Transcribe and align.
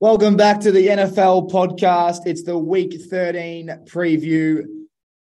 Welcome 0.00 0.36
back 0.36 0.60
to 0.60 0.72
the 0.72 0.88
NFL 0.88 1.50
podcast. 1.50 2.26
It's 2.26 2.42
the 2.42 2.58
week 2.58 3.00
13 3.08 3.84
preview. 3.84 4.64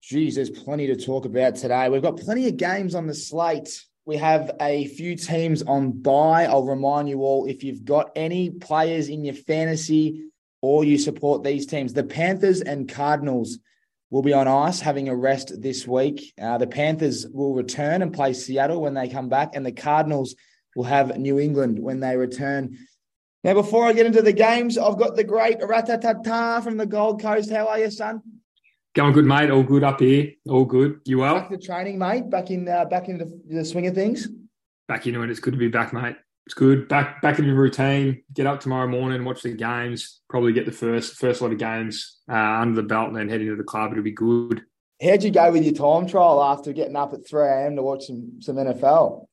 There's 0.09 0.49
plenty 0.49 0.87
to 0.87 0.95
talk 0.95 1.25
about 1.25 1.55
today. 1.55 1.89
We've 1.89 2.01
got 2.01 2.17
plenty 2.17 2.47
of 2.47 2.57
games 2.57 2.95
on 2.95 3.07
the 3.07 3.13
slate. 3.13 3.85
We 4.05 4.17
have 4.17 4.51
a 4.61 4.87
few 4.87 5.15
teams 5.15 5.63
on 5.63 5.91
bye. 6.01 6.45
I'll 6.45 6.65
remind 6.65 7.09
you 7.09 7.21
all 7.21 7.45
if 7.45 7.63
you've 7.63 7.85
got 7.85 8.11
any 8.15 8.49
players 8.49 9.09
in 9.09 9.23
your 9.23 9.33
fantasy 9.33 10.25
or 10.61 10.83
you 10.83 10.97
support 10.97 11.43
these 11.43 11.65
teams, 11.65 11.93
the 11.93 12.03
Panthers 12.03 12.61
and 12.61 12.87
Cardinals 12.87 13.59
will 14.09 14.21
be 14.21 14.33
on 14.33 14.47
ice 14.47 14.79
having 14.79 15.09
a 15.09 15.15
rest 15.15 15.61
this 15.61 15.87
week. 15.87 16.33
Uh, 16.41 16.57
the 16.57 16.67
Panthers 16.67 17.25
will 17.27 17.53
return 17.53 18.01
and 18.01 18.13
play 18.13 18.31
Seattle 18.33 18.81
when 18.81 18.93
they 18.93 19.09
come 19.09 19.27
back, 19.27 19.55
and 19.55 19.65
the 19.65 19.71
Cardinals 19.71 20.35
will 20.75 20.83
have 20.85 21.17
New 21.17 21.39
England 21.39 21.79
when 21.79 21.99
they 21.99 22.17
return. 22.17 22.77
Now, 23.43 23.53
before 23.53 23.85
I 23.85 23.93
get 23.93 24.05
into 24.05 24.21
the 24.21 24.33
games, 24.33 24.77
I've 24.77 24.97
got 24.97 25.15
the 25.15 25.23
great 25.23 25.59
Ratatata 25.59 26.63
from 26.63 26.77
the 26.77 26.85
Gold 26.85 27.21
Coast. 27.21 27.51
How 27.51 27.67
are 27.67 27.79
you, 27.79 27.91
son? 27.91 28.21
Going 28.95 29.13
good, 29.13 29.25
mate. 29.25 29.49
All 29.49 29.63
good 29.63 29.83
up 29.83 29.99
here. 29.99 30.31
All 30.47 30.65
good. 30.65 31.01
You 31.05 31.19
well? 31.19 31.35
Back 31.35 31.49
to 31.49 31.57
training, 31.57 31.97
mate. 31.97 32.29
Back 32.29 32.51
in, 32.51 32.67
uh, 32.67 32.85
back 32.85 33.09
into 33.09 33.27
the 33.49 33.65
swing 33.65 33.87
of 33.87 33.95
things. 33.95 34.29
Back 34.87 35.07
into 35.07 35.21
it. 35.23 35.29
It's 35.29 35.39
good 35.39 35.53
to 35.53 35.59
be 35.59 35.67
back, 35.67 35.93
mate. 35.93 36.15
It's 36.45 36.53
good. 36.53 36.87
Back, 36.87 37.21
back 37.21 37.39
into 37.39 37.53
routine. 37.53 38.23
Get 38.33 38.47
up 38.47 38.59
tomorrow 38.59 38.87
morning, 38.87 39.25
watch 39.25 39.41
the 39.41 39.53
games. 39.53 40.21
Probably 40.29 40.53
get 40.53 40.65
the 40.65 40.71
first, 40.71 41.15
first 41.15 41.41
lot 41.41 41.51
of 41.51 41.57
games 41.57 42.19
uh, 42.29 42.35
under 42.35 42.75
the 42.75 42.87
belt, 42.87 43.07
and 43.07 43.17
then 43.17 43.29
head 43.29 43.41
into 43.41 43.55
the 43.55 43.63
club. 43.63 43.91
It'll 43.91 44.03
be 44.03 44.11
good. 44.11 44.61
How'd 45.01 45.23
you 45.23 45.31
go 45.31 45.51
with 45.51 45.63
your 45.63 45.73
time 45.73 46.07
trial 46.07 46.43
after 46.43 46.71
getting 46.71 46.95
up 46.95 47.13
at 47.13 47.27
three 47.27 47.47
a.m. 47.47 47.75
to 47.77 47.81
watch 47.81 48.05
some 48.05 48.41
some 48.41 48.57
NFL? 48.57 49.25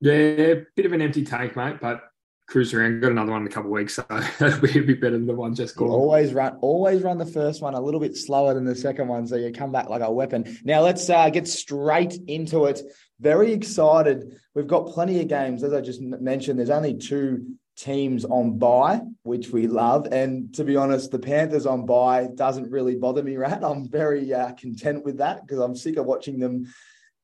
Yeah, 0.00 0.54
bit 0.76 0.86
of 0.86 0.92
an 0.92 1.02
empty 1.02 1.24
tank, 1.24 1.56
mate, 1.56 1.76
but 1.80 2.02
cruise 2.46 2.74
around. 2.74 3.00
Got 3.00 3.12
another 3.12 3.32
one 3.32 3.42
in 3.42 3.46
a 3.46 3.50
couple 3.50 3.70
of 3.70 3.74
weeks, 3.74 3.94
so 3.94 4.04
that'll 4.08 4.60
be 4.60 4.78
a 4.78 4.82
bit 4.82 5.00
better 5.00 5.16
than 5.16 5.26
the 5.26 5.34
one 5.34 5.54
just 5.54 5.76
gone. 5.76 5.88
Always 5.88 6.32
run, 6.32 6.58
always 6.60 7.02
run 7.02 7.18
the 7.18 7.26
first 7.26 7.62
one 7.62 7.74
a 7.74 7.80
little 7.80 8.00
bit 8.00 8.16
slower 8.16 8.54
than 8.54 8.64
the 8.64 8.74
second 8.74 9.08
one, 9.08 9.26
so 9.26 9.36
you 9.36 9.52
come 9.52 9.72
back 9.72 9.88
like 9.88 10.02
a 10.02 10.10
weapon. 10.10 10.58
Now 10.64 10.80
let's 10.82 11.08
uh, 11.08 11.30
get 11.30 11.48
straight 11.48 12.18
into 12.26 12.66
it. 12.66 12.80
Very 13.20 13.52
excited. 13.52 14.38
We've 14.54 14.66
got 14.66 14.88
plenty 14.88 15.20
of 15.20 15.28
games, 15.28 15.62
as 15.62 15.72
I 15.72 15.80
just 15.80 16.00
mentioned. 16.00 16.58
There's 16.58 16.70
only 16.70 16.94
two 16.94 17.56
teams 17.76 18.24
on 18.24 18.58
bye, 18.58 19.00
which 19.22 19.48
we 19.48 19.66
love. 19.66 20.06
And 20.12 20.54
to 20.54 20.64
be 20.64 20.76
honest, 20.76 21.10
the 21.10 21.18
Panthers 21.18 21.66
on 21.66 21.86
bye 21.86 22.28
doesn't 22.34 22.70
really 22.70 22.96
bother 22.96 23.22
me, 23.22 23.36
Rat. 23.38 23.64
I'm 23.64 23.88
very 23.88 24.32
uh, 24.32 24.52
content 24.52 25.04
with 25.04 25.18
that 25.18 25.42
because 25.42 25.58
I'm 25.58 25.74
sick 25.74 25.96
of 25.96 26.06
watching 26.06 26.38
them. 26.38 26.66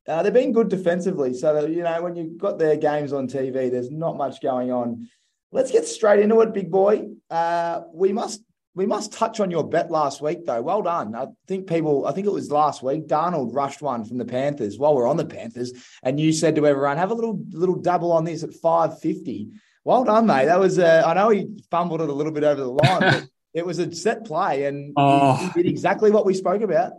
Uh, 0.06 0.22
they've 0.22 0.32
been 0.32 0.52
good 0.52 0.68
defensively. 0.68 1.34
So, 1.34 1.66
you 1.66 1.82
know, 1.82 2.02
when 2.02 2.16
you've 2.16 2.38
got 2.38 2.58
their 2.58 2.76
games 2.76 3.12
on 3.12 3.28
TV, 3.28 3.70
there's 3.70 3.90
not 3.90 4.16
much 4.16 4.40
going 4.40 4.72
on. 4.72 5.08
Let's 5.52 5.70
get 5.70 5.86
straight 5.86 6.20
into 6.20 6.40
it, 6.40 6.54
big 6.54 6.70
boy. 6.70 7.08
Uh, 7.28 7.82
we 7.92 8.12
must 8.12 8.42
we 8.74 8.86
must 8.86 9.12
touch 9.12 9.40
on 9.40 9.50
your 9.50 9.68
bet 9.68 9.90
last 9.90 10.22
week, 10.22 10.46
though. 10.46 10.62
Well 10.62 10.82
done. 10.82 11.14
I 11.14 11.26
think 11.48 11.66
people, 11.66 12.06
I 12.06 12.12
think 12.12 12.26
it 12.26 12.32
was 12.32 12.52
last 12.52 12.82
week, 12.82 13.08
Darnold 13.08 13.52
rushed 13.52 13.82
one 13.82 14.04
from 14.04 14.18
the 14.18 14.24
Panthers 14.24 14.78
while 14.78 14.94
we're 14.94 15.08
on 15.08 15.16
the 15.16 15.24
Panthers. 15.24 15.72
And 16.02 16.20
you 16.20 16.32
said 16.32 16.54
to 16.54 16.66
everyone, 16.66 16.96
have 16.96 17.10
a 17.10 17.14
little 17.14 17.40
little 17.50 17.74
double 17.74 18.12
on 18.12 18.24
this 18.24 18.44
at 18.44 18.54
550. 18.54 19.50
Well 19.84 20.04
done, 20.04 20.26
mate. 20.26 20.44
That 20.44 20.60
was, 20.60 20.78
uh, 20.78 21.02
I 21.04 21.14
know 21.14 21.30
he 21.30 21.48
fumbled 21.70 22.00
it 22.00 22.08
a 22.08 22.12
little 22.12 22.32
bit 22.32 22.44
over 22.44 22.60
the 22.60 22.70
line, 22.70 23.00
but 23.00 23.26
it 23.54 23.66
was 23.66 23.78
a 23.80 23.92
set 23.92 24.24
play 24.24 24.64
and 24.64 24.92
oh. 24.96 25.36
he, 25.36 25.46
he 25.46 25.62
did 25.62 25.66
exactly 25.66 26.10
what 26.10 26.24
we 26.24 26.34
spoke 26.34 26.62
about. 26.62 26.92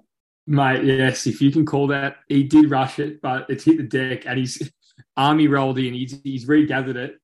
Mate, 0.48 0.84
yes, 0.84 1.28
if 1.28 1.42
you 1.42 1.52
can 1.52 1.66
call 1.66 1.88
that, 1.88 2.18
he 2.28 2.44
did 2.44 2.70
rush 2.70 3.00
it, 3.00 3.22
but 3.22 3.50
it's 3.50 3.64
hit 3.64 3.78
the 3.78 3.84
deck 3.84 4.26
and 4.26 4.40
he's 4.40 4.72
army 5.16 5.48
rolled 5.48 5.78
in. 5.80 5.94
He's, 5.94 6.20
he's 6.24 6.48
regathered 6.48 6.98
it 6.98 7.22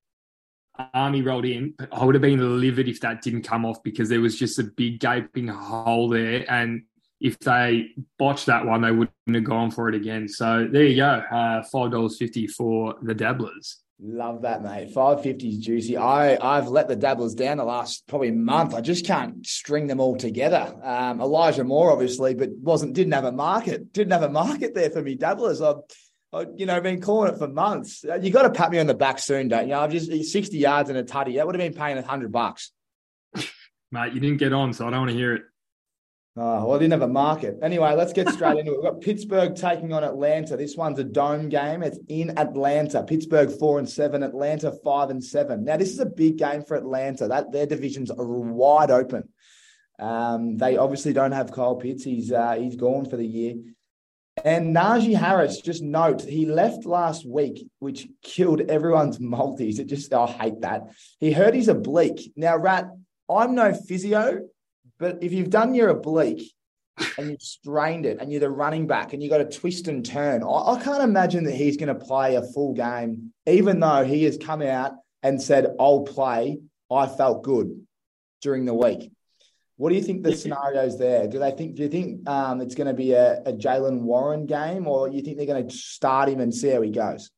Army 0.94 1.22
rolled 1.22 1.46
in, 1.46 1.74
but 1.78 1.90
I 1.92 2.04
would 2.04 2.16
have 2.16 2.22
been 2.22 2.60
livid 2.60 2.88
if 2.88 3.02
that 3.02 3.22
didn't 3.22 3.44
come 3.44 3.66
off 3.66 3.82
because 3.84 4.10
there 4.10 4.22
was 4.22 4.38
just 4.38 4.60
a 4.60 4.64
big 4.64 5.00
gaping 5.00 5.48
hole 5.48 6.10
there. 6.10 6.50
And 6.52 6.84
if 7.20 7.40
they 7.40 7.90
botched 8.20 8.46
that 8.46 8.66
one, 8.66 8.82
they 8.82 8.92
wouldn't 8.92 9.12
have 9.34 9.44
gone 9.44 9.72
for 9.72 9.90
it 9.90 9.96
again. 9.96 10.28
So 10.28 10.68
there 10.72 10.84
you 10.84 10.98
go, 10.98 11.24
uh, 11.32 11.64
five 11.64 11.92
dollars 11.92 12.18
fifty 12.18 12.48
for 12.48 12.96
the 13.02 13.16
dabblers. 13.16 13.80
Love 14.00 14.44
that, 14.44 14.62
mate. 14.62 14.92
Five 14.92 15.24
fifty 15.24 15.50
is 15.50 15.58
juicy. 15.58 15.98
I 15.98 16.38
I've 16.40 16.68
let 16.68 16.88
the 16.88 16.96
dabblers 16.96 17.34
down 17.34 17.58
the 17.58 17.64
last 17.64 18.06
probably 18.08 18.30
month. 18.30 18.76
I 18.76 18.82
just 18.82 19.08
can't 19.08 19.44
string 19.46 19.88
them 19.88 20.00
all 20.00 20.16
together. 20.16 20.72
Um, 20.84 21.20
Elijah 21.20 21.64
Moore, 21.64 21.92
obviously, 21.92 22.36
but 22.36 22.52
wasn't 22.52 22.94
didn't 22.94 23.14
have 23.14 23.24
a 23.24 23.32
market. 23.32 23.92
Didn't 23.94 24.14
have 24.14 24.22
a 24.22 24.30
market 24.30 24.76
there 24.76 24.92
for 24.92 25.02
me 25.02 25.16
dabblers. 25.16 25.64
I, 25.64 25.74
I 26.32 26.46
you 26.56 26.68
know, 26.68 26.80
been 26.80 27.02
calling 27.02 27.34
it 27.34 27.40
for 27.40 27.48
months. 27.48 28.06
Uh, 28.08 28.20
you 28.22 28.30
got 28.30 28.44
to 28.44 28.52
pat 28.52 28.70
me 28.70 28.78
on 28.78 28.86
the 28.86 28.94
back 28.94 29.18
soon, 29.18 29.48
don't 29.48 29.68
you? 29.68 29.74
I've 29.74 29.92
just 29.92 30.12
60 30.12 30.56
yards 30.56 30.90
and 30.90 30.98
a 31.00 31.04
tutty. 31.04 31.38
That 31.38 31.48
would 31.48 31.60
have 31.60 31.74
been 31.74 31.80
paying 31.80 31.98
a 31.98 32.04
hundred 32.04 32.32
bucks. 32.32 32.72
Mate, 33.92 34.14
you 34.14 34.20
didn't 34.20 34.38
get 34.38 34.54
on, 34.54 34.74
so 34.74 34.86
I 34.86 34.92
don't 34.92 35.00
want 35.00 35.12
to 35.12 35.18
hear 35.18 35.34
it. 35.34 35.42
Oh, 36.40 36.66
well, 36.66 36.76
I 36.76 36.78
didn't 36.78 36.92
have 36.92 37.02
a 37.02 37.08
market. 37.08 37.58
Anyway, 37.64 37.96
let's 37.96 38.14
get 38.14 38.30
straight 38.30 38.60
into 38.60 38.74
it. 38.74 38.76
We've 38.76 38.84
got 38.84 39.02
Pittsburgh 39.02 39.56
taking 39.56 39.92
on 39.92 40.04
Atlanta. 40.04 40.56
This 40.56 40.76
one's 40.76 41.00
a 41.00 41.04
dome 41.04 41.50
game. 41.50 41.82
It's 41.82 41.98
in 42.10 42.38
Atlanta. 42.38 43.02
Pittsburgh 43.02 43.50
four 43.50 43.80
and 43.80 43.90
seven, 43.90 44.22
Atlanta 44.22 44.72
five 44.84 45.10
and 45.10 45.24
seven. 45.24 45.64
Now, 45.64 45.78
this 45.78 45.90
is 45.90 46.00
a 46.00 46.06
big 46.06 46.38
game 46.38 46.64
for 46.64 46.78
Atlanta. 46.78 47.28
That 47.28 47.52
their 47.52 47.66
divisions 47.66 48.12
are 48.12 48.24
wide 48.24 48.92
open. 48.92 49.30
Um, 49.98 50.58
they 50.58 50.78
obviously 50.78 51.12
don't 51.12 51.32
have 51.32 51.52
Kyle 51.52 51.76
Pitts. 51.76 52.04
He's 52.04 52.32
uh, 52.32 52.54
he's 52.54 52.76
gone 52.76 53.10
for 53.10 53.18
the 53.18 53.26
year. 53.26 53.56
And 54.46 54.76
Najee 54.76 55.16
Harris, 55.18 55.62
just 55.62 55.82
note, 55.82 56.22
he 56.22 56.46
left 56.46 56.86
last 56.86 57.28
week, 57.28 57.68
which 57.80 58.08
killed 58.22 58.62
everyone's 58.62 59.20
multis. 59.20 59.80
It 59.80 59.88
just, 59.88 60.14
I 60.14 60.28
hate 60.28 60.62
that. 60.62 60.84
He 61.20 61.32
hurt 61.32 61.56
his 61.56 61.68
oblique. 61.68 62.32
Now, 62.36 62.58
Rat, 62.58 62.86
I'm 63.28 63.56
no 63.56 63.74
physio, 63.74 64.48
but 65.00 65.20
if 65.22 65.34
you've 65.34 65.50
done 65.50 65.74
your 65.74 65.90
oblique 65.90 66.52
and 67.18 67.30
you've 67.30 67.42
strained 67.42 68.06
it 68.06 68.18
and 68.20 68.32
you're 68.32 68.40
the 68.40 68.50
running 68.50 68.88
back 68.88 69.14
and 69.14 69.22
you've 69.22 69.32
got 69.32 69.38
to 69.38 69.58
twist 69.58 69.88
and 69.88 70.06
turn, 70.06 70.44
I, 70.44 70.48
I 70.48 70.84
can't 70.84 71.04
imagine 71.04 71.44
that 71.46 71.56
he's 71.56 71.78
going 71.78 71.88
to 71.88 72.06
play 72.06 72.36
a 72.36 72.42
full 72.42 72.74
game, 72.74 73.34
even 73.46 73.80
though 73.80 74.04
he 74.04 74.24
has 74.24 74.38
come 74.38 74.62
out 74.62 74.94
and 75.24 75.42
said, 75.42 75.76
I'll 75.80 76.02
play. 76.02 76.60
I 76.90 77.06
felt 77.08 77.44
good 77.44 77.86
during 78.42 78.66
the 78.66 78.74
week. 78.74 79.12
What 79.76 79.90
do 79.90 79.96
you 79.96 80.02
think 80.02 80.24
the 80.24 80.36
scenarios 80.36 80.98
there? 80.98 81.28
Do 81.28 81.38
they 81.38 81.52
think? 81.52 81.76
Do 81.76 81.84
you 81.84 81.90
think 81.90 82.28
um, 82.28 82.62
it's 82.62 82.74
going 82.76 82.88
to 82.88 82.94
be 82.94 83.12
a, 83.12 83.42
a 83.42 83.54
Jaylen 83.54 84.02
Warren 84.02 84.48
game, 84.48 84.88
or 84.88 85.08
you 85.08 85.22
think 85.22 85.38
they're 85.38 85.46
going 85.46 85.68
to 85.68 85.76
start 85.76 86.30
him 86.30 86.40
and 86.40 86.54
see 86.54 86.70
how 86.70 86.82
he 86.82 86.90
goes? 86.90 87.30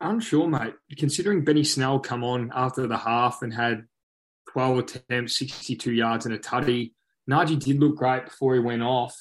I'm 0.00 0.20
sure, 0.20 0.48
mate. 0.48 0.74
Considering 0.96 1.44
Benny 1.44 1.64
Snell 1.64 2.00
come 2.00 2.24
on 2.24 2.50
after 2.54 2.86
the 2.86 2.96
half 2.96 3.42
and 3.42 3.52
had 3.52 3.84
12 4.52 4.78
attempts, 4.78 5.38
62 5.38 5.92
yards, 5.92 6.26
and 6.26 6.34
a 6.34 6.38
tutty, 6.38 6.92
Najee 7.30 7.58
did 7.58 7.80
look 7.80 7.96
great 7.96 8.24
before 8.24 8.54
he 8.54 8.60
went 8.60 8.82
off, 8.82 9.16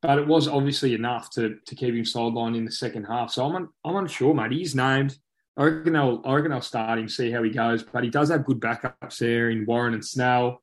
but 0.00 0.18
it 0.18 0.26
was 0.26 0.48
obviously 0.48 0.94
enough 0.94 1.30
to 1.30 1.56
to 1.66 1.74
keep 1.74 1.94
him 1.94 2.04
sidelined 2.04 2.56
in 2.56 2.64
the 2.64 2.72
second 2.72 3.04
half. 3.04 3.30
So 3.30 3.44
I'm 3.44 3.56
un, 3.56 3.68
I'm 3.84 3.96
unsure, 3.96 4.34
mate. 4.34 4.52
He's 4.52 4.74
named. 4.74 5.18
I 5.56 5.64
reckon 5.64 5.92
they'll 5.92 6.22
I 6.24 6.34
reckon 6.34 6.50
they'll 6.50 6.62
start 6.62 6.98
him, 6.98 7.08
see 7.08 7.30
how 7.30 7.42
he 7.42 7.50
goes. 7.50 7.82
But 7.82 8.04
he 8.04 8.10
does 8.10 8.30
have 8.30 8.46
good 8.46 8.60
backups 8.60 9.18
there 9.18 9.50
in 9.50 9.66
Warren 9.66 9.94
and 9.94 10.04
Snell 10.04 10.62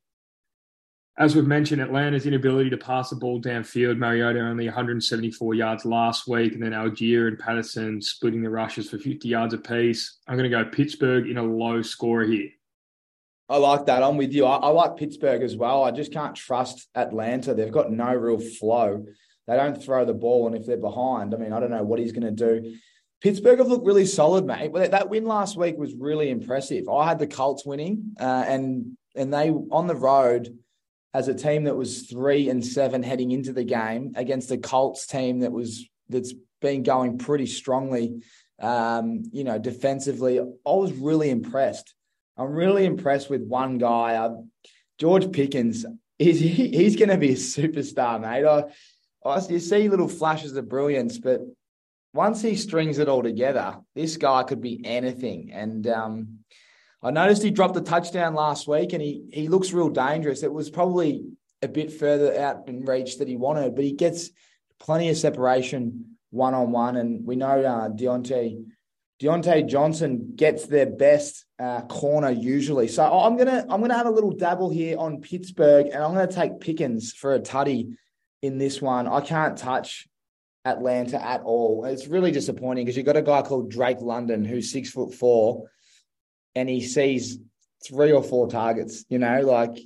as 1.20 1.36
we've 1.36 1.48
mentioned, 1.48 1.82
Atlanta's 1.82 2.28
inability 2.28 2.70
to 2.70 2.78
pass 2.78 3.10
the 3.10 3.16
ball 3.16 3.42
downfield. 3.42 3.98
Mariota 3.98 4.40
only 4.40 4.66
174 4.66 5.56
yards 5.56 5.84
last 5.84 6.28
week, 6.28 6.54
and 6.54 6.62
then 6.62 6.74
Allgeier 6.74 7.28
and 7.28 7.40
Patterson 7.40 8.00
splitting 8.02 8.44
the 8.44 8.50
rushes 8.52 8.90
for 8.90 9.00
50 9.00 9.28
yards 9.28 9.56
apiece. 9.56 10.20
I'm 10.28 10.38
going 10.38 10.50
to 10.50 10.56
go 10.64 10.70
Pittsburgh 10.70 11.28
in 11.28 11.38
a 11.38 11.44
low 11.44 11.82
score 11.82 12.22
here. 12.22 12.50
I 13.50 13.58
like 13.58 13.85
that. 13.85 14.03
I'm 14.03 14.18
with 14.18 14.34
you. 14.34 14.46
I, 14.46 14.58
I, 14.58 14.69
like 14.69 14.97
Pittsburgh 14.97 15.41
as 15.41 15.56
well. 15.56 15.84
I 15.84 15.91
just 15.91 16.12
can't 16.12 16.35
trust 16.35 16.90
Atlanta. 16.96 17.53
They've 17.53 17.72
got 17.72 17.91
no 17.91 18.13
real 18.13 18.40
flow. 18.40 19.06
They 19.47 19.56
don't 19.56 19.81
throw 19.81 20.03
the 20.03 20.13
ball, 20.13 20.47
and 20.47 20.56
if 20.56 20.66
they're 20.66 20.75
behind, 20.75 21.34
I 21.34 21.38
mean, 21.38 21.53
I 21.53 21.59
don't 21.59 21.72
know 21.72 21.84
what 21.84 22.00
he's 22.00 22.12
going 22.12 22.36
to 22.36 22.59
do. 22.62 22.75
Pittsburgh 23.22 23.59
have 23.59 23.68
looked 23.68 23.86
really 23.86 24.06
solid, 24.06 24.46
mate. 24.46 24.74
That 24.74 25.09
win 25.09 25.25
last 25.25 25.57
week 25.57 25.78
was 25.78 25.96
really 25.96 26.30
impressive. 26.30 26.90
I 26.90 27.07
had 27.07 27.19
the 27.19 27.28
Colts 27.28 27.66
winning, 27.66 28.16
uh, 28.19 28.44
and 28.47 28.98
and 29.16 29.33
they 29.33 29.50
on 29.50 29.88
the 29.88 29.95
road 29.95 30.60
as 31.13 31.27
a 31.27 31.33
team 31.33 31.63
that 31.63 31.75
was 31.75 32.04
three 32.04 32.50
and 32.50 32.63
seven 32.63 33.01
heading 33.01 33.31
into 33.31 33.54
the 33.54 33.63
game 33.63 34.12
against 34.16 34.50
the 34.50 34.57
Colts 34.57 35.07
team 35.07 35.39
that 35.39 35.51
was 35.51 35.89
that's 36.10 36.33
been 36.62 36.83
going 36.83 37.18
pretty 37.18 37.48
strongly. 37.48 38.22
Um, 38.60 39.24
you 39.31 39.44
know, 39.44 39.57
defensively, 39.57 40.39
I 40.39 40.44
was 40.66 40.94
really 40.94 41.30
impressed. 41.30 41.94
I'm 42.38 42.51
really 42.51 42.86
impressed 42.86 43.30
with 43.30 43.42
one 43.42 43.78
guy, 43.78 44.16
uh, 44.16 44.36
George 45.00 45.31
Pickens. 45.31 45.86
He's 46.19 46.39
he, 46.39 46.69
he's 46.69 46.95
going 46.95 47.10
to 47.10 47.18
be 47.18 47.31
a 47.31 47.36
superstar, 47.36 48.22
mate. 48.22 48.45
I, 48.45 48.63
I, 49.28 49.42
you 49.48 49.60
see 49.60 49.89
little 49.89 50.07
flashes 50.07 50.56
of 50.56 50.69
brilliance, 50.69 51.18
but 51.18 51.42
once 52.13 52.42
he 52.42 52.56
strings 52.56 53.00
it 53.00 53.10
all 53.10 53.24
together, 53.24 53.78
this 53.95 54.18
guy 54.18 54.44
could 54.44 54.62
be 54.62 54.81
anything. 54.86 55.51
And 55.51 55.88
um, 55.88 56.39
I 57.04 57.12
noticed 57.12 57.44
he 57.44 57.51
dropped 57.51 57.78
a 57.78 57.81
touchdown 57.81 58.34
last 58.34 58.68
week 58.68 58.94
and 58.94 59.01
he 59.01 59.25
he 59.31 59.48
looks 59.48 59.74
real 59.74 59.89
dangerous. 59.89 60.44
It 60.44 60.54
was 60.54 60.69
probably 60.69 61.25
a 61.62 61.68
bit 61.68 61.92
further 61.92 62.39
out 62.39 62.68
in 62.68 62.86
reach 62.86 63.18
that 63.18 63.28
he 63.28 63.36
wanted, 63.36 63.75
but 63.75 63.84
he 63.84 63.94
gets 63.94 64.30
plenty 64.80 65.10
of 65.10 65.18
separation 65.18 66.18
one 66.30 66.54
on 66.54 66.72
one. 66.72 66.98
And 66.98 67.25
we 67.25 67.36
know 67.36 67.62
uh, 67.63 67.89
Diontae 67.89 68.63
Diontae 69.19 69.68
Johnson 69.68 70.34
gets 70.36 70.68
their 70.68 70.86
best 70.86 71.46
uh, 71.60 71.81
corner 71.81 72.30
usually. 72.30 72.88
So 72.88 73.04
I'm 73.04 73.36
gonna 73.36 73.66
I'm 73.68 73.81
gonna 73.81 73.96
have 73.96 74.06
a 74.06 74.12
little 74.12 74.31
dabble 74.31 74.69
here 74.69 74.98
on 74.98 75.22
Pittsburgh, 75.22 75.88
and 75.88 76.04
I'm 76.04 76.14
gonna 76.14 76.28
take 76.28 76.60
Pickens 76.60 77.14
for 77.14 77.34
a 77.34 77.40
tutty 77.40 77.96
in 78.42 78.60
this 78.60 78.81
one. 78.81 79.08
I 79.08 79.22
can't 79.22 79.58
touch 79.58 80.08
Atlanta 80.66 81.24
at 81.24 81.42
all. 81.42 81.86
It's 81.86 82.08
really 82.08 82.31
disappointing 82.31 82.86
because 82.86 82.96
you've 82.96 83.08
got 83.08 83.18
a 83.18 83.24
guy 83.24 83.42
called 83.42 83.72
Drake 83.72 84.02
London 84.02 84.46
who's 84.46 84.72
six 84.72 84.92
foot 84.92 85.14
four, 85.16 85.70
and 86.54 86.70
he 86.70 86.81
sees 86.81 87.40
three 87.84 88.12
or 88.12 88.22
four 88.22 88.48
targets. 88.48 89.04
You 89.10 89.18
know, 89.18 89.42
like 89.42 89.80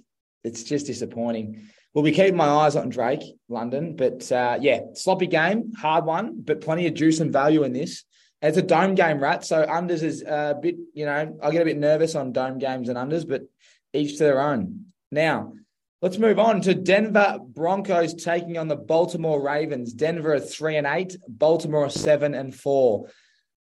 it's 0.44 0.64
just 0.64 0.88
disappointing. 0.88 1.70
We'll 1.94 2.04
be 2.04 2.12
keeping 2.12 2.38
my 2.38 2.48
eyes 2.48 2.76
on 2.76 2.90
Drake 2.90 3.24
London, 3.48 3.96
but 3.96 4.30
uh, 4.30 4.58
yeah, 4.60 4.80
sloppy 4.94 5.28
game, 5.28 5.74
hard 5.74 6.06
one, 6.06 6.42
but 6.42 6.62
plenty 6.62 6.88
of 6.88 6.94
juice 6.94 7.22
and 7.22 7.32
value 7.32 7.64
in 7.64 7.72
this. 7.74 8.04
It's 8.42 8.58
a 8.58 8.64
dome 8.64 8.96
game, 8.96 9.20
rat. 9.20 9.46
So 9.46 9.64
unders 9.64 10.02
is 10.02 10.24
a 10.24 10.58
bit, 10.60 10.76
you 10.94 11.06
know, 11.06 11.38
I 11.44 11.52
get 11.52 11.62
a 11.62 11.66
bit 11.66 11.78
nervous 11.78 12.16
on 12.16 12.32
dome 12.32 12.58
games 12.58 12.90
and 12.90 12.98
unders, 12.98 13.28
but 13.28 13.44
each 13.94 14.18
to 14.18 14.24
their 14.24 14.42
own. 14.42 14.86
Now, 15.12 15.54
let's 16.02 16.18
move 16.18 16.40
on 16.40 16.62
to 16.62 16.74
Denver 16.74 17.38
Broncos 17.40 18.16
taking 18.16 18.58
on 18.58 18.68
the 18.68 18.76
Baltimore 18.76 19.44
Ravens. 19.44 19.94
Denver 19.94 20.34
are 20.34 20.40
three 20.40 20.78
and 20.78 20.88
eight, 20.88 21.18
Baltimore 21.28 21.86
are 21.86 21.92
seven 21.92 22.34
and 22.34 22.56
four. 22.56 23.10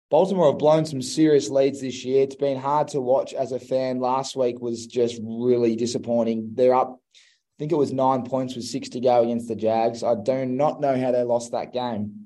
Baltimore 0.09 0.51
have 0.51 0.59
blown 0.59 0.85
some 0.85 1.01
serious 1.01 1.49
leads 1.49 1.81
this 1.81 2.05
year. 2.05 2.23
It's 2.23 2.35
been 2.35 2.57
hard 2.57 2.89
to 2.89 3.01
watch 3.01 3.33
as 3.33 3.51
a 3.51 3.59
fan. 3.59 3.99
Last 3.99 4.35
week 4.35 4.59
was 4.59 4.85
just 4.85 5.19
really 5.23 5.75
disappointing. 5.75 6.51
They're 6.53 6.75
up, 6.75 6.99
I 7.15 7.19
think 7.59 7.71
it 7.71 7.77
was 7.77 7.93
nine 7.93 8.23
points 8.23 8.55
with 8.55 8.65
six 8.65 8.89
to 8.89 8.99
go 8.99 9.23
against 9.23 9.47
the 9.47 9.55
Jags. 9.55 10.03
I 10.03 10.15
do 10.15 10.45
not 10.45 10.81
know 10.81 10.99
how 10.99 11.11
they 11.11 11.23
lost 11.23 11.51
that 11.51 11.73
game. 11.73 12.22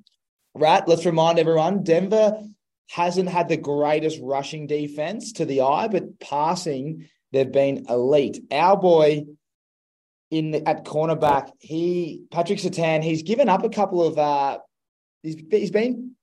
Rat, 0.60 0.88
let's 0.88 1.06
remind 1.06 1.40
everyone 1.40 1.84
Denver 1.84 2.44
hasn't 2.90 3.30
had 3.30 3.50
the 3.50 3.58
greatest 3.58 4.20
rushing 4.22 4.68
defense 4.68 5.34
to 5.34 5.46
the 5.46 5.62
eye, 5.62 5.88
but 5.88 6.20
passing, 6.20 7.10
they've 7.32 7.52
been 7.52 7.86
elite. 7.90 8.40
Our 8.52 8.78
boy 8.78 9.26
in 10.32 10.52
the, 10.52 10.68
at 10.68 10.86
cornerback, 10.86 11.52
he 11.60 12.24
Patrick 12.32 12.60
Surtain, 12.60 13.04
he's 13.04 13.24
given 13.24 13.50
up 13.50 13.64
a 13.64 13.70
couple 13.70 14.06
of 14.06 14.18
uh 14.18 14.60
he's 15.24 15.38
he's 15.50 15.72
been 15.72 16.16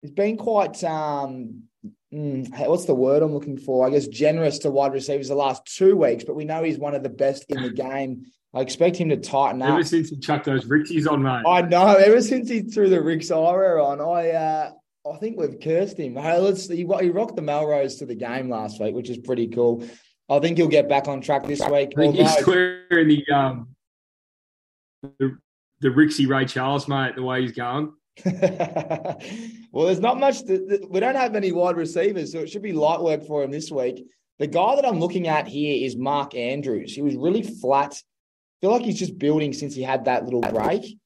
he's 0.00 0.10
been 0.10 0.36
quite 0.36 0.82
um 0.84 1.64
mm, 2.12 2.68
what's 2.68 2.86
the 2.86 2.94
word 2.94 3.22
I'm 3.22 3.34
looking 3.34 3.58
for? 3.58 3.86
I 3.86 3.90
guess 3.90 4.06
generous 4.06 4.60
to 4.60 4.70
wide 4.70 4.92
receivers 4.92 5.28
the 5.28 5.34
last 5.34 5.64
two 5.66 5.96
weeks, 5.96 6.24
but 6.24 6.36
we 6.36 6.44
know 6.44 6.62
he's 6.62 6.78
one 6.78 6.94
of 6.94 7.02
the 7.02 7.08
best 7.08 7.44
in 7.48 7.62
the 7.62 7.70
game 7.70 8.26
I 8.54 8.60
expect 8.60 8.96
him 8.96 9.08
to 9.08 9.16
tighten 9.16 9.62
up. 9.62 9.70
Ever 9.70 9.84
since 9.84 10.10
he 10.10 10.16
chucked 10.18 10.44
those 10.44 10.66
Rixies 10.66 11.10
on, 11.10 11.22
mate. 11.22 11.42
I 11.46 11.62
know. 11.62 11.94
Ever 11.94 12.20
since 12.20 12.50
he 12.50 12.60
threw 12.60 12.90
the 12.90 13.00
Rix 13.00 13.30
Ira 13.30 13.82
on, 13.82 14.00
I 14.00 14.30
uh, 14.30 14.70
I 15.10 15.16
think 15.16 15.38
we've 15.38 15.58
cursed 15.58 15.98
him. 15.98 16.16
Hey, 16.16 16.38
let's 16.38 16.68
he, 16.68 16.76
he 16.76 17.10
rocked 17.10 17.36
the 17.36 17.42
Melrose 17.42 17.96
to 17.96 18.06
the 18.06 18.14
game 18.14 18.50
last 18.50 18.78
week, 18.80 18.94
which 18.94 19.08
is 19.08 19.18
pretty 19.18 19.48
cool. 19.48 19.84
I 20.28 20.38
think 20.38 20.58
he'll 20.58 20.68
get 20.68 20.88
back 20.88 21.08
on 21.08 21.20
track 21.20 21.46
this 21.46 21.60
week. 21.60 21.92
I 21.96 22.00
think 22.00 22.18
although... 22.18 22.24
he's 22.24 22.46
wearing 22.46 23.08
the 23.08 23.24
um 23.32 23.68
the, 25.18 25.38
the 25.80 25.88
Rixie 25.88 26.28
Ray 26.28 26.44
Charles, 26.44 26.88
mate. 26.88 27.16
The 27.16 27.22
way 27.22 27.42
he's 27.42 27.52
going. 27.52 27.92
well, 29.72 29.86
there's 29.86 30.00
not 30.00 30.20
much. 30.20 30.42
To, 30.42 30.86
we 30.90 31.00
don't 31.00 31.16
have 31.16 31.34
any 31.34 31.52
wide 31.52 31.76
receivers, 31.76 32.32
so 32.32 32.40
it 32.40 32.50
should 32.50 32.62
be 32.62 32.72
light 32.72 33.00
work 33.00 33.24
for 33.24 33.42
him 33.42 33.50
this 33.50 33.70
week. 33.70 34.06
The 34.38 34.46
guy 34.46 34.76
that 34.76 34.86
I'm 34.86 35.00
looking 35.00 35.28
at 35.28 35.48
here 35.48 35.84
is 35.86 35.96
Mark 35.96 36.34
Andrews. 36.34 36.94
He 36.94 37.00
was 37.00 37.16
really 37.16 37.42
flat 37.42 38.00
feel 38.62 38.70
like 38.70 38.82
he's 38.82 38.98
just 38.98 39.18
building 39.18 39.52
since 39.52 39.74
he 39.74 39.82
had 39.82 40.06
that 40.06 40.24
little 40.24 40.40
break. 40.40 40.98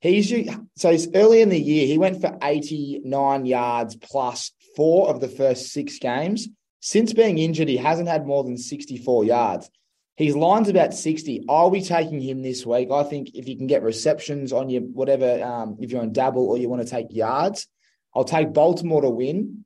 He's 0.00 0.28
so 0.76 0.92
he's 0.92 1.08
early 1.14 1.40
in 1.40 1.48
the 1.48 1.58
year. 1.58 1.86
He 1.86 1.98
went 1.98 2.20
for 2.20 2.38
89 2.40 3.46
yards 3.46 3.96
plus 3.96 4.52
four 4.76 5.08
of 5.08 5.20
the 5.20 5.26
first 5.26 5.72
six 5.72 5.98
games. 5.98 6.48
Since 6.80 7.14
being 7.14 7.38
injured, 7.38 7.66
he 7.66 7.78
hasn't 7.78 8.08
had 8.08 8.26
more 8.26 8.44
than 8.44 8.56
64 8.56 9.24
yards. 9.24 9.70
His 10.16 10.36
line's 10.36 10.68
about 10.68 10.94
60. 10.94 11.44
I'll 11.48 11.70
be 11.70 11.80
taking 11.80 12.20
him 12.20 12.42
this 12.42 12.64
week. 12.66 12.90
I 12.92 13.02
think 13.04 13.30
if 13.34 13.48
you 13.48 13.56
can 13.56 13.66
get 13.66 13.82
receptions 13.82 14.52
on 14.52 14.68
your 14.68 14.82
whatever, 14.82 15.42
um, 15.42 15.78
if 15.80 15.90
you're 15.90 16.02
on 16.02 16.12
double 16.12 16.48
or 16.48 16.58
you 16.58 16.68
want 16.68 16.82
to 16.82 16.88
take 16.88 17.06
yards, 17.10 17.66
I'll 18.14 18.24
take 18.24 18.52
Baltimore 18.52 19.02
to 19.02 19.10
win. 19.10 19.64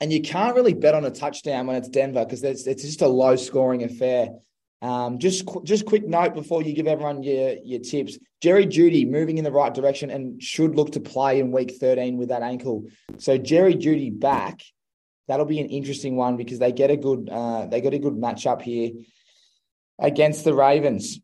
And 0.00 0.12
you 0.12 0.22
can't 0.22 0.54
really 0.54 0.72
bet 0.72 0.94
on 0.94 1.04
a 1.04 1.10
touchdown 1.10 1.66
when 1.66 1.76
it's 1.76 1.88
Denver 1.88 2.24
because 2.24 2.42
it's, 2.42 2.66
it's 2.66 2.82
just 2.82 3.02
a 3.02 3.08
low 3.08 3.36
scoring 3.36 3.82
affair. 3.82 4.30
Um, 4.82 5.18
just 5.18 5.46
just 5.64 5.84
quick 5.84 6.06
note 6.06 6.34
before 6.34 6.62
you 6.62 6.72
give 6.72 6.86
everyone 6.86 7.22
your 7.22 7.54
your 7.64 7.80
tips. 7.80 8.18
Jerry 8.40 8.66
Jeudy 8.66 9.08
moving 9.08 9.36
in 9.36 9.44
the 9.44 9.52
right 9.52 9.72
direction 9.72 10.10
and 10.10 10.42
should 10.42 10.74
look 10.74 10.92
to 10.92 11.00
play 11.00 11.38
in 11.38 11.52
week 11.52 11.76
13 11.78 12.16
with 12.16 12.30
that 12.30 12.42
ankle. 12.42 12.86
So 13.18 13.36
Jerry 13.36 13.74
Jeudy 13.74 14.18
back. 14.18 14.62
That'll 15.28 15.46
be 15.46 15.60
an 15.60 15.68
interesting 15.68 16.16
one 16.16 16.36
because 16.36 16.58
they 16.58 16.72
get 16.72 16.90
a 16.90 16.96
good 16.96 17.28
uh, 17.30 17.66
they 17.66 17.80
got 17.80 17.94
a 17.94 17.98
good 17.98 18.14
matchup 18.14 18.62
here 18.62 18.92
against 19.98 20.44
the 20.44 20.54
Ravens. 20.54 21.20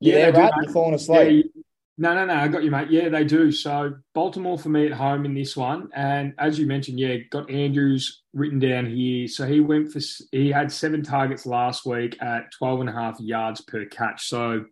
Yeah, 0.00 0.30
right. 0.30 0.52
You're 0.62 0.72
falling 0.72 0.94
asleep. 0.94 1.53
No, 1.96 2.12
no, 2.12 2.24
no. 2.24 2.34
I 2.34 2.48
got 2.48 2.64
you, 2.64 2.72
mate. 2.72 2.90
Yeah, 2.90 3.08
they 3.08 3.24
do. 3.24 3.52
So 3.52 3.94
Baltimore 4.14 4.58
for 4.58 4.68
me 4.68 4.86
at 4.86 4.92
home 4.92 5.24
in 5.24 5.34
this 5.34 5.56
one, 5.56 5.90
and 5.94 6.34
as 6.38 6.58
you 6.58 6.66
mentioned, 6.66 6.98
yeah, 6.98 7.18
got 7.30 7.48
Andrews 7.48 8.22
written 8.32 8.58
down 8.58 8.86
here. 8.86 9.28
So 9.28 9.46
he 9.46 9.60
went 9.60 9.92
for 9.92 10.00
he 10.32 10.50
had 10.50 10.72
seven 10.72 11.04
targets 11.04 11.46
last 11.46 11.86
week 11.86 12.20
at 12.20 12.50
12 12.58 12.80
and 12.80 12.88
a 12.88 12.92
half 12.92 13.20
yards 13.20 13.60
per 13.60 13.84
catch. 13.84 14.26
So 14.26 14.64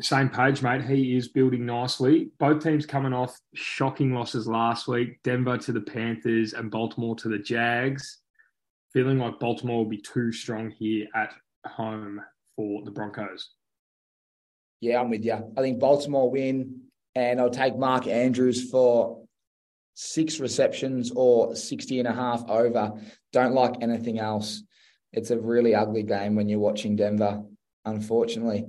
same 0.00 0.30
page, 0.30 0.62
mate. 0.62 0.82
He 0.82 1.16
is 1.16 1.28
building 1.28 1.66
nicely. 1.66 2.30
Both 2.38 2.62
teams 2.64 2.86
coming 2.86 3.12
off 3.12 3.38
shocking 3.54 4.14
losses 4.14 4.48
last 4.48 4.88
week. 4.88 5.22
Denver 5.22 5.58
to 5.58 5.72
the 5.72 5.82
Panthers 5.82 6.54
and 6.54 6.70
Baltimore 6.70 7.14
to 7.16 7.28
the 7.28 7.38
Jags. 7.38 8.20
Feeling 8.94 9.18
like 9.18 9.38
Baltimore 9.38 9.78
will 9.78 9.90
be 9.90 10.00
too 10.00 10.32
strong 10.32 10.70
here 10.70 11.06
at 11.14 11.32
home 11.66 12.22
for 12.56 12.82
the 12.84 12.90
Broncos. 12.90 13.50
Yeah, 14.80 15.00
I'm 15.00 15.10
with 15.10 15.24
you. 15.24 15.52
I 15.56 15.60
think 15.60 15.80
Baltimore 15.80 16.30
win, 16.30 16.82
and 17.14 17.40
I'll 17.40 17.50
take 17.50 17.76
Mark 17.76 18.06
Andrews 18.06 18.70
for 18.70 19.24
six 19.94 20.40
receptions 20.40 21.12
or 21.14 21.54
60 21.54 22.00
and 22.00 22.08
a 22.08 22.12
half 22.12 22.44
over. 22.48 22.92
Don't 23.32 23.54
like 23.54 23.76
anything 23.80 24.18
else. 24.18 24.62
It's 25.12 25.30
a 25.30 25.38
really 25.38 25.74
ugly 25.74 26.02
game 26.02 26.34
when 26.34 26.48
you're 26.48 26.58
watching 26.58 26.96
Denver, 26.96 27.42
unfortunately. 27.84 28.66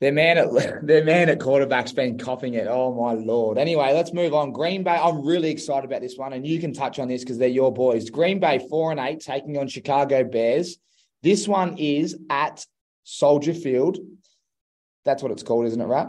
Their 0.00 0.12
man 0.12 0.38
at 0.38 0.48
their 0.86 1.04
man 1.04 1.28
at 1.28 1.40
quarterback's 1.40 1.92
been 1.92 2.18
coughing 2.18 2.54
it. 2.54 2.66
Oh 2.68 2.94
my 2.94 3.14
lord. 3.14 3.58
Anyway, 3.58 3.92
let's 3.92 4.12
move 4.12 4.34
on. 4.34 4.52
Green 4.52 4.82
Bay. 4.82 4.96
I'm 4.96 5.24
really 5.26 5.50
excited 5.50 5.84
about 5.84 6.02
this 6.02 6.16
one, 6.16 6.32
and 6.32 6.46
you 6.46 6.60
can 6.60 6.72
touch 6.72 6.98
on 6.98 7.08
this 7.08 7.22
because 7.22 7.38
they're 7.38 7.48
your 7.48 7.72
boys. 7.72 8.10
Green 8.10 8.38
Bay 8.38 8.64
four 8.70 8.90
and 8.90 9.00
eight 9.00 9.20
taking 9.20 9.58
on 9.58 9.68
Chicago 9.68 10.22
Bears. 10.22 10.78
This 11.22 11.48
one 11.48 11.78
is 11.78 12.16
at 12.30 12.64
Soldier 13.04 13.54
Field. 13.54 13.98
That's 15.06 15.22
what 15.22 15.32
it's 15.32 15.42
called, 15.42 15.66
isn't 15.66 15.80
it, 15.80 15.86
right? 15.86 16.08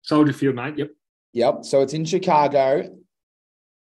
Soldier 0.00 0.32
Field, 0.32 0.54
mate. 0.54 0.78
Yep. 0.78 0.90
Yep. 1.34 1.64
So 1.64 1.82
it's 1.82 1.92
in 1.92 2.04
Chicago. 2.06 2.96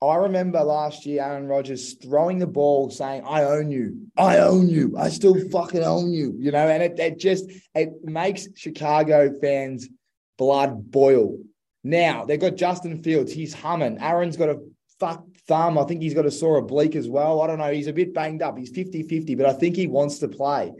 I 0.01 0.15
remember 0.15 0.63
last 0.63 1.07
year 1.07 1.23
Aaron 1.23 1.49
Rodgers 1.49 1.95
throwing 1.95 2.39
the 2.39 2.47
ball 2.47 2.89
saying, 2.91 3.25
I 3.27 3.43
own 3.43 3.71
you. 3.71 4.07
I 4.17 4.39
own 4.39 4.69
you. 4.69 4.97
I 4.97 5.09
still 5.09 5.37
fucking 5.51 5.83
own 5.83 6.13
you. 6.13 6.37
You 6.39 6.53
know, 6.53 6.69
and 6.69 6.83
it, 6.83 6.99
it 7.01 7.19
just 7.19 7.51
it 7.75 8.05
makes 8.05 8.47
Chicago 8.55 9.33
fans 9.41 9.89
blood 10.37 10.91
boil. 10.93 11.39
Now 11.83 12.25
they've 12.25 12.41
got 12.41 12.55
Justin 12.55 13.03
Fields. 13.03 13.33
He's 13.33 13.53
humming. 13.53 13.99
Aaron's 13.99 14.37
got 14.37 14.51
a 14.51 14.61
fuck 15.01 15.25
thumb. 15.49 15.79
I 15.79 15.85
think 15.85 16.03
he's 16.03 16.15
got 16.15 16.27
a 16.27 16.31
sore 16.31 16.59
oblique 16.59 16.95
as 16.95 17.09
well. 17.09 17.41
I 17.41 17.49
don't 17.49 17.59
know. 17.59 17.73
He's 17.73 17.87
a 17.89 17.93
bit 17.93 18.15
banged 18.15 18.43
up. 18.43 18.57
He's 18.57 18.73
50-50, 18.73 19.37
but 19.37 19.47
I 19.47 19.53
think 19.53 19.75
he 19.75 19.89
wants 19.89 20.19
to 20.19 20.29
play. 20.29 20.73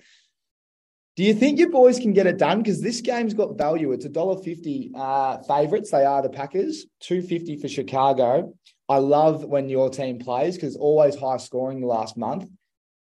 Do 1.19 1.25
you 1.25 1.35
think 1.35 1.59
your 1.59 1.71
boys 1.71 1.99
can 1.99 2.13
get 2.13 2.29
it 2.29 2.39
done? 2.39 2.59
Because 2.63 2.81
this 2.81 3.01
game's 3.01 3.35
got 3.35 3.59
value. 3.59 3.91
It's 3.91 4.05
a 4.05 4.09
dollar 4.09 4.41
fifty 4.41 4.93
uh, 4.95 5.39
favorites. 5.39 5.91
They 5.91 6.05
are 6.05 6.23
the 6.23 6.29
Packers. 6.29 6.87
Two 7.01 7.23
fifty 7.23 7.57
for 7.57 7.67
Chicago. 7.67 8.55
I 8.89 8.99
love 8.99 9.45
when 9.45 9.69
your 9.69 9.91
team 9.91 10.21
plays 10.21 10.55
because 10.55 10.77
always 10.77 11.17
high 11.17 11.39
scoring 11.39 11.81
the 11.81 11.89
last 11.89 12.17
month. 12.17 12.49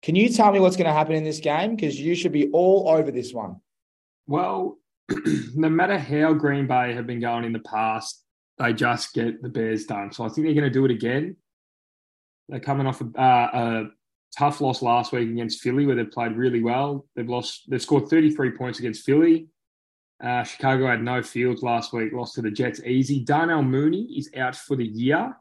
Can 0.01 0.17
you 0.17 0.27
tell 0.27 0.51
me 0.51 0.59
what's 0.59 0.75
going 0.75 0.87
to 0.87 0.93
happen 0.93 1.15
in 1.15 1.23
this 1.23 1.39
game? 1.39 1.77
Because 1.77 1.97
you 1.97 2.13
should 2.15 2.33
be 2.33 2.49
all 2.51 2.89
over 2.89 3.11
this 3.11 3.33
one. 3.33 3.61
Well, 4.27 4.77
no 5.55 5.69
matter 5.69 5.97
how 5.97 6.33
Green 6.33 6.67
Bay 6.67 6.93
have 6.93 7.07
been 7.07 7.21
going 7.21 7.45
in 7.45 7.53
the 7.53 7.59
past, 7.59 8.25
they 8.57 8.73
just 8.73 9.13
get 9.13 9.41
the 9.41 9.47
Bears 9.47 9.85
done. 9.85 10.11
So 10.11 10.25
I 10.25 10.27
think 10.27 10.47
they're 10.47 10.53
going 10.53 10.65
to 10.65 10.69
do 10.69 10.83
it 10.83 10.91
again. 10.91 11.37
They're 12.49 12.59
coming 12.59 12.87
off 12.87 12.99
a, 12.99 13.05
uh, 13.17 13.49
a 13.53 13.83
tough 14.38 14.61
loss 14.61 14.81
last 14.81 15.11
week 15.11 15.29
against 15.29 15.61
Philly, 15.61 15.85
where 15.85 15.95
they 15.95 16.03
played 16.03 16.38
really 16.38 16.61
well. 16.61 17.05
They've 17.15 17.29
lost. 17.29 17.69
They've 17.69 17.81
scored 17.81 18.07
33 18.07 18.51
points 18.51 18.79
against 18.79 19.05
Philly. 19.05 19.47
Uh, 20.23 20.43
Chicago 20.43 20.88
had 20.88 21.01
no 21.01 21.23
fields 21.23 21.63
last 21.63 21.93
week, 21.93 22.13
lost 22.13 22.35
to 22.35 22.41
the 22.41 22.51
Jets 22.51 22.79
easy. 22.81 23.21
Darnell 23.21 23.63
Mooney 23.63 24.03
is 24.15 24.29
out 24.38 24.55
for 24.55 24.75
the 24.75 24.85
year. 24.85 25.35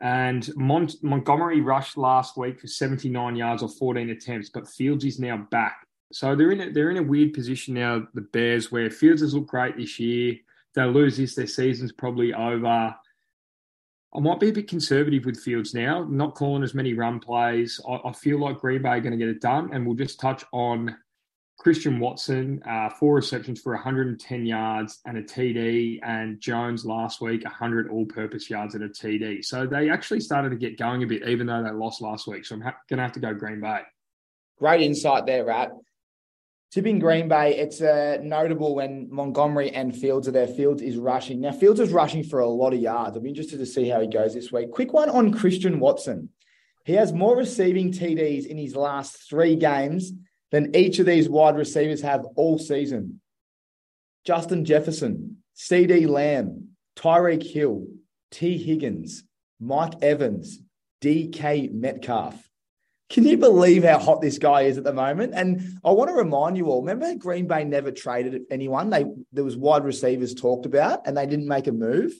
And 0.00 0.48
Mont- 0.56 1.02
Montgomery 1.02 1.60
rushed 1.60 1.96
last 1.96 2.36
week 2.36 2.60
for 2.60 2.66
79 2.66 3.36
yards 3.36 3.62
or 3.62 3.68
14 3.68 4.10
attempts, 4.10 4.50
but 4.50 4.68
Fields 4.68 5.04
is 5.04 5.18
now 5.18 5.46
back. 5.50 5.86
So 6.12 6.36
they're 6.36 6.52
in 6.52 6.60
a, 6.60 6.70
they're 6.70 6.90
in 6.90 6.98
a 6.98 7.02
weird 7.02 7.32
position 7.32 7.74
now, 7.74 8.06
the 8.14 8.20
Bears, 8.20 8.70
where 8.70 8.90
Fields 8.90 9.22
has 9.22 9.34
looked 9.34 9.48
great 9.48 9.76
this 9.76 9.98
year. 9.98 10.36
They 10.74 10.84
lose 10.84 11.16
this, 11.16 11.34
their 11.34 11.46
season's 11.46 11.92
probably 11.92 12.34
over. 12.34 12.94
I 14.14 14.20
might 14.20 14.40
be 14.40 14.48
a 14.48 14.52
bit 14.52 14.68
conservative 14.68 15.24
with 15.24 15.38
Fields 15.38 15.74
now, 15.74 16.04
not 16.08 16.34
calling 16.34 16.62
as 16.62 16.74
many 16.74 16.94
run 16.94 17.20
plays. 17.20 17.80
I, 17.88 18.08
I 18.08 18.12
feel 18.12 18.38
like 18.40 18.58
Green 18.58 18.82
Bay 18.82 18.90
are 18.90 19.00
going 19.00 19.12
to 19.12 19.18
get 19.18 19.28
it 19.28 19.40
done, 19.40 19.70
and 19.72 19.86
we'll 19.86 19.96
just 19.96 20.20
touch 20.20 20.44
on 20.52 20.96
Christian 21.58 21.98
Watson, 21.98 22.62
uh, 22.68 22.90
four 22.90 23.14
receptions 23.14 23.60
for 23.60 23.74
110 23.74 24.46
yards 24.46 25.00
and 25.06 25.18
a 25.18 25.22
TD, 25.22 26.00
and 26.02 26.40
Jones 26.40 26.84
last 26.84 27.20
week, 27.20 27.44
100 27.44 27.90
all 27.90 28.06
purpose 28.06 28.48
yards 28.48 28.74
and 28.74 28.84
a 28.84 28.88
TD. 28.88 29.44
So 29.44 29.66
they 29.66 29.90
actually 29.90 30.20
started 30.20 30.50
to 30.50 30.56
get 30.56 30.78
going 30.78 31.02
a 31.02 31.06
bit, 31.06 31.26
even 31.26 31.46
though 31.46 31.62
they 31.62 31.70
lost 31.70 32.00
last 32.00 32.26
week. 32.26 32.44
So 32.44 32.54
I'm 32.54 32.60
ha- 32.60 32.76
going 32.88 32.98
to 32.98 33.02
have 33.02 33.12
to 33.12 33.20
go 33.20 33.34
Green 33.34 33.60
Bay. 33.60 33.80
Great 34.58 34.82
insight 34.82 35.26
there, 35.26 35.44
Rat. 35.44 35.72
Tipping 36.72 36.98
Green 36.98 37.28
Bay, 37.28 37.56
it's 37.56 37.80
uh, 37.80 38.18
notable 38.22 38.74
when 38.74 39.08
Montgomery 39.10 39.70
and 39.70 39.96
Fields 39.96 40.28
are 40.28 40.32
there. 40.32 40.48
Fields 40.48 40.82
is 40.82 40.96
rushing. 40.96 41.40
Now, 41.40 41.52
Fields 41.52 41.80
is 41.80 41.92
rushing 41.92 42.24
for 42.24 42.40
a 42.40 42.48
lot 42.48 42.74
of 42.74 42.80
yards. 42.80 43.16
I'm 43.16 43.24
interested 43.24 43.58
to 43.58 43.66
see 43.66 43.88
how 43.88 44.00
he 44.00 44.08
goes 44.08 44.34
this 44.34 44.52
week. 44.52 44.72
Quick 44.72 44.92
one 44.92 45.08
on 45.08 45.32
Christian 45.32 45.78
Watson. 45.80 46.30
He 46.84 46.92
has 46.94 47.12
more 47.12 47.36
receiving 47.36 47.92
TDs 47.92 48.46
in 48.46 48.58
his 48.58 48.76
last 48.76 49.28
three 49.28 49.56
games 49.56 50.12
than 50.50 50.74
each 50.76 50.98
of 50.98 51.06
these 51.06 51.28
wide 51.28 51.56
receivers 51.56 52.02
have 52.02 52.24
all 52.36 52.58
season. 52.58 53.20
Justin 54.24 54.64
Jefferson, 54.64 55.38
CeeDee 55.56 56.08
Lamb, 56.08 56.70
Tyreek 56.96 57.42
Hill, 57.42 57.86
Tee 58.30 58.58
Higgins, 58.58 59.24
Mike 59.60 59.94
Evans, 60.02 60.60
DK 61.00 61.72
Metcalf. 61.72 62.48
Can 63.08 63.24
you 63.24 63.38
believe 63.38 63.84
how 63.84 63.98
hot 63.98 64.20
this 64.20 64.36
guy 64.36 64.62
is 64.62 64.78
at 64.78 64.84
the 64.84 64.92
moment? 64.92 65.32
And 65.34 65.78
I 65.84 65.92
want 65.92 66.10
to 66.10 66.14
remind 66.14 66.56
you 66.56 66.66
all, 66.66 66.80
remember 66.80 67.14
Green 67.14 67.46
Bay 67.46 67.62
never 67.62 67.92
traded 67.92 68.42
anyone. 68.50 68.90
They 68.90 69.04
there 69.32 69.44
was 69.44 69.56
wide 69.56 69.84
receivers 69.84 70.34
talked 70.34 70.66
about 70.66 71.06
and 71.06 71.16
they 71.16 71.26
didn't 71.26 71.46
make 71.46 71.68
a 71.68 71.72
move. 71.72 72.12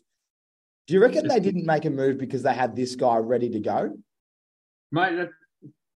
Do 0.87 0.95
you 0.95 1.01
reckon 1.01 1.27
they 1.27 1.41
didn't 1.41 1.67
make 1.67 1.85
a 1.85 1.91
move 1.91 2.19
because 2.19 2.45
they 2.45 2.55
had 2.55 2.77
this 2.77 2.95
guy 2.95 3.17
ready 3.17 3.51
to 3.51 3.59
go? 3.59 3.99
Mate, 4.93 5.29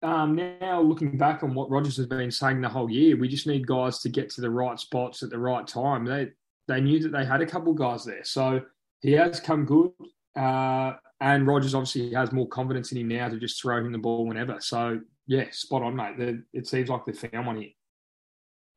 um, 0.02 0.36
now 0.36 0.82
looking 0.82 1.18
back 1.18 1.44
on 1.44 1.54
what 1.54 1.70
Rodgers 1.70 1.98
has 1.98 2.06
been 2.06 2.32
saying 2.32 2.62
the 2.62 2.70
whole 2.70 2.90
year, 2.90 3.18
we 3.18 3.28
just 3.28 3.48
need 3.48 3.68
guys 3.68 4.00
to 4.00 4.10
get 4.10 4.30
to 4.32 4.42
the 4.42 4.50
right 4.50 4.80
spots 4.80 5.24
at 5.24 5.30
the 5.30 5.40
right 5.40 5.68
time. 5.68 6.06
They 6.06 6.30
they 6.70 6.80
knew 6.80 7.00
that 7.00 7.12
they 7.12 7.26
had 7.26 7.42
a 7.42 7.46
couple 7.46 7.74
guys 7.74 8.06
there, 8.06 8.24
so 8.24 8.62
he 9.02 9.12
has 9.14 9.42
come 9.42 9.66
good. 9.66 9.92
Uh, 10.36 10.94
and 11.20 11.48
Rodgers 11.48 11.74
obviously 11.74 12.14
has 12.14 12.32
more 12.32 12.48
confidence 12.48 12.92
in 12.92 13.00
him 13.00 13.08
now 13.08 13.30
to 13.30 13.40
just 13.40 13.62
throw 13.62 13.78
him 13.78 13.92
the 13.92 13.98
ball 13.98 14.26
whenever. 14.26 14.58
So 14.60 15.00
yeah, 15.26 15.46
spot 15.52 15.84
on, 15.84 15.96
mate. 15.96 16.18
They're, 16.18 16.40
it 16.54 16.68
seems 16.68 16.90
like 16.90 17.06
they 17.06 17.14
found 17.14 17.48
one 17.48 17.58
here. 17.58 17.70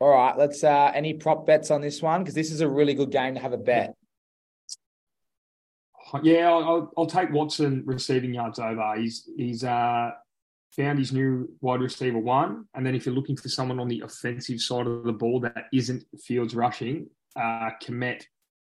All 0.01 0.09
right, 0.09 0.37
let's. 0.37 0.65
Uh, 0.65 0.91
any 0.95 1.15
prop 1.15 1.47
bets 1.47 1.71
on 1.71 1.81
this 1.81 2.01
one 2.01 2.23
because 2.23 2.35
this 2.35 2.51
is 2.51 2.63
a 2.63 2.69
really 2.69 2.95
good 2.95 3.11
game 3.11 3.35
to 3.35 3.41
have 3.41 3.53
a 3.53 3.59
bet. 3.59 3.95
Yeah, 6.23 6.51
I'll, 6.51 6.91
I'll 6.97 7.07
take 7.07 7.31
Watson 7.31 7.83
receiving 7.85 8.35
yards 8.35 8.59
over. 8.59 8.95
He's 8.97 9.29
he's 9.37 9.63
uh, 9.63 10.11
found 10.75 10.99
his 10.99 11.13
new 11.13 11.49
wide 11.61 11.81
receiver 11.81 12.19
one, 12.19 12.65
and 12.75 12.85
then 12.85 12.95
if 12.95 13.05
you're 13.05 13.15
looking 13.15 13.37
for 13.37 13.49
someone 13.49 13.79
on 13.79 13.89
the 13.89 14.01
offensive 14.01 14.61
side 14.61 14.87
of 14.87 15.05
the 15.05 15.13
ball 15.13 15.41
that 15.41 15.67
isn't 15.73 16.05
Fields 16.25 16.55
rushing, 16.55 17.07
uh, 17.37 17.71
Kmet 17.83 18.25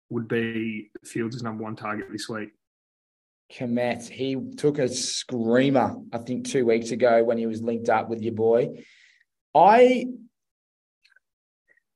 would 0.10 0.28
be 0.28 0.90
Fields' 1.04 1.44
number 1.44 1.64
one 1.64 1.76
target 1.76 2.08
this 2.12 2.30
week. 2.30 2.50
Kmet, 3.54 4.08
he 4.10 4.36
took 4.58 4.80
a 4.80 4.90
screamer, 4.90 5.96
I 6.12 6.18
think, 6.18 6.48
two 6.48 6.66
weeks 6.66 6.92
ago 6.92 7.24
when 7.24 7.38
he 7.38 7.46
was 7.46 7.62
linked 7.62 7.90
up 7.90 8.10
with 8.10 8.22
your 8.22 8.34
boy. 8.34 8.84
I, 9.54 10.08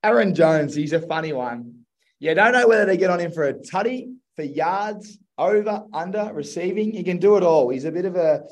Aaron 0.04 0.36
Jones, 0.36 0.76
he's 0.76 0.94
a 0.94 1.02
funny 1.02 1.34
one. 1.34 1.86
You 2.20 2.36
don't 2.36 2.54
know 2.54 2.68
whether 2.68 2.86
to 2.86 2.98
get 2.98 3.10
on 3.10 3.20
him 3.20 3.32
for 3.32 3.46
a 3.48 3.54
tutty, 3.54 4.14
for 4.36 4.44
yards, 4.44 5.18
over, 5.38 5.86
under, 5.94 6.32
receiving. 6.34 6.92
He 6.92 7.04
can 7.04 7.18
do 7.18 7.38
it 7.38 7.44
all. 7.44 7.70
He's 7.70 7.86
a 7.86 7.92
bit 7.92 8.06
of 8.06 8.16
a, 8.16 8.44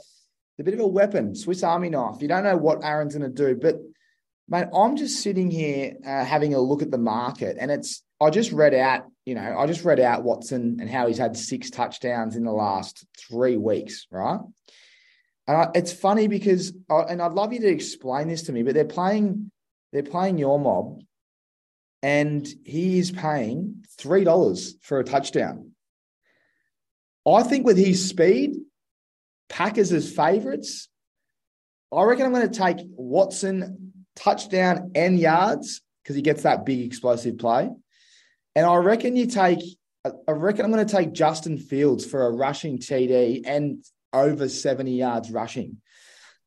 a 0.60 0.64
bit 0.64 0.74
of 0.74 0.80
a 0.80 0.88
weapon, 0.88 1.36
Swiss 1.36 1.64
Army 1.64 1.90
knife. 1.90 2.22
You 2.22 2.28
don't 2.28 2.44
know 2.44 2.58
what 2.58 2.84
Aaron's 2.84 3.16
going 3.16 3.34
to 3.34 3.54
do, 3.54 3.60
but 3.60 3.76
mate, 4.50 4.68
I'm 4.74 4.96
just 4.96 5.22
sitting 5.22 5.52
here 5.52 5.96
uh, 6.06 6.24
having 6.24 6.54
a 6.54 6.60
look 6.60 6.82
at 6.82 6.92
the 6.92 6.98
market, 6.98 7.58
and 7.60 7.70
it's. 7.70 8.04
I 8.20 8.32
just 8.32 8.52
read 8.52 8.74
out 8.74 9.04
you 9.28 9.36
know, 9.36 9.58
I 9.60 9.68
just 9.68 9.84
read 9.84 10.00
out 10.00 10.24
Watson 10.24 10.78
and 10.80 10.90
how 10.90 11.06
he's 11.08 11.18
had 11.18 11.36
six 11.36 11.70
touchdowns 11.70 12.38
in 12.38 12.46
the 12.46 12.52
last 12.54 13.06
three 13.20 13.58
weeks, 13.58 14.08
right? 14.10 14.40
And 15.46 15.58
I, 15.58 15.68
it's 15.76 15.92
funny 15.92 16.30
because, 16.30 16.72
I, 16.90 17.02
and 17.10 17.22
I'd 17.22 17.34
love 17.34 17.52
you 17.52 17.60
to 17.60 17.68
explain 17.68 18.30
this 18.30 18.44
to 18.44 18.54
me, 18.54 18.64
but 18.64 18.74
they're 18.74 18.86
playing, 18.86 19.52
they're 19.92 20.02
playing 20.02 20.38
your 20.38 20.58
mob, 20.58 21.02
and 22.02 22.48
he 22.64 23.00
is 23.00 23.12
paying 23.12 23.84
three 23.98 24.24
dollars 24.24 24.76
for 24.82 25.02
a 25.02 25.04
touchdown. 25.04 25.72
I 27.28 27.44
think 27.44 27.66
with 27.66 27.78
his 27.78 28.08
speed, 28.08 28.56
Packers 29.50 29.92
as 29.92 30.10
favourites. 30.10 30.88
I 31.94 32.04
reckon 32.04 32.26
I'm 32.26 32.34
going 32.34 32.50
to 32.50 32.58
take 32.58 32.78
Watson 32.92 33.92
touchdown 34.16 34.92
and 34.96 35.20
yards 35.20 35.82
because 36.02 36.16
he 36.16 36.22
gets 36.22 36.44
that 36.44 36.66
big 36.66 36.80
explosive 36.80 37.38
play. 37.38 37.70
And 38.58 38.66
I 38.66 38.76
reckon 38.78 39.16
you 39.16 39.28
take, 39.28 39.60
I 40.04 40.32
reckon 40.32 40.66
I'm 40.66 40.72
going 40.72 40.84
to 40.84 40.92
take 40.92 41.14
Justin 41.14 41.60
Fields 41.60 42.04
for 42.08 42.26
a 42.26 42.32
rushing 42.32 42.80
TD 42.80 43.44
and 43.46 43.86
over 44.12 44.50
70 44.50 44.98
yards 44.98 45.30
rushing. 45.30 45.78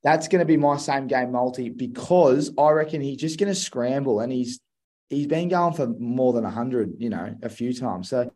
That's 0.02 0.26
going 0.26 0.40
to 0.40 0.44
be 0.44 0.56
my 0.56 0.76
same 0.76 1.06
game 1.06 1.30
multi 1.30 1.68
because 1.68 2.50
I 2.58 2.70
reckon 2.70 3.00
he's 3.00 3.18
just 3.18 3.38
going 3.38 3.48
to 3.48 3.54
scramble 3.54 4.18
and 4.18 4.32
he's 4.32 4.58
he's 5.08 5.28
been 5.28 5.48
going 5.48 5.72
for 5.74 5.86
more 5.86 6.32
than 6.32 6.42
100, 6.42 6.94
you 6.98 7.10
know, 7.10 7.36
a 7.44 7.48
few 7.48 7.72
times. 7.72 8.08
So 8.08 8.28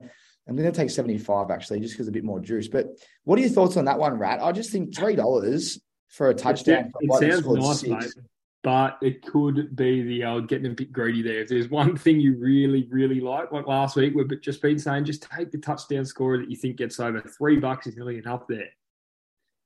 I'm 0.46 0.56
going 0.56 0.70
to 0.70 0.76
take 0.76 0.90
75 0.90 1.50
actually, 1.50 1.80
just 1.80 1.94
because 1.94 2.06
a 2.06 2.12
bit 2.12 2.22
more 2.22 2.38
juice. 2.38 2.68
But 2.68 2.86
what 3.24 3.40
are 3.40 3.42
your 3.42 3.50
thoughts 3.50 3.76
on 3.76 3.86
that 3.86 3.98
one, 3.98 4.20
Rat? 4.20 4.40
I 4.40 4.52
just 4.52 4.70
think 4.70 4.94
$3 4.94 5.80
for 6.10 6.30
a 6.30 6.34
touchdown. 6.34 6.92
It, 7.00 7.10
it 7.10 7.42
sounds 7.42 7.56
nice, 7.56 7.80
six. 7.80 7.90
mate 7.90 8.24
but 8.64 8.97
it 9.02 9.23
could 9.23 9.76
be 9.76 10.02
the 10.02 10.25
uh, 10.25 10.40
getting 10.40 10.73
a 10.73 10.75
bit 10.75 10.90
greedy 10.90 11.21
there. 11.21 11.42
If 11.42 11.50
there's 11.50 11.68
one 11.68 11.97
thing 11.97 12.18
you 12.18 12.38
really, 12.38 12.88
really 12.90 13.21
like, 13.21 13.52
like 13.52 13.66
last 13.66 13.94
week, 13.94 14.14
we've 14.14 14.40
just 14.40 14.62
been 14.62 14.78
saying, 14.78 15.04
just 15.04 15.28
take 15.30 15.52
the 15.52 15.59
touchdown 15.59 16.06
scorer 16.06 16.38
that 16.38 16.50
you 16.50 16.56
think 16.56 16.76
gets 16.76 16.99
over 16.99 17.21
three 17.21 17.61
bucks 17.61 17.87
is 17.87 17.94
nearly 17.94 18.16
enough 18.16 18.49
there. 18.49 18.71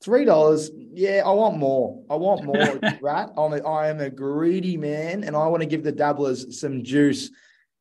Three 0.02 0.25
dollars, 0.25 0.71
yeah, 0.75 1.23
I 1.25 1.31
want 1.31 1.59
more. 1.59 2.02
I 2.11 2.17
want 2.17 2.45
more, 2.45 2.81
Rat. 3.00 3.31
I'm 3.38 3.52
a, 3.52 3.67
I 3.67 3.88
am 3.88 4.00
a 4.00 4.11
greedy 4.11 4.76
man, 4.76 5.23
and 5.23 5.37
I 5.37 5.47
want 5.47 5.62
to 5.62 5.69
give 5.69 5.85
the 5.85 5.93
dabblers 5.93 6.61
some 6.61 6.83
juice. 6.83 7.31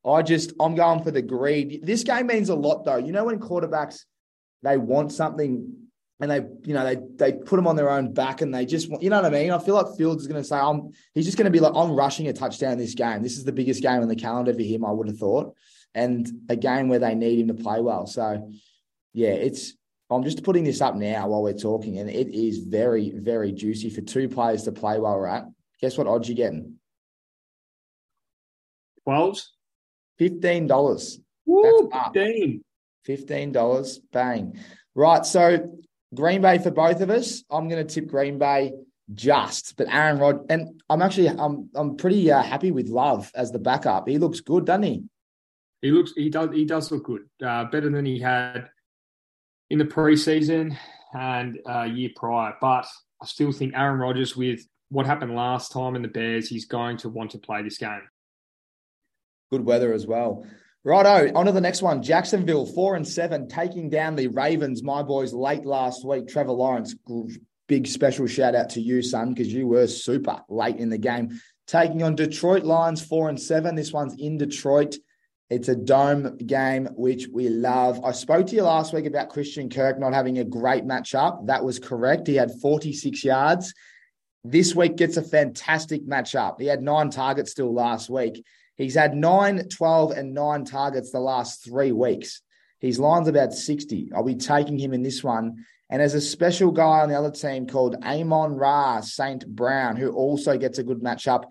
I 0.05 0.21
just, 0.21 0.53
I'm 0.59 0.75
going 0.75 1.03
for 1.03 1.11
the 1.11 1.23
greed. 1.23 1.81
This 1.83 2.03
game 2.03 2.27
means 2.27 2.49
a 2.49 2.55
lot, 2.55 2.85
though. 2.85 2.97
You 2.97 3.11
know, 3.11 3.25
when 3.25 3.39
quarterbacks 3.39 4.03
they 4.63 4.77
want 4.77 5.11
something 5.11 5.73
and 6.19 6.31
they, 6.31 6.41
you 6.63 6.73
know, 6.73 6.83
they 6.83 6.97
they 7.15 7.33
put 7.33 7.57
them 7.57 7.67
on 7.67 7.75
their 7.75 7.89
own 7.89 8.13
back 8.13 8.41
and 8.41 8.53
they 8.53 8.65
just, 8.65 8.89
you 9.01 9.09
know 9.09 9.21
what 9.21 9.33
I 9.33 9.37
mean? 9.37 9.51
I 9.51 9.59
feel 9.59 9.75
like 9.75 9.97
Fields 9.97 10.23
is 10.23 10.27
going 10.27 10.41
to 10.41 10.47
say, 10.47 10.57
I'm, 10.57 10.91
he's 11.13 11.25
just 11.25 11.37
going 11.37 11.45
to 11.45 11.51
be 11.51 11.59
like, 11.59 11.73
I'm 11.75 11.91
rushing 11.91 12.27
a 12.27 12.33
touchdown 12.33 12.77
this 12.77 12.95
game. 12.95 13.21
This 13.21 13.37
is 13.37 13.43
the 13.43 13.51
biggest 13.51 13.81
game 13.81 14.01
on 14.01 14.07
the 14.07 14.15
calendar 14.15 14.53
for 14.53 14.61
him, 14.61 14.83
I 14.83 14.91
would 14.91 15.07
have 15.07 15.19
thought, 15.19 15.55
and 15.93 16.27
a 16.49 16.55
game 16.55 16.87
where 16.87 16.99
they 16.99 17.13
need 17.13 17.39
him 17.39 17.55
to 17.55 17.63
play 17.63 17.81
well. 17.81 18.07
So, 18.07 18.51
yeah, 19.13 19.29
it's. 19.29 19.73
I'm 20.09 20.23
just 20.23 20.41
putting 20.41 20.63
this 20.63 20.79
up 20.79 20.95
now 20.95 21.27
while 21.27 21.43
we're 21.43 21.51
talking, 21.51 21.99
and 21.99 22.09
it 22.09 22.29
is 22.29 22.59
very, 22.59 23.11
very 23.13 23.51
juicy 23.51 23.89
for 23.89 23.99
two 23.99 24.29
players 24.29 24.63
to 24.63 24.71
play 24.71 24.97
well, 24.99 25.19
right? 25.19 25.43
Guess 25.81 25.97
what 25.97 26.07
odds 26.07 26.29
you 26.29 26.35
getting? 26.35 26.75
Twelve. 29.03 29.41
Fifteen 30.17 30.65
dollars. 30.65 31.19
Fifteen. 31.45 32.63
Fifteen 33.03 33.51
dollars. 33.51 33.99
Bang. 34.13 34.57
Right. 34.95 35.25
So 35.25 35.77
Green 36.13 36.41
Bay 36.41 36.57
for 36.57 36.71
both 36.71 37.01
of 37.01 37.09
us. 37.09 37.43
I'm 37.49 37.67
going 37.67 37.85
to 37.85 37.93
tip 37.93 38.07
Green 38.07 38.37
Bay 38.37 38.73
just, 39.13 39.77
but 39.77 39.87
Aaron 39.93 40.19
Rod 40.19 40.45
and 40.49 40.81
I'm 40.89 41.01
actually 41.01 41.29
I'm 41.29 41.69
I'm 41.75 41.95
pretty 41.95 42.31
uh, 42.31 42.41
happy 42.41 42.71
with 42.71 42.87
Love 42.87 43.31
as 43.35 43.51
the 43.51 43.59
backup. 43.59 44.07
He 44.07 44.17
looks 44.17 44.41
good, 44.41 44.65
doesn't 44.65 44.83
he? 44.83 45.03
He 45.81 45.91
looks 45.91 46.11
he 46.13 46.29
does 46.29 46.49
he 46.53 46.65
does 46.65 46.91
look 46.91 47.05
good, 47.05 47.21
uh, 47.45 47.65
better 47.65 47.89
than 47.89 48.05
he 48.05 48.19
had 48.19 48.69
in 49.69 49.79
the 49.79 49.85
preseason 49.85 50.75
and 51.13 51.59
uh, 51.69 51.83
year 51.83 52.09
prior. 52.15 52.55
But 52.59 52.85
I 53.21 53.25
still 53.25 53.51
think 53.51 53.73
Aaron 53.75 53.99
Rodgers 53.99 54.35
with 54.35 54.61
what 54.89 55.05
happened 55.05 55.35
last 55.35 55.71
time 55.71 55.95
in 55.95 56.01
the 56.01 56.07
Bears, 56.07 56.49
he's 56.49 56.65
going 56.65 56.97
to 56.97 57.09
want 57.09 57.31
to 57.31 57.37
play 57.37 57.61
this 57.61 57.77
game. 57.77 58.01
Good 59.51 59.65
weather 59.65 59.93
as 59.93 60.05
well. 60.05 60.45
Righto, 60.87 61.29
on 61.35 61.47
to 61.47 61.51
the 61.51 61.59
next 61.59 61.81
one. 61.81 62.01
Jacksonville, 62.01 62.65
four 62.65 62.95
and 62.95 63.05
seven, 63.05 63.49
taking 63.49 63.89
down 63.89 64.15
the 64.15 64.29
Ravens, 64.29 64.81
my 64.81 65.03
boys, 65.03 65.33
late 65.33 65.65
last 65.65 66.05
week. 66.05 66.29
Trevor 66.29 66.53
Lawrence, 66.53 66.95
big 67.67 67.87
special 67.87 68.25
shout 68.25 68.55
out 68.55 68.69
to 68.69 68.79
you, 68.79 69.01
son, 69.01 69.33
because 69.33 69.51
you 69.51 69.67
were 69.67 69.85
super 69.87 70.41
late 70.47 70.77
in 70.77 70.89
the 70.89 70.97
game. 70.97 71.41
Taking 71.67 72.03
on 72.03 72.15
Detroit 72.15 72.63
Lions, 72.63 73.03
four 73.03 73.27
and 73.27 73.37
seven. 73.37 73.75
This 73.75 73.91
one's 73.91 74.15
in 74.17 74.37
Detroit. 74.37 74.95
It's 75.49 75.67
a 75.67 75.75
dome 75.75 76.37
game, 76.37 76.87
which 76.95 77.27
we 77.27 77.49
love. 77.49 77.99
I 78.05 78.13
spoke 78.13 78.47
to 78.47 78.55
you 78.55 78.63
last 78.63 78.93
week 78.93 79.07
about 79.07 79.27
Christian 79.27 79.69
Kirk 79.69 79.99
not 79.99 80.13
having 80.13 80.37
a 80.37 80.45
great 80.45 80.85
matchup. 80.85 81.47
That 81.47 81.65
was 81.65 81.79
correct. 81.79 82.27
He 82.27 82.35
had 82.35 82.61
46 82.61 83.25
yards. 83.25 83.73
This 84.45 84.73
week 84.73 84.95
gets 84.95 85.17
a 85.17 85.21
fantastic 85.21 86.07
matchup. 86.07 86.61
He 86.61 86.67
had 86.67 86.81
nine 86.81 87.09
targets 87.09 87.51
still 87.51 87.73
last 87.73 88.09
week. 88.09 88.41
He's 88.77 88.95
had 88.95 89.15
nine, 89.15 89.67
12, 89.69 90.11
and 90.11 90.33
nine 90.33 90.63
targets 90.63 91.11
the 91.11 91.19
last 91.19 91.63
three 91.63 91.91
weeks. 91.91 92.41
His 92.79 92.99
line's 92.99 93.27
about 93.27 93.53
60. 93.53 94.11
I'll 94.15 94.23
be 94.23 94.35
taking 94.35 94.77
him 94.77 94.93
in 94.93 95.01
this 95.01 95.23
one. 95.23 95.65
And 95.89 96.01
there's 96.01 96.13
a 96.13 96.21
special 96.21 96.71
guy 96.71 97.01
on 97.01 97.09
the 97.09 97.17
other 97.17 97.31
team 97.31 97.65
called 97.65 97.95
Amon 98.03 98.55
Ra 98.55 99.01
St. 99.01 99.47
Brown, 99.47 99.95
who 99.95 100.11
also 100.11 100.57
gets 100.57 100.77
a 100.77 100.83
good 100.83 101.01
matchup. 101.01 101.45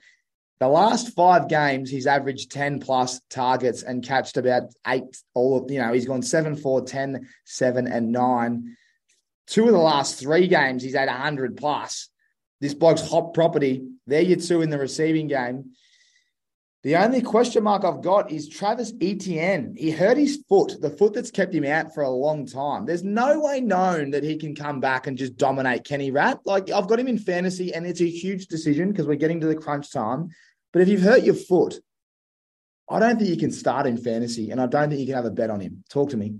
The 0.60 0.68
last 0.68 1.14
five 1.14 1.48
games, 1.48 1.90
he's 1.90 2.06
averaged 2.06 2.50
10 2.52 2.80
plus 2.80 3.20
targets 3.28 3.82
and 3.82 4.06
catched 4.06 4.36
about 4.36 4.72
eight. 4.86 5.22
All 5.34 5.58
of, 5.58 5.70
you 5.70 5.80
know, 5.80 5.92
he's 5.92 6.06
gone 6.06 6.22
7, 6.22 6.56
4, 6.56 6.82
10, 6.82 7.28
7, 7.44 7.86
and 7.86 8.12
9. 8.12 8.76
Two 9.48 9.66
of 9.66 9.72
the 9.72 9.78
last 9.78 10.18
three 10.18 10.46
games, 10.48 10.82
he's 10.82 10.94
had 10.94 11.08
100 11.08 11.56
plus. 11.56 12.08
This 12.60 12.74
bloke's 12.74 13.06
hot 13.06 13.34
property. 13.34 13.86
There 14.06 14.22
you 14.22 14.36
two 14.36 14.62
in 14.62 14.70
the 14.70 14.78
receiving 14.78 15.28
game. 15.28 15.72
The 16.86 16.94
only 16.94 17.20
question 17.20 17.64
mark 17.64 17.84
I've 17.84 18.00
got 18.00 18.30
is 18.30 18.48
Travis 18.48 18.92
Etienne. 19.00 19.74
He 19.76 19.90
hurt 19.90 20.16
his 20.16 20.44
foot, 20.48 20.80
the 20.80 20.88
foot 20.88 21.14
that's 21.14 21.32
kept 21.32 21.52
him 21.52 21.64
out 21.64 21.92
for 21.92 22.04
a 22.04 22.08
long 22.08 22.46
time. 22.46 22.86
There's 22.86 23.02
no 23.02 23.40
way 23.40 23.60
known 23.60 24.12
that 24.12 24.22
he 24.22 24.36
can 24.36 24.54
come 24.54 24.78
back 24.78 25.08
and 25.08 25.18
just 25.18 25.36
dominate 25.36 25.82
Kenny 25.82 26.12
Rat. 26.12 26.38
Like 26.44 26.70
I've 26.70 26.86
got 26.86 27.00
him 27.00 27.08
in 27.08 27.18
fantasy, 27.18 27.74
and 27.74 27.84
it's 27.84 28.00
a 28.00 28.08
huge 28.08 28.46
decision 28.46 28.92
because 28.92 29.08
we're 29.08 29.16
getting 29.16 29.40
to 29.40 29.48
the 29.48 29.56
crunch 29.56 29.92
time. 29.92 30.28
But 30.72 30.80
if 30.80 30.86
you've 30.86 31.02
hurt 31.02 31.24
your 31.24 31.34
foot, 31.34 31.80
I 32.88 33.00
don't 33.00 33.18
think 33.18 33.30
you 33.30 33.36
can 33.36 33.50
start 33.50 33.88
in 33.88 33.96
fantasy, 33.96 34.52
and 34.52 34.60
I 34.60 34.66
don't 34.66 34.88
think 34.88 35.00
you 35.00 35.06
can 35.06 35.16
have 35.16 35.24
a 35.24 35.32
bet 35.32 35.50
on 35.50 35.58
him. 35.58 35.82
Talk 35.90 36.10
to 36.10 36.16
me. 36.16 36.36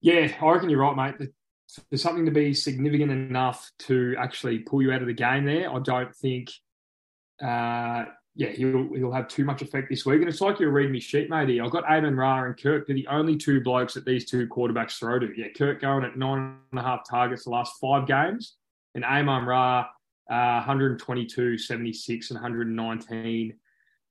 Yeah, 0.00 0.32
I 0.40 0.50
reckon 0.50 0.70
you're 0.70 0.80
right, 0.80 0.96
mate. 0.96 1.28
There's 1.90 2.00
something 2.00 2.24
to 2.24 2.30
be 2.30 2.54
significant 2.54 3.12
enough 3.12 3.70
to 3.80 4.16
actually 4.18 4.60
pull 4.60 4.80
you 4.80 4.92
out 4.92 5.02
of 5.02 5.08
the 5.08 5.12
game 5.12 5.44
there. 5.44 5.70
I 5.70 5.78
don't 5.78 6.16
think 6.16 6.48
uh, 7.42 8.04
yeah, 8.34 8.50
he'll 8.50 8.94
he'll 8.94 9.12
have 9.12 9.26
too 9.28 9.44
much 9.44 9.62
effect 9.62 9.88
this 9.90 10.06
week. 10.06 10.20
And 10.20 10.28
it's 10.28 10.40
like 10.40 10.60
you're 10.60 10.70
reading 10.70 10.92
me 10.92 11.00
sheet, 11.00 11.28
matey. 11.28 11.60
I've 11.60 11.72
got 11.72 11.84
Amon 11.84 12.16
Ra 12.16 12.44
and 12.44 12.56
Kirk. 12.56 12.86
They're 12.86 12.94
the 12.94 13.08
only 13.08 13.36
two 13.36 13.60
blokes 13.60 13.94
that 13.94 14.04
these 14.04 14.24
two 14.24 14.46
quarterbacks 14.46 14.98
throw 14.98 15.18
to. 15.18 15.32
Yeah, 15.36 15.48
Kirk 15.56 15.80
going 15.80 16.04
at 16.04 16.16
nine 16.16 16.56
and 16.70 16.78
a 16.78 16.82
half 16.82 17.00
targets 17.08 17.44
the 17.44 17.50
last 17.50 17.74
five 17.80 18.06
games, 18.06 18.54
and 18.94 19.04
Amon 19.04 19.44
Ra, 19.44 19.86
uh, 20.30 20.62
122, 20.62 21.58
76, 21.58 22.30
and 22.30 22.36
119 22.36 23.54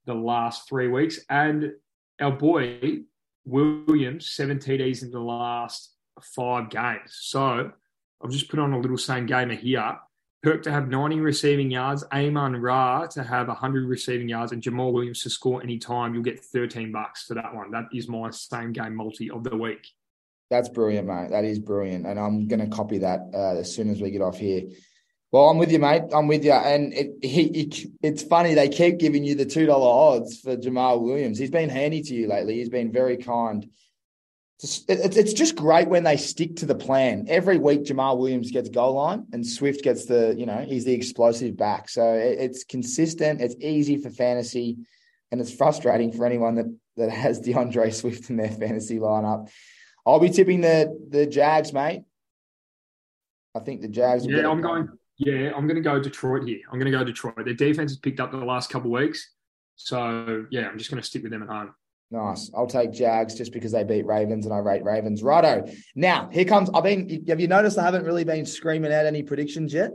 the 0.04 0.14
last 0.14 0.68
three 0.68 0.88
weeks. 0.88 1.20
And 1.30 1.72
our 2.20 2.32
boy 2.32 3.00
Williams, 3.46 4.30
seven 4.30 4.58
TDs 4.58 5.02
in 5.02 5.10
the 5.10 5.20
last 5.20 5.94
five 6.20 6.68
games. 6.68 7.16
So 7.20 7.72
I've 8.22 8.30
just 8.30 8.50
put 8.50 8.58
on 8.58 8.72
a 8.74 8.78
little 8.78 8.98
same 8.98 9.26
gamer 9.26 9.54
here. 9.54 9.98
Kirk 10.44 10.62
to 10.62 10.70
have 10.70 10.88
90 10.88 11.18
receiving 11.20 11.70
yards, 11.70 12.04
Amon 12.12 12.56
Ra 12.56 13.06
to 13.08 13.24
have 13.24 13.48
100 13.48 13.88
receiving 13.88 14.28
yards, 14.28 14.52
and 14.52 14.62
Jamaal 14.62 14.92
Williams 14.92 15.22
to 15.22 15.30
score 15.30 15.62
any 15.62 15.78
time. 15.78 16.14
You'll 16.14 16.22
get 16.22 16.44
13 16.44 16.92
bucks 16.92 17.24
for 17.24 17.34
that 17.34 17.54
one. 17.54 17.72
That 17.72 17.86
is 17.92 18.08
my 18.08 18.30
same 18.30 18.72
game 18.72 18.94
multi 18.94 19.30
of 19.30 19.42
the 19.42 19.56
week. 19.56 19.88
That's 20.48 20.68
brilliant, 20.68 21.08
mate. 21.08 21.30
That 21.30 21.44
is 21.44 21.58
brilliant. 21.58 22.06
And 22.06 22.18
I'm 22.18 22.46
going 22.46 22.60
to 22.60 22.74
copy 22.74 22.98
that 22.98 23.20
uh, 23.34 23.58
as 23.58 23.74
soon 23.74 23.90
as 23.90 24.00
we 24.00 24.10
get 24.10 24.22
off 24.22 24.38
here. 24.38 24.62
Well, 25.30 25.50
I'm 25.50 25.58
with 25.58 25.70
you, 25.70 25.78
mate. 25.78 26.04
I'm 26.14 26.26
with 26.26 26.44
you. 26.44 26.52
And 26.52 26.94
it, 26.94 27.16
he, 27.20 27.42
it, 27.48 27.86
it's 28.02 28.22
funny. 28.22 28.54
They 28.54 28.68
keep 28.68 28.98
giving 28.98 29.24
you 29.24 29.34
the 29.34 29.44
$2 29.44 29.68
odds 29.70 30.40
for 30.40 30.56
Jamaal 30.56 31.02
Williams. 31.02 31.38
He's 31.38 31.50
been 31.50 31.68
handy 31.68 32.00
to 32.00 32.14
you 32.14 32.28
lately. 32.28 32.54
He's 32.54 32.70
been 32.70 32.92
very 32.92 33.18
kind 33.18 33.68
it's 34.60 35.32
just 35.34 35.54
great 35.54 35.88
when 35.88 36.02
they 36.02 36.16
stick 36.16 36.56
to 36.56 36.66
the 36.66 36.74
plan. 36.74 37.26
Every 37.28 37.58
week, 37.58 37.84
Jamaal 37.84 38.18
Williams 38.18 38.50
gets 38.50 38.68
goal 38.68 38.94
line 38.94 39.26
and 39.32 39.46
Swift 39.46 39.84
gets 39.84 40.06
the, 40.06 40.34
you 40.36 40.46
know, 40.46 40.58
he's 40.58 40.84
the 40.84 40.92
explosive 40.92 41.56
back. 41.56 41.88
So 41.88 42.12
it's 42.12 42.64
consistent. 42.64 43.40
It's 43.40 43.54
easy 43.60 43.98
for 43.98 44.10
fantasy 44.10 44.78
and 45.30 45.40
it's 45.40 45.54
frustrating 45.54 46.12
for 46.12 46.26
anyone 46.26 46.56
that, 46.56 46.76
that 46.96 47.10
has 47.10 47.38
D'Andre 47.38 47.90
Swift 47.90 48.30
in 48.30 48.36
their 48.36 48.50
fantasy 48.50 48.98
lineup. 48.98 49.48
I'll 50.04 50.18
be 50.18 50.30
tipping 50.30 50.60
the, 50.60 50.98
the 51.08 51.26
Jags, 51.26 51.72
mate. 51.72 52.02
I 53.54 53.60
think 53.60 53.80
the 53.80 53.88
Jags. 53.88 54.26
Yeah, 54.26 54.48
I'm 54.48 54.60
going. 54.60 54.88
Yeah, 55.18 55.52
I'm 55.54 55.66
going 55.66 55.76
to 55.76 55.82
go 55.82 56.00
Detroit 56.00 56.46
here. 56.46 56.60
I'm 56.70 56.78
going 56.78 56.90
to 56.90 56.96
go 56.96 57.04
Detroit. 57.04 57.44
Their 57.44 57.54
defense 57.54 57.90
has 57.90 57.98
picked 57.98 58.20
up 58.20 58.30
the 58.30 58.38
last 58.38 58.70
couple 58.70 58.94
of 58.94 59.00
weeks. 59.02 59.32
So, 59.74 60.46
yeah, 60.50 60.68
I'm 60.68 60.78
just 60.78 60.90
going 60.90 61.02
to 61.02 61.06
stick 61.06 61.22
with 61.22 61.32
them 61.32 61.42
at 61.42 61.48
home. 61.48 61.74
Nice. 62.10 62.50
I'll 62.56 62.66
take 62.66 62.92
Jags 62.92 63.34
just 63.34 63.52
because 63.52 63.72
they 63.72 63.84
beat 63.84 64.06
Ravens 64.06 64.46
and 64.46 64.54
I 64.54 64.58
rate 64.58 64.82
Ravens. 64.82 65.22
Righto. 65.22 65.70
Now, 65.94 66.30
here 66.32 66.46
comes. 66.46 66.70
I've 66.72 66.82
been. 66.82 67.24
Have 67.28 67.40
you 67.40 67.48
noticed 67.48 67.78
I 67.78 67.84
haven't 67.84 68.04
really 68.04 68.24
been 68.24 68.46
screaming 68.46 68.92
out 68.92 69.04
any 69.04 69.22
predictions 69.22 69.74
yet? 69.74 69.90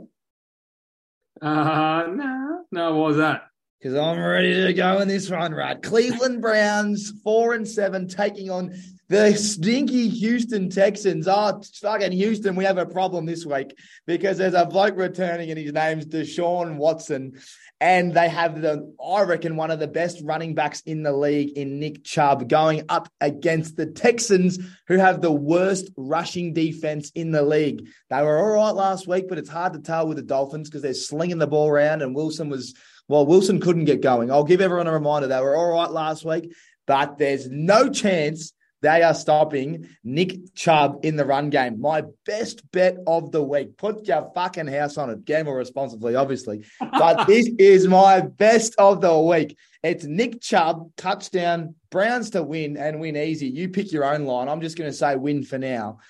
Uh, 1.42 2.06
no. 2.10 2.64
No, 2.70 2.96
what 2.96 3.08
was 3.08 3.16
that? 3.16 3.48
Because 3.80 3.98
I'm 3.98 4.18
ready 4.18 4.64
to 4.64 4.72
go 4.72 5.00
in 5.00 5.08
this 5.08 5.28
one, 5.28 5.52
right? 5.52 5.80
Cleveland 5.82 6.40
Browns, 6.40 7.12
four 7.22 7.54
and 7.54 7.66
seven, 7.66 8.08
taking 8.08 8.48
on 8.48 8.74
the 9.08 9.34
stinky 9.34 10.08
Houston 10.08 10.70
Texans. 10.70 11.28
Oh, 11.28 11.60
fucking 11.80 12.12
Houston, 12.12 12.56
we 12.56 12.64
have 12.64 12.78
a 12.78 12.86
problem 12.86 13.26
this 13.26 13.44
week 13.44 13.76
because 14.06 14.38
there's 14.38 14.54
a 14.54 14.64
bloke 14.64 14.96
returning 14.96 15.50
and 15.50 15.58
his 15.58 15.72
name's 15.72 16.06
Deshaun 16.06 16.76
Watson. 16.76 17.38
And 17.80 18.14
they 18.14 18.28
have 18.30 18.62
the, 18.62 18.94
I 19.04 19.22
reckon, 19.22 19.56
one 19.56 19.70
of 19.70 19.78
the 19.78 19.86
best 19.86 20.22
running 20.22 20.54
backs 20.54 20.80
in 20.82 21.02
the 21.02 21.12
league 21.12 21.58
in 21.58 21.78
Nick 21.78 22.02
Chubb 22.02 22.48
going 22.48 22.84
up 22.88 23.10
against 23.20 23.76
the 23.76 23.86
Texans, 23.86 24.58
who 24.88 24.96
have 24.96 25.20
the 25.20 25.32
worst 25.32 25.90
rushing 25.96 26.54
defense 26.54 27.10
in 27.14 27.30
the 27.30 27.42
league. 27.42 27.86
They 28.08 28.22
were 28.22 28.38
all 28.38 28.64
right 28.64 28.74
last 28.74 29.06
week, 29.06 29.28
but 29.28 29.38
it's 29.38 29.50
hard 29.50 29.74
to 29.74 29.80
tell 29.80 30.06
with 30.06 30.16
the 30.16 30.22
Dolphins 30.22 30.70
because 30.70 30.82
they're 30.82 30.94
slinging 30.94 31.38
the 31.38 31.46
ball 31.46 31.68
around 31.68 32.00
and 32.00 32.14
Wilson 32.14 32.48
was, 32.48 32.74
well, 33.06 33.26
Wilson 33.26 33.60
couldn't 33.60 33.84
get 33.84 34.00
going. 34.00 34.30
I'll 34.30 34.44
give 34.44 34.62
everyone 34.62 34.86
a 34.86 34.92
reminder. 34.92 35.28
They 35.28 35.40
were 35.40 35.56
all 35.56 35.72
right 35.72 35.90
last 35.90 36.24
week, 36.24 36.54
but 36.86 37.18
there's 37.18 37.50
no 37.50 37.90
chance 37.90 38.54
they 38.84 39.02
are 39.02 39.14
stopping 39.14 39.88
Nick 40.04 40.54
Chubb 40.54 41.00
in 41.04 41.16
the 41.16 41.24
run 41.24 41.48
game. 41.48 41.80
My 41.80 42.02
best 42.26 42.70
bet 42.70 42.98
of 43.06 43.32
the 43.32 43.42
week. 43.42 43.78
Put 43.78 44.06
your 44.06 44.30
fucking 44.34 44.66
house 44.66 44.98
on 44.98 45.08
it. 45.08 45.24
Gamble 45.24 45.54
responsibly, 45.54 46.14
obviously. 46.14 46.66
But 46.78 47.24
this 47.26 47.48
is 47.58 47.88
my 47.88 48.20
best 48.20 48.74
of 48.76 49.00
the 49.00 49.18
week. 49.18 49.56
It's 49.82 50.04
Nick 50.04 50.42
Chubb, 50.42 50.90
touchdown, 50.96 51.74
Browns 51.88 52.28
to 52.30 52.42
win 52.42 52.76
and 52.76 53.00
win 53.00 53.16
easy. 53.16 53.48
You 53.48 53.70
pick 53.70 53.90
your 53.90 54.04
own 54.04 54.26
line. 54.26 54.50
I'm 54.50 54.60
just 54.60 54.76
going 54.76 54.90
to 54.90 54.96
say 54.96 55.16
win 55.16 55.44
for 55.44 55.56
now. 55.56 56.00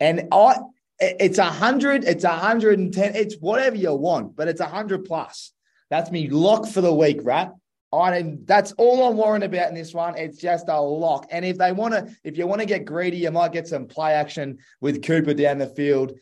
And 0.00 0.26
I 0.32 0.56
it's 1.00 1.38
a 1.38 1.44
hundred, 1.44 2.02
it's 2.02 2.24
a 2.24 2.30
hundred 2.30 2.80
and 2.80 2.92
ten, 2.92 3.14
it's 3.14 3.36
whatever 3.36 3.76
you 3.76 3.94
want, 3.94 4.34
but 4.34 4.48
it's 4.48 4.60
a 4.60 4.66
hundred 4.66 5.04
plus. 5.04 5.52
That's 5.88 6.10
me 6.10 6.28
lock 6.28 6.66
for 6.66 6.80
the 6.80 6.92
week, 6.92 7.20
right? 7.22 7.50
I 7.92 8.36
that's 8.44 8.72
all 8.72 9.08
I'm 9.08 9.16
worrying 9.16 9.44
about 9.44 9.68
in 9.68 9.74
this 9.74 9.94
one. 9.94 10.16
It's 10.16 10.38
just 10.38 10.68
a 10.68 10.80
lock. 10.80 11.26
And 11.30 11.44
if 11.44 11.56
they 11.56 11.72
want 11.72 11.94
to, 11.94 12.14
if 12.22 12.36
you 12.36 12.46
want 12.46 12.60
to 12.60 12.66
get 12.66 12.84
greedy, 12.84 13.18
you 13.18 13.30
might 13.30 13.52
get 13.52 13.66
some 13.66 13.86
play 13.86 14.12
action 14.12 14.58
with 14.80 15.02
Cooper 15.02 15.34
down 15.34 15.58
the 15.58 15.66
field. 15.66 16.12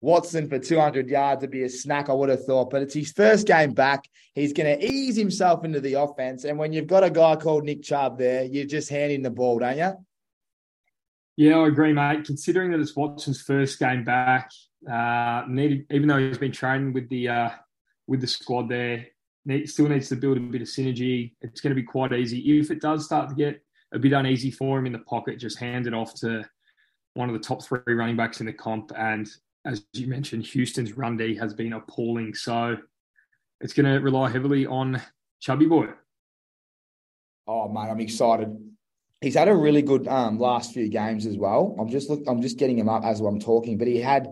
Watson 0.00 0.48
for 0.48 0.58
200 0.58 1.08
yards 1.08 1.40
would 1.40 1.50
be 1.50 1.64
a 1.64 1.68
snack, 1.68 2.08
I 2.08 2.12
would 2.12 2.28
have 2.28 2.44
thought. 2.44 2.70
But 2.70 2.82
it's 2.82 2.94
his 2.94 3.10
first 3.12 3.46
game 3.46 3.72
back. 3.72 4.04
He's 4.34 4.52
going 4.52 4.78
to 4.78 4.86
ease 4.86 5.16
himself 5.16 5.64
into 5.64 5.80
the 5.80 5.94
offense. 5.94 6.44
And 6.44 6.58
when 6.58 6.72
you've 6.72 6.86
got 6.86 7.02
a 7.02 7.10
guy 7.10 7.34
called 7.36 7.64
Nick 7.64 7.82
Chubb 7.82 8.18
there, 8.18 8.44
you're 8.44 8.66
just 8.66 8.88
handing 8.88 9.22
the 9.22 9.30
ball, 9.30 9.58
don't 9.58 9.78
you? 9.78 9.94
Yeah, 11.36 11.58
I 11.58 11.68
agree, 11.68 11.92
mate. 11.92 12.24
Considering 12.24 12.70
that 12.70 12.80
it's 12.80 12.94
Watson's 12.94 13.42
first 13.42 13.78
game 13.78 14.04
back, 14.04 14.50
uh, 14.90 15.42
needed, 15.48 15.86
even 15.90 16.08
though 16.08 16.18
he's 16.18 16.38
been 16.38 16.52
training 16.52 16.92
with 16.92 17.08
the 17.08 17.28
uh, 17.28 17.50
with 18.06 18.20
the 18.20 18.26
squad 18.26 18.68
there, 18.68 19.06
need, 19.46 19.68
still 19.68 19.88
needs 19.88 20.08
to 20.08 20.16
build 20.16 20.36
a 20.36 20.40
bit 20.40 20.62
of 20.62 20.68
synergy. 20.68 21.32
It's 21.40 21.60
going 21.60 21.70
to 21.70 21.80
be 21.80 21.86
quite 21.86 22.12
easy. 22.12 22.58
If 22.58 22.70
it 22.70 22.80
does 22.80 23.04
start 23.04 23.28
to 23.30 23.34
get 23.34 23.62
a 23.92 23.98
bit 23.98 24.12
uneasy 24.12 24.50
for 24.50 24.78
him 24.78 24.86
in 24.86 24.92
the 24.92 24.98
pocket, 25.00 25.38
just 25.38 25.58
hand 25.58 25.86
it 25.86 25.94
off 25.94 26.14
to 26.16 26.44
one 27.14 27.28
of 27.28 27.34
the 27.34 27.40
top 27.40 27.62
three 27.62 27.80
running 27.86 28.16
backs 28.16 28.40
in 28.40 28.46
the 28.46 28.52
comp. 28.52 28.92
And 28.96 29.28
as 29.64 29.84
you 29.92 30.06
mentioned, 30.06 30.44
Houston's 30.46 30.96
run 30.96 31.16
D 31.16 31.34
has 31.36 31.54
been 31.54 31.72
appalling. 31.72 32.34
So 32.34 32.76
it's 33.60 33.72
going 33.72 33.86
to 33.86 34.00
rely 34.00 34.30
heavily 34.30 34.66
on 34.66 35.00
Chubby 35.40 35.66
Boy. 35.66 35.88
Oh, 37.46 37.68
mate, 37.68 37.90
I'm 37.90 38.00
excited. 38.00 38.54
He's 39.20 39.34
had 39.34 39.48
a 39.48 39.54
really 39.54 39.82
good 39.82 40.06
um, 40.08 40.38
last 40.38 40.74
few 40.74 40.88
games 40.88 41.24
as 41.24 41.38
well. 41.38 41.74
I'm 41.80 41.88
just 41.88 42.10
look, 42.10 42.22
I'm 42.26 42.42
just 42.42 42.58
getting 42.58 42.78
him 42.78 42.88
up 42.88 43.04
as 43.04 43.20
I'm 43.20 43.40
talking, 43.40 43.78
but 43.78 43.88
he 43.88 44.00
had 44.00 44.28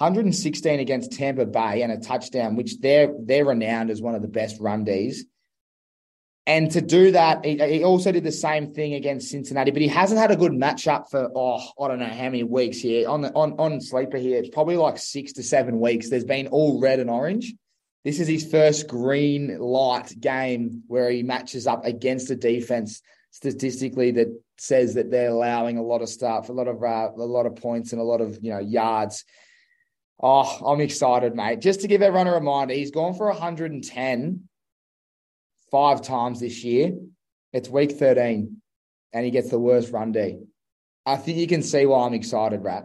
116 0.00 0.80
against 0.80 1.12
Tampa 1.12 1.44
Bay 1.44 1.82
and 1.82 1.92
a 1.92 1.98
touchdown, 1.98 2.56
which 2.56 2.78
they're 2.80 3.12
they're 3.20 3.44
renowned 3.44 3.90
as 3.90 4.00
one 4.00 4.14
of 4.14 4.22
the 4.22 4.28
best 4.28 4.58
run 4.58 4.84
Ds. 4.84 5.24
And 6.46 6.70
to 6.70 6.80
do 6.80 7.12
that, 7.12 7.44
he, 7.44 7.58
he, 7.58 7.84
also 7.84 8.10
did 8.10 8.24
the 8.24 8.32
same 8.32 8.72
thing 8.72 8.94
against 8.94 9.28
Cincinnati, 9.28 9.70
but 9.70 9.82
he 9.82 9.88
hasn't 9.88 10.18
had 10.18 10.30
a 10.30 10.36
good 10.36 10.52
matchup 10.52 11.10
for 11.10 11.30
oh, 11.36 11.60
I 11.78 11.88
don't 11.88 11.98
know 11.98 12.06
how 12.06 12.24
many 12.24 12.44
weeks 12.44 12.78
here 12.78 13.10
on 13.10 13.20
the 13.20 13.32
on 13.34 13.52
on 13.58 13.80
sleeper 13.82 14.16
here. 14.16 14.38
It's 14.38 14.48
probably 14.48 14.76
like 14.76 14.96
six 14.96 15.34
to 15.34 15.42
seven 15.42 15.80
weeks. 15.80 16.08
There's 16.08 16.24
been 16.24 16.46
all 16.46 16.80
red 16.80 16.98
and 16.98 17.10
orange. 17.10 17.52
This 18.02 18.20
is 18.20 18.26
his 18.26 18.50
first 18.50 18.88
green 18.88 19.58
light 19.58 20.18
game 20.18 20.82
where 20.86 21.10
he 21.10 21.22
matches 21.22 21.66
up 21.66 21.84
against 21.84 22.30
a 22.30 22.36
defense 22.36 23.02
statistically 23.32 24.12
that 24.12 24.28
says 24.56 24.94
that 24.94 25.10
they're 25.10 25.28
allowing 25.28 25.76
a 25.76 25.82
lot 25.82 26.00
of 26.00 26.08
stuff, 26.08 26.48
a 26.48 26.52
lot 26.52 26.68
of 26.68 26.82
uh, 26.82 27.10
a 27.14 27.26
lot 27.26 27.44
of 27.44 27.56
points 27.56 27.92
and 27.92 28.00
a 28.00 28.04
lot 28.04 28.22
of 28.22 28.38
you 28.40 28.50
know 28.50 28.60
yards. 28.60 29.26
Oh, 30.22 30.66
I'm 30.66 30.80
excited, 30.80 31.34
mate. 31.34 31.60
Just 31.60 31.80
to 31.80 31.88
give 31.88 32.02
everyone 32.02 32.26
a 32.26 32.34
reminder, 32.34 32.74
he's 32.74 32.90
gone 32.90 33.14
for 33.14 33.28
110 33.28 34.48
five 35.70 36.02
times 36.02 36.40
this 36.40 36.62
year. 36.62 36.92
It's 37.52 37.68
week 37.68 37.92
13, 37.92 38.60
and 39.12 39.24
he 39.24 39.30
gets 39.30 39.48
the 39.48 39.58
worst 39.58 39.90
run 39.92 40.12
D. 40.12 40.38
I 41.06 41.16
think 41.16 41.38
you 41.38 41.46
can 41.46 41.62
see 41.62 41.86
why 41.86 42.06
I'm 42.06 42.14
excited, 42.14 42.62
Rat. 42.62 42.84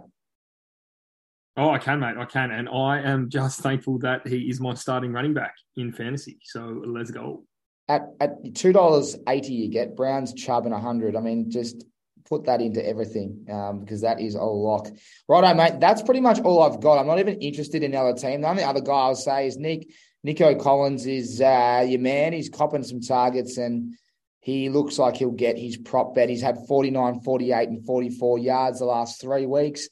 Oh, 1.58 1.70
I 1.70 1.78
can, 1.78 2.00
mate. 2.00 2.18
I 2.18 2.26
can. 2.26 2.52
And 2.52 2.70
I 2.70 3.02
am 3.02 3.30
just 3.30 3.60
thankful 3.60 4.00
that 4.00 4.28
he 4.28 4.50
is 4.50 4.60
my 4.60 4.74
starting 4.74 5.12
running 5.12 5.34
back 5.34 5.56
in 5.76 5.92
fantasy. 5.92 6.38
So 6.44 6.82
let's 6.86 7.12
go. 7.12 7.44
At 7.88 8.08
at 8.20 8.56
two 8.56 8.74
dollars 8.74 9.16
eighty, 9.28 9.54
you 9.54 9.70
get 9.70 9.96
Browns, 9.96 10.34
Chubb, 10.34 10.66
and 10.66 10.74
hundred. 10.74 11.16
I 11.16 11.20
mean, 11.20 11.52
just 11.52 11.86
put 12.28 12.46
that 12.46 12.62
into 12.62 12.86
everything 12.86 13.46
um, 13.52 13.80
because 13.80 14.02
that 14.02 14.20
is 14.20 14.36
a 14.36 14.44
lock. 14.44 14.88
Righto, 15.28 15.54
mate. 15.54 15.80
That's 15.80 16.02
pretty 16.02 16.22
much 16.22 16.40
all 16.42 16.64
I've 16.64 16.82
got. 16.82 17.00
I'm 17.00 17.08
not 17.08 17.20
even 17.20 17.42
interested 17.42 17.84
in 17.84 17.92
the 17.92 17.98
other 17.98 18.18
team. 18.18 18.42
The 18.42 18.50
only 18.50 18.64
other 18.64 18.82
guy 18.82 18.94
I'll 18.94 19.16
say 19.16 19.48
is 19.48 19.58
Nick. 19.58 19.88
Nico 20.24 20.56
Collins 20.56 21.06
is 21.06 21.40
uh, 21.40 21.86
your 21.88 22.00
man. 22.00 22.34
He's 22.34 22.50
copping 22.50 22.84
some 22.84 23.00
targets 23.00 23.58
and 23.58 23.96
he 24.40 24.70
looks 24.70 24.98
like 24.98 25.18
he'll 25.18 25.32
get 25.32 25.58
his 25.58 25.78
prop 25.78 26.16
bet. 26.16 26.30
He's 26.30 26.42
had 26.42 26.68
49, 26.68 27.22
48, 27.22 27.70
and 27.70 27.86
44 27.86 28.40
yards 28.40 28.80
the 28.80 28.86
last 28.86 29.22
three 29.22 29.46
weeks. 29.46 29.88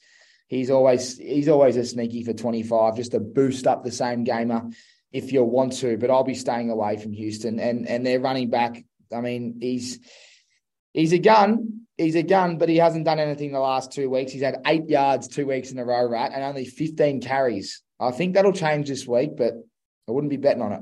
He's 0.46 0.70
always 0.70 1.18
he's 1.18 1.48
always 1.48 1.76
a 1.76 1.84
sneaky 1.84 2.22
for 2.22 2.32
25, 2.32 2.96
just 2.96 3.12
to 3.12 3.20
boost 3.20 3.66
up 3.66 3.82
the 3.82 3.90
same 3.90 4.24
gamer 4.24 4.70
if 5.12 5.32
you 5.32 5.42
want 5.42 5.72
to. 5.78 5.96
But 5.96 6.10
I'll 6.10 6.24
be 6.24 6.34
staying 6.34 6.70
away 6.70 6.98
from 6.98 7.12
Houston 7.12 7.58
and 7.58 7.88
and 7.88 8.04
their 8.04 8.20
running 8.20 8.50
back. 8.50 8.84
I 9.12 9.20
mean, 9.20 9.58
he's 9.60 9.98
he's 10.92 11.12
a 11.12 11.18
gun. 11.18 11.83
He's 11.96 12.16
a 12.16 12.22
gun, 12.22 12.58
but 12.58 12.68
he 12.68 12.76
hasn't 12.76 13.04
done 13.04 13.20
anything 13.20 13.52
the 13.52 13.60
last 13.60 13.92
two 13.92 14.10
weeks. 14.10 14.32
He's 14.32 14.42
had 14.42 14.60
eight 14.66 14.88
yards 14.88 15.28
two 15.28 15.46
weeks 15.46 15.70
in 15.70 15.78
a 15.78 15.84
row, 15.84 16.04
right, 16.04 16.30
and 16.32 16.42
only 16.42 16.64
15 16.64 17.20
carries. 17.20 17.82
I 18.00 18.10
think 18.10 18.34
that'll 18.34 18.52
change 18.52 18.88
this 18.88 19.06
week, 19.06 19.36
but 19.36 19.52
I 20.08 20.12
wouldn't 20.12 20.30
be 20.30 20.36
betting 20.36 20.62
on 20.62 20.72
it. 20.72 20.80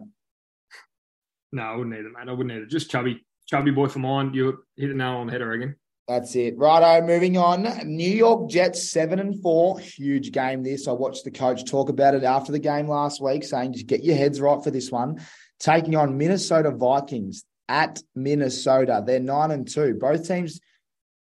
No, 1.52 1.62
I 1.62 1.76
wouldn't 1.76 1.94
either, 1.94 2.10
man. 2.10 2.28
I 2.28 2.32
wouldn't 2.32 2.54
either. 2.56 2.66
Just 2.66 2.90
chubby, 2.90 3.24
chubby 3.46 3.70
boy 3.70 3.88
for 3.88 3.98
mine. 3.98 4.32
You 4.32 4.64
hit 4.76 4.88
the 4.88 4.94
nail 4.94 5.16
on 5.16 5.26
the 5.26 5.32
head, 5.32 5.42
I 5.42 5.46
reckon. 5.46 5.76
That's 6.08 6.34
it. 6.34 6.58
Righto, 6.58 7.06
moving 7.06 7.36
on. 7.36 7.62
New 7.84 8.10
York 8.10 8.50
Jets 8.50 8.90
seven 8.90 9.18
and 9.18 9.40
four. 9.40 9.78
Huge 9.78 10.32
game 10.32 10.62
this. 10.62 10.88
I 10.88 10.92
watched 10.92 11.24
the 11.24 11.30
coach 11.30 11.64
talk 11.64 11.90
about 11.90 12.14
it 12.14 12.24
after 12.24 12.52
the 12.52 12.58
game 12.58 12.88
last 12.88 13.20
week, 13.22 13.44
saying 13.44 13.74
just 13.74 13.86
get 13.86 14.02
your 14.02 14.16
heads 14.16 14.40
right 14.40 14.62
for 14.62 14.70
this 14.70 14.90
one. 14.90 15.20
Taking 15.60 15.94
on 15.94 16.18
Minnesota 16.18 16.70
Vikings 16.70 17.44
at 17.68 18.00
Minnesota. 18.16 19.02
They're 19.06 19.20
nine 19.20 19.52
and 19.52 19.68
two. 19.68 19.94
Both 19.94 20.26
teams 20.26 20.60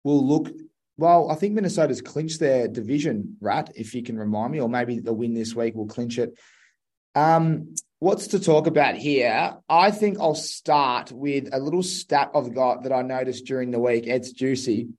will 0.05 0.27
look 0.27 0.51
well, 0.99 1.31
I 1.31 1.35
think 1.35 1.55
Minnesota's 1.55 2.03
clinched 2.03 2.39
their 2.39 2.69
division, 2.69 3.37
Rat, 3.41 3.73
if 3.75 3.95
you 3.95 4.03
can 4.03 4.19
remind 4.19 4.53
me, 4.53 4.61
or 4.61 4.69
maybe 4.69 5.01
the 5.01 5.13
win 5.13 5.35
this 5.35 5.55
week 5.55 5.75
will 5.75 5.87
clinch 5.87 6.19
it. 6.19 6.39
Um, 7.15 7.75
what's 7.99 8.29
to 8.29 8.41
talk 8.41 8.67
about 8.67 8.97
here? 8.97 9.57
I 9.69 9.91
think 9.91 10.19
I'll 10.21 10.35
start 10.35 11.11
with 11.11 11.49
a 11.53 11.59
little 11.59 11.83
stat 11.83 12.31
I've 12.35 12.55
got 12.55 12.83
that 12.83 12.93
I 12.93 13.03
noticed 13.03 13.47
during 13.47 13.71
the 13.71 13.81
week. 13.81 14.07
It's 14.07 14.33
juicy. 14.33 14.91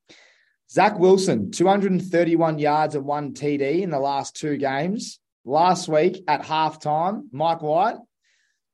Zach 0.69 0.97
Wilson, 0.97 1.51
231 1.51 2.57
yards 2.57 2.95
and 2.95 3.05
one 3.05 3.33
TD 3.33 3.81
in 3.81 3.91
the 3.91 3.99
last 3.99 4.35
two 4.35 4.57
games. 4.57 5.19
Last 5.45 5.87
week 5.87 6.23
at 6.27 6.41
halftime, 6.41 7.27
Mike 7.31 7.61
White, 7.61 7.97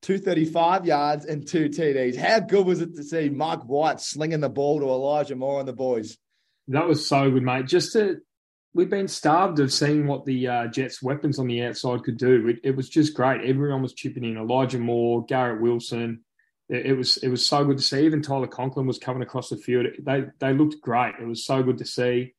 235 0.02 0.86
yards 0.86 1.26
and 1.26 1.48
two 1.48 1.70
TDs. 1.70 2.16
How 2.16 2.40
good 2.40 2.66
was 2.66 2.82
it 2.82 2.96
to 2.96 3.04
see 3.04 3.30
Mike 3.30 3.64
White 3.64 4.00
slinging 4.00 4.40
the 4.40 4.50
ball 4.50 4.80
to 4.80 4.86
Elijah 4.86 5.36
Moore 5.36 5.60
and 5.60 5.68
the 5.68 5.74
boys? 5.74 6.18
That 6.70 6.88
was 6.88 7.08
so 7.08 7.30
good, 7.32 7.44
mate. 7.44 7.68
Just 7.68 7.94
to 7.94 8.18
we've 8.74 8.90
been 8.90 9.08
starved 9.08 9.60
of 9.60 9.74
seeing 9.74 10.08
what 10.08 10.26
the 10.26 10.48
uh, 10.48 10.68
Jets' 10.68 11.02
weapons 11.02 11.40
on 11.40 11.48
the 11.48 11.64
outside 11.64 12.04
could 12.04 12.18
do. 12.18 12.48
It, 12.48 12.60
it, 12.64 12.76
was 12.76 12.88
just 12.88 13.16
great. 13.16 13.42
Everyone 13.42 13.82
was 13.82 13.94
chipping 13.94 14.24
in. 14.24 14.38
Elijah 14.38 14.80
Moore, 14.80 15.26
Garrett 15.26 15.62
Wilson. 15.62 16.24
It, 16.70 16.88
it, 16.88 16.94
was 16.94 17.18
it 17.18 17.30
was 17.30 17.46
so 17.46 17.66
good 17.66 17.78
to 17.78 17.84
see. 17.84 18.06
Even 18.06 18.22
Tyler 18.22 18.48
Conklin 18.48 18.88
was 18.88 19.00
coming 19.00 19.24
across 19.24 19.50
the 19.50 19.58
field. 19.58 19.88
They 20.02 20.26
they 20.40 20.54
looked 20.54 20.82
great. 20.82 21.16
It 21.20 21.28
was 21.28 21.46
so 21.46 21.64
good 21.64 21.80
to 21.80 21.86
see. 21.86 22.34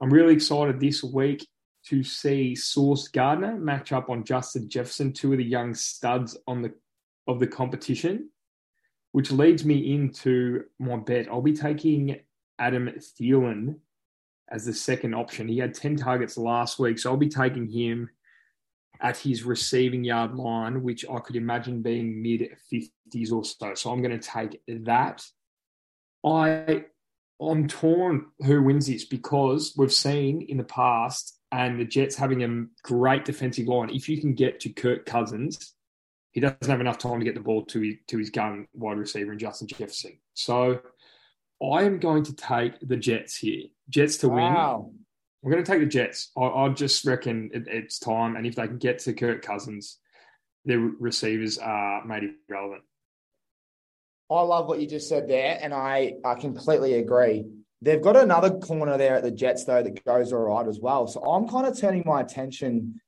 I'm 0.00 0.10
really 0.10 0.34
excited 0.34 0.80
this 0.80 1.02
week 1.02 1.46
to 1.86 2.04
see 2.04 2.54
Sauce 2.54 3.08
Gardner 3.08 3.56
match 3.56 3.92
up 3.92 4.08
on 4.08 4.24
Justin 4.24 4.68
Jefferson, 4.68 5.12
two 5.12 5.32
of 5.32 5.38
the 5.38 5.44
young 5.44 5.74
studs 5.74 6.36
on 6.46 6.62
the 6.62 6.72
of 7.26 7.40
the 7.40 7.46
competition, 7.46 8.30
which 9.12 9.30
leads 9.30 9.64
me 9.64 9.94
into 9.94 10.64
my 10.78 10.96
bet. 10.96 11.28
I'll 11.28 11.42
be 11.42 11.56
taking 11.56 12.20
Adam 12.58 12.90
Thielen 12.98 13.76
as 14.50 14.66
the 14.66 14.74
second 14.74 15.14
option. 15.14 15.48
He 15.48 15.58
had 15.58 15.74
10 15.74 15.96
targets 15.96 16.36
last 16.36 16.78
week, 16.78 16.98
so 16.98 17.10
I'll 17.10 17.16
be 17.16 17.28
taking 17.28 17.68
him 17.68 18.10
at 19.00 19.18
his 19.18 19.42
receiving 19.42 20.04
yard 20.04 20.34
line, 20.34 20.82
which 20.82 21.04
I 21.08 21.18
could 21.18 21.36
imagine 21.36 21.82
being 21.82 22.22
mid 22.22 22.56
50s 22.72 23.32
or 23.32 23.44
so. 23.44 23.74
So 23.74 23.90
I'm 23.90 24.02
going 24.02 24.18
to 24.18 24.28
take 24.28 24.60
that. 24.84 25.24
I 26.24 26.84
I'm 27.40 27.66
torn 27.66 28.26
who 28.44 28.62
wins 28.62 28.86
this 28.86 29.04
because 29.04 29.74
we've 29.76 29.92
seen 29.92 30.42
in 30.42 30.58
the 30.58 30.64
past 30.64 31.40
and 31.50 31.78
the 31.78 31.84
Jets 31.84 32.14
having 32.14 32.44
a 32.44 32.66
great 32.84 33.24
defensive 33.24 33.66
line. 33.66 33.90
If 33.90 34.08
you 34.08 34.20
can 34.20 34.34
get 34.34 34.60
to 34.60 34.68
Kirk 34.70 35.06
Cousins, 35.06 35.74
he 36.32 36.40
doesn't 36.40 36.68
have 36.68 36.80
enough 36.80 36.98
time 36.98 37.18
to 37.18 37.24
get 37.24 37.34
the 37.34 37.40
ball 37.40 37.64
to 37.66 37.80
his, 37.80 37.94
to 38.08 38.18
his 38.18 38.30
gun 38.30 38.66
wide 38.74 38.98
receiver 38.98 39.32
in 39.32 39.38
Justin 39.38 39.68
Jefferson. 39.68 40.18
So 40.34 40.80
I 41.62 41.82
am 41.84 41.98
going 41.98 42.24
to 42.24 42.34
take 42.34 42.80
the 42.80 42.96
Jets 42.96 43.36
here. 43.36 43.64
Jets 43.88 44.16
to 44.18 44.28
wow. 44.28 44.86
win. 44.86 44.98
I'm 45.44 45.50
going 45.50 45.62
to 45.62 45.70
take 45.70 45.80
the 45.80 45.86
Jets. 45.86 46.30
I, 46.36 46.42
I 46.42 46.68
just 46.70 47.04
reckon 47.04 47.50
it, 47.52 47.64
it's 47.66 47.98
time. 47.98 48.36
And 48.36 48.46
if 48.46 48.56
they 48.56 48.66
can 48.66 48.78
get 48.78 48.98
to 49.00 49.12
Kirk 49.12 49.42
Cousins, 49.42 49.98
their 50.64 50.78
receivers 50.78 51.58
are 51.58 52.04
made 52.04 52.24
irrelevant. 52.48 52.82
I 54.30 54.40
love 54.40 54.66
what 54.66 54.80
you 54.80 54.86
just 54.86 55.10
said 55.10 55.28
there, 55.28 55.58
and 55.60 55.74
I, 55.74 56.14
I 56.24 56.36
completely 56.36 56.94
agree. 56.94 57.44
They've 57.82 58.00
got 58.00 58.16
another 58.16 58.50
corner 58.50 58.96
there 58.96 59.16
at 59.16 59.24
the 59.24 59.30
Jets, 59.30 59.64
though, 59.64 59.82
that 59.82 60.04
goes 60.04 60.32
all 60.32 60.38
right 60.38 60.66
as 60.66 60.80
well. 60.80 61.06
So 61.06 61.20
I'm 61.20 61.48
kind 61.48 61.66
of 61.66 61.78
turning 61.78 62.04
my 62.06 62.22
attention 62.22 63.00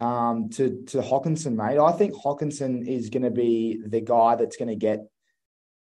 um, 0.00 0.48
to, 0.50 0.82
to 0.88 0.98
Hockenson, 0.98 1.54
mate. 1.54 1.78
I 1.78 1.92
think 1.92 2.14
Hockenson 2.14 2.86
is 2.86 3.10
going 3.10 3.22
to 3.22 3.30
be 3.30 3.80
the 3.84 4.00
guy 4.00 4.36
that's 4.36 4.56
going 4.56 4.68
to 4.68 4.76
get 4.76 5.00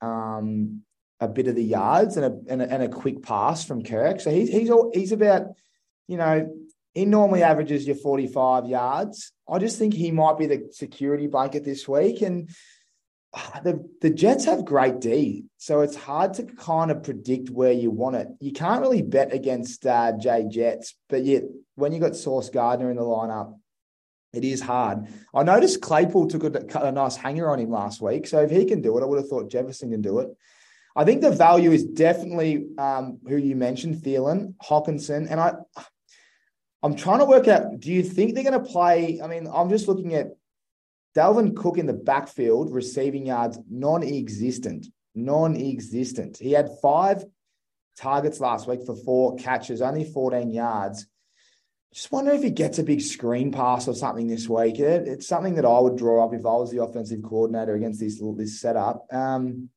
um, 0.00 0.82
a 1.20 1.28
bit 1.28 1.48
of 1.48 1.56
the 1.56 1.64
yards 1.64 2.16
and 2.16 2.26
a, 2.26 2.52
and 2.52 2.62
a, 2.62 2.72
and 2.72 2.82
a 2.82 2.88
quick 2.88 3.22
pass 3.22 3.64
from 3.64 3.82
Kirk. 3.82 4.20
So 4.20 4.30
he's 4.30 4.48
he's 4.48 4.70
all, 4.70 4.90
he's 4.94 5.12
about 5.12 5.46
you 6.06 6.16
know 6.16 6.48
he 6.96 7.04
normally 7.04 7.42
averages 7.42 7.86
your 7.86 7.96
45 7.96 8.66
yards. 8.66 9.32
I 9.46 9.58
just 9.58 9.78
think 9.78 9.92
he 9.92 10.10
might 10.10 10.38
be 10.38 10.46
the 10.46 10.68
security 10.72 11.26
blanket 11.26 11.62
this 11.62 11.86
week. 11.86 12.22
And 12.22 12.48
ah, 13.34 13.60
the, 13.62 13.86
the 14.00 14.08
Jets 14.08 14.46
have 14.46 14.64
great 14.64 15.00
D. 15.00 15.44
So 15.58 15.82
it's 15.82 15.94
hard 15.94 16.32
to 16.34 16.44
kind 16.44 16.90
of 16.90 17.02
predict 17.02 17.50
where 17.50 17.72
you 17.72 17.90
want 17.90 18.16
it. 18.16 18.28
You 18.40 18.52
can't 18.52 18.80
really 18.80 19.02
bet 19.02 19.34
against 19.34 19.86
uh, 19.86 20.12
Jay 20.18 20.46
Jets, 20.48 20.94
but 21.10 21.22
yet 21.22 21.42
when 21.74 21.92
you 21.92 22.00
got 22.00 22.16
Sauce 22.16 22.48
Gardner 22.48 22.90
in 22.90 22.96
the 22.96 23.02
lineup, 23.02 23.54
it 24.32 24.44
is 24.44 24.60
hard. 24.60 25.08
I 25.34 25.42
noticed 25.42 25.80
Claypool 25.80 26.28
took 26.28 26.44
a, 26.44 26.78
a 26.80 26.92
nice 26.92 27.16
hanger 27.16 27.48
on 27.50 27.58
him 27.58 27.70
last 27.70 28.00
week. 28.00 28.26
So 28.26 28.40
if 28.40 28.50
he 28.50 28.64
can 28.64 28.82
do 28.82 28.96
it, 28.98 29.02
I 29.02 29.06
would 29.06 29.18
have 29.18 29.28
thought 29.28 29.50
Jefferson 29.50 29.90
can 29.90 30.02
do 30.02 30.18
it. 30.18 30.28
I 30.94 31.04
think 31.04 31.20
the 31.20 31.30
value 31.30 31.72
is 31.72 31.84
definitely 31.84 32.66
um, 32.78 33.18
who 33.26 33.36
you 33.36 33.54
mentioned, 33.54 33.96
Thielen, 33.96 34.54
Hockenson, 34.62 35.30
and 35.30 35.40
I. 35.40 35.54
I'm 36.82 36.94
trying 36.94 37.18
to 37.18 37.24
work 37.24 37.48
out. 37.48 37.80
Do 37.80 37.90
you 37.90 38.02
think 38.02 38.34
they're 38.34 38.44
going 38.44 38.62
to 38.62 38.70
play? 38.70 39.20
I 39.22 39.26
mean, 39.26 39.48
I'm 39.52 39.68
just 39.68 39.88
looking 39.88 40.14
at 40.14 40.28
Dalvin 41.16 41.56
Cook 41.56 41.78
in 41.78 41.86
the 41.86 41.94
backfield, 41.94 42.72
receiving 42.72 43.26
yards 43.26 43.58
non-existent, 43.68 44.86
non-existent. 45.14 46.36
He 46.38 46.52
had 46.52 46.68
five 46.80 47.24
targets 47.96 48.40
last 48.40 48.68
week 48.68 48.84
for 48.84 48.94
four 48.94 49.36
catches, 49.36 49.80
only 49.80 50.04
14 50.04 50.50
yards. 50.50 51.06
Just 51.96 52.12
wonder 52.12 52.32
if 52.32 52.42
he 52.42 52.50
gets 52.50 52.78
a 52.78 52.82
big 52.82 53.00
screen 53.00 53.50
pass 53.50 53.88
or 53.88 53.94
something 53.94 54.26
this 54.26 54.50
week. 54.50 54.78
It, 54.78 55.08
it's 55.08 55.26
something 55.26 55.54
that 55.54 55.64
I 55.64 55.78
would 55.78 55.96
draw 55.96 56.26
up 56.26 56.34
if 56.34 56.44
I 56.44 56.52
was 56.52 56.70
the 56.70 56.82
offensive 56.82 57.22
coordinator 57.22 57.74
against 57.74 58.00
this 58.00 58.22
this 58.36 58.60
setup. 58.60 59.06
Um, 59.10 59.70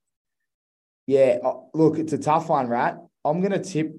yeah, 1.07 1.37
uh, 1.41 1.61
look, 1.73 1.97
it's 1.97 2.11
a 2.11 2.17
tough 2.17 2.49
one, 2.49 2.67
Rat. 2.67 2.97
I'm 3.23 3.39
going 3.39 3.53
to 3.53 3.63
tip. 3.63 3.95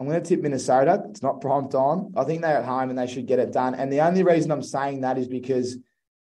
I'm 0.00 0.08
going 0.08 0.22
to 0.22 0.26
tip 0.26 0.40
Minnesota. 0.40 1.04
It's 1.10 1.22
not 1.22 1.42
prime 1.42 1.68
time. 1.68 2.14
I 2.16 2.24
think 2.24 2.40
they're 2.40 2.56
at 2.56 2.64
home 2.64 2.88
and 2.88 2.98
they 2.98 3.06
should 3.06 3.26
get 3.26 3.38
it 3.38 3.52
done. 3.52 3.74
And 3.74 3.92
the 3.92 4.00
only 4.00 4.22
reason 4.22 4.50
I'm 4.50 4.62
saying 4.62 5.02
that 5.02 5.18
is 5.18 5.28
because 5.28 5.76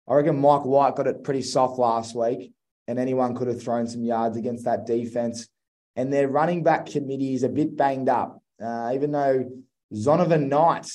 I 0.07 0.15
reckon 0.15 0.39
Mike 0.39 0.67
White 0.67 0.95
got 0.95 1.07
it 1.07 1.25
pretty 1.25 1.43
soft 1.43 1.79
last 1.79 2.15
week, 2.15 2.53
and 2.87 2.99
anyone 2.99 3.35
could 3.35 3.49
have 3.49 3.63
thrown 3.63 3.87
some 3.87 4.05
yards 4.05 4.37
against 4.37 4.67
that 4.67 4.85
defense. 4.85 5.49
And 5.97 6.13
their 6.13 6.29
running 6.29 6.65
back 6.65 6.85
committee 6.85 7.33
is 7.33 7.45
a 7.45 7.49
bit 7.49 7.79
banged 7.79 8.11
up, 8.11 8.43
uh, 8.63 8.93
even 8.95 9.11
though 9.11 9.51
Zonovan 9.95 10.49
Knight 10.49 10.89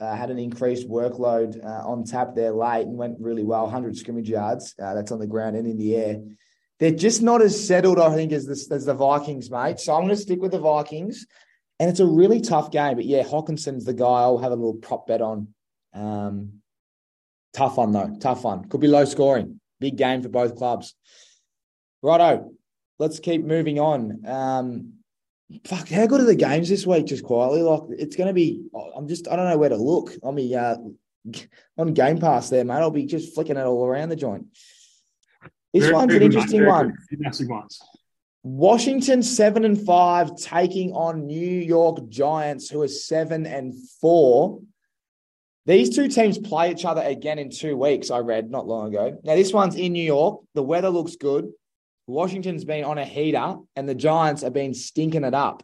uh, 0.00 0.16
had 0.16 0.30
an 0.30 0.38
increased 0.38 0.88
workload 0.88 1.62
uh, 1.64 1.86
on 1.86 2.04
tap 2.04 2.34
there 2.34 2.52
late 2.52 2.86
and 2.86 2.96
went 2.96 3.20
really 3.20 3.44
well, 3.44 3.64
100 3.64 3.96
scrimmage 3.96 4.30
yards. 4.30 4.74
Uh, 4.82 4.94
that's 4.94 5.12
on 5.12 5.18
the 5.18 5.26
ground 5.26 5.56
and 5.56 5.66
in 5.66 5.78
the 5.78 5.94
air. 5.96 6.20
They're 6.78 6.90
just 6.90 7.20
not 7.20 7.42
as 7.42 7.66
settled, 7.66 7.98
I 7.98 8.14
think, 8.14 8.32
as 8.32 8.46
the, 8.46 8.74
as 8.74 8.86
the 8.86 8.94
Vikings, 8.94 9.50
mate. 9.50 9.78
So 9.78 9.94
I'm 9.94 10.04
going 10.04 10.14
to 10.14 10.16
stick 10.16 10.40
with 10.40 10.52
the 10.52 10.58
Vikings. 10.58 11.26
And 11.78 11.90
it's 11.90 12.00
a 12.00 12.06
really 12.06 12.40
tough 12.40 12.70
game. 12.70 12.96
But 12.96 13.04
yeah, 13.04 13.22
Hockenson's 13.22 13.84
the 13.84 13.92
guy 13.92 14.04
I'll 14.04 14.38
have 14.38 14.52
a 14.52 14.56
little 14.56 14.74
prop 14.74 15.06
bet 15.06 15.20
on. 15.20 15.48
Um, 15.92 16.60
tough 17.52 17.76
one, 17.76 17.92
though. 17.92 18.16
Tough 18.20 18.44
one. 18.44 18.64
Could 18.68 18.80
be 18.80 18.88
low 18.88 19.04
scoring. 19.04 19.60
Big 19.78 19.96
game 19.96 20.22
for 20.22 20.30
both 20.30 20.56
clubs. 20.56 20.94
Righto. 22.02 22.52
Let's 22.98 23.18
keep 23.18 23.44
moving 23.44 23.78
on. 23.78 24.26
Um, 24.26 24.92
fuck, 25.64 25.88
how 25.88 26.06
good 26.06 26.20
are 26.20 26.24
the 26.24 26.34
games 26.34 26.68
this 26.68 26.86
week? 26.86 27.06
Just 27.06 27.24
quietly, 27.24 27.62
like 27.62 27.82
it's 27.90 28.16
going 28.16 28.28
to 28.28 28.34
be. 28.34 28.62
I'm 28.96 29.08
just, 29.08 29.28
I 29.28 29.36
don't 29.36 29.48
know 29.48 29.58
where 29.58 29.68
to 29.68 29.76
look. 29.76 30.12
I 30.26 30.30
mean, 30.30 30.54
uh, 30.54 30.76
on 31.76 31.94
Game 31.94 32.18
Pass 32.18 32.50
there, 32.50 32.64
mate. 32.64 32.74
I'll 32.74 32.90
be 32.90 33.06
just 33.06 33.34
flicking 33.34 33.56
it 33.56 33.64
all 33.64 33.86
around 33.86 34.08
the 34.08 34.16
joint. 34.16 34.46
This 35.72 35.84
very, 35.84 35.94
one's 35.94 36.12
very 36.12 36.24
an 36.24 36.32
interesting 36.32 36.66
one. 36.66 36.94
Ones. 37.48 37.80
Washington 38.42 39.22
seven 39.22 39.64
and 39.64 39.84
five 39.84 40.34
taking 40.36 40.92
on 40.92 41.26
New 41.26 41.58
York 41.60 42.08
Giants, 42.08 42.70
who 42.70 42.82
are 42.82 42.88
seven 42.88 43.46
and 43.46 43.74
four. 44.00 44.60
These 45.66 45.94
two 45.94 46.08
teams 46.08 46.38
play 46.38 46.72
each 46.72 46.84
other 46.84 47.02
again 47.02 47.38
in 47.38 47.50
two 47.50 47.76
weeks. 47.76 48.10
I 48.10 48.18
read 48.20 48.50
not 48.50 48.66
long 48.66 48.88
ago. 48.88 49.18
Now 49.22 49.36
this 49.36 49.52
one's 49.52 49.76
in 49.76 49.92
New 49.92 50.02
York. 50.02 50.40
The 50.54 50.62
weather 50.62 50.88
looks 50.88 51.16
good. 51.16 51.52
Washington's 52.10 52.64
been 52.64 52.84
on 52.84 52.98
a 52.98 53.04
heater, 53.04 53.56
and 53.76 53.88
the 53.88 53.94
Giants 53.94 54.42
have 54.42 54.52
been 54.52 54.74
stinking 54.74 55.24
it 55.24 55.34
up. 55.34 55.62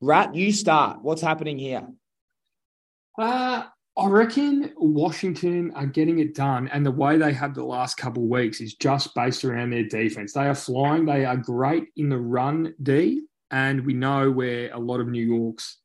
Rat, 0.00 0.34
you 0.34 0.52
start. 0.52 1.02
What's 1.02 1.22
happening 1.22 1.58
here? 1.58 1.86
Uh, 3.18 3.64
I 3.96 4.06
reckon 4.06 4.72
Washington 4.76 5.72
are 5.74 5.86
getting 5.86 6.20
it 6.20 6.34
done, 6.34 6.68
and 6.68 6.86
the 6.86 6.90
way 6.90 7.18
they 7.18 7.32
have 7.32 7.54
the 7.54 7.64
last 7.64 7.96
couple 7.96 8.22
of 8.22 8.28
weeks 8.30 8.60
is 8.60 8.74
just 8.74 9.14
based 9.14 9.44
around 9.44 9.70
their 9.70 9.84
defense. 9.84 10.32
They 10.32 10.46
are 10.46 10.54
flying. 10.54 11.04
They 11.04 11.24
are 11.24 11.36
great 11.36 11.88
in 11.96 12.08
the 12.08 12.18
run 12.18 12.74
D, 12.82 13.22
and 13.50 13.84
we 13.84 13.92
know 13.92 14.30
where 14.30 14.72
a 14.72 14.78
lot 14.78 15.00
of 15.00 15.08
New 15.08 15.24
York's 15.24 15.78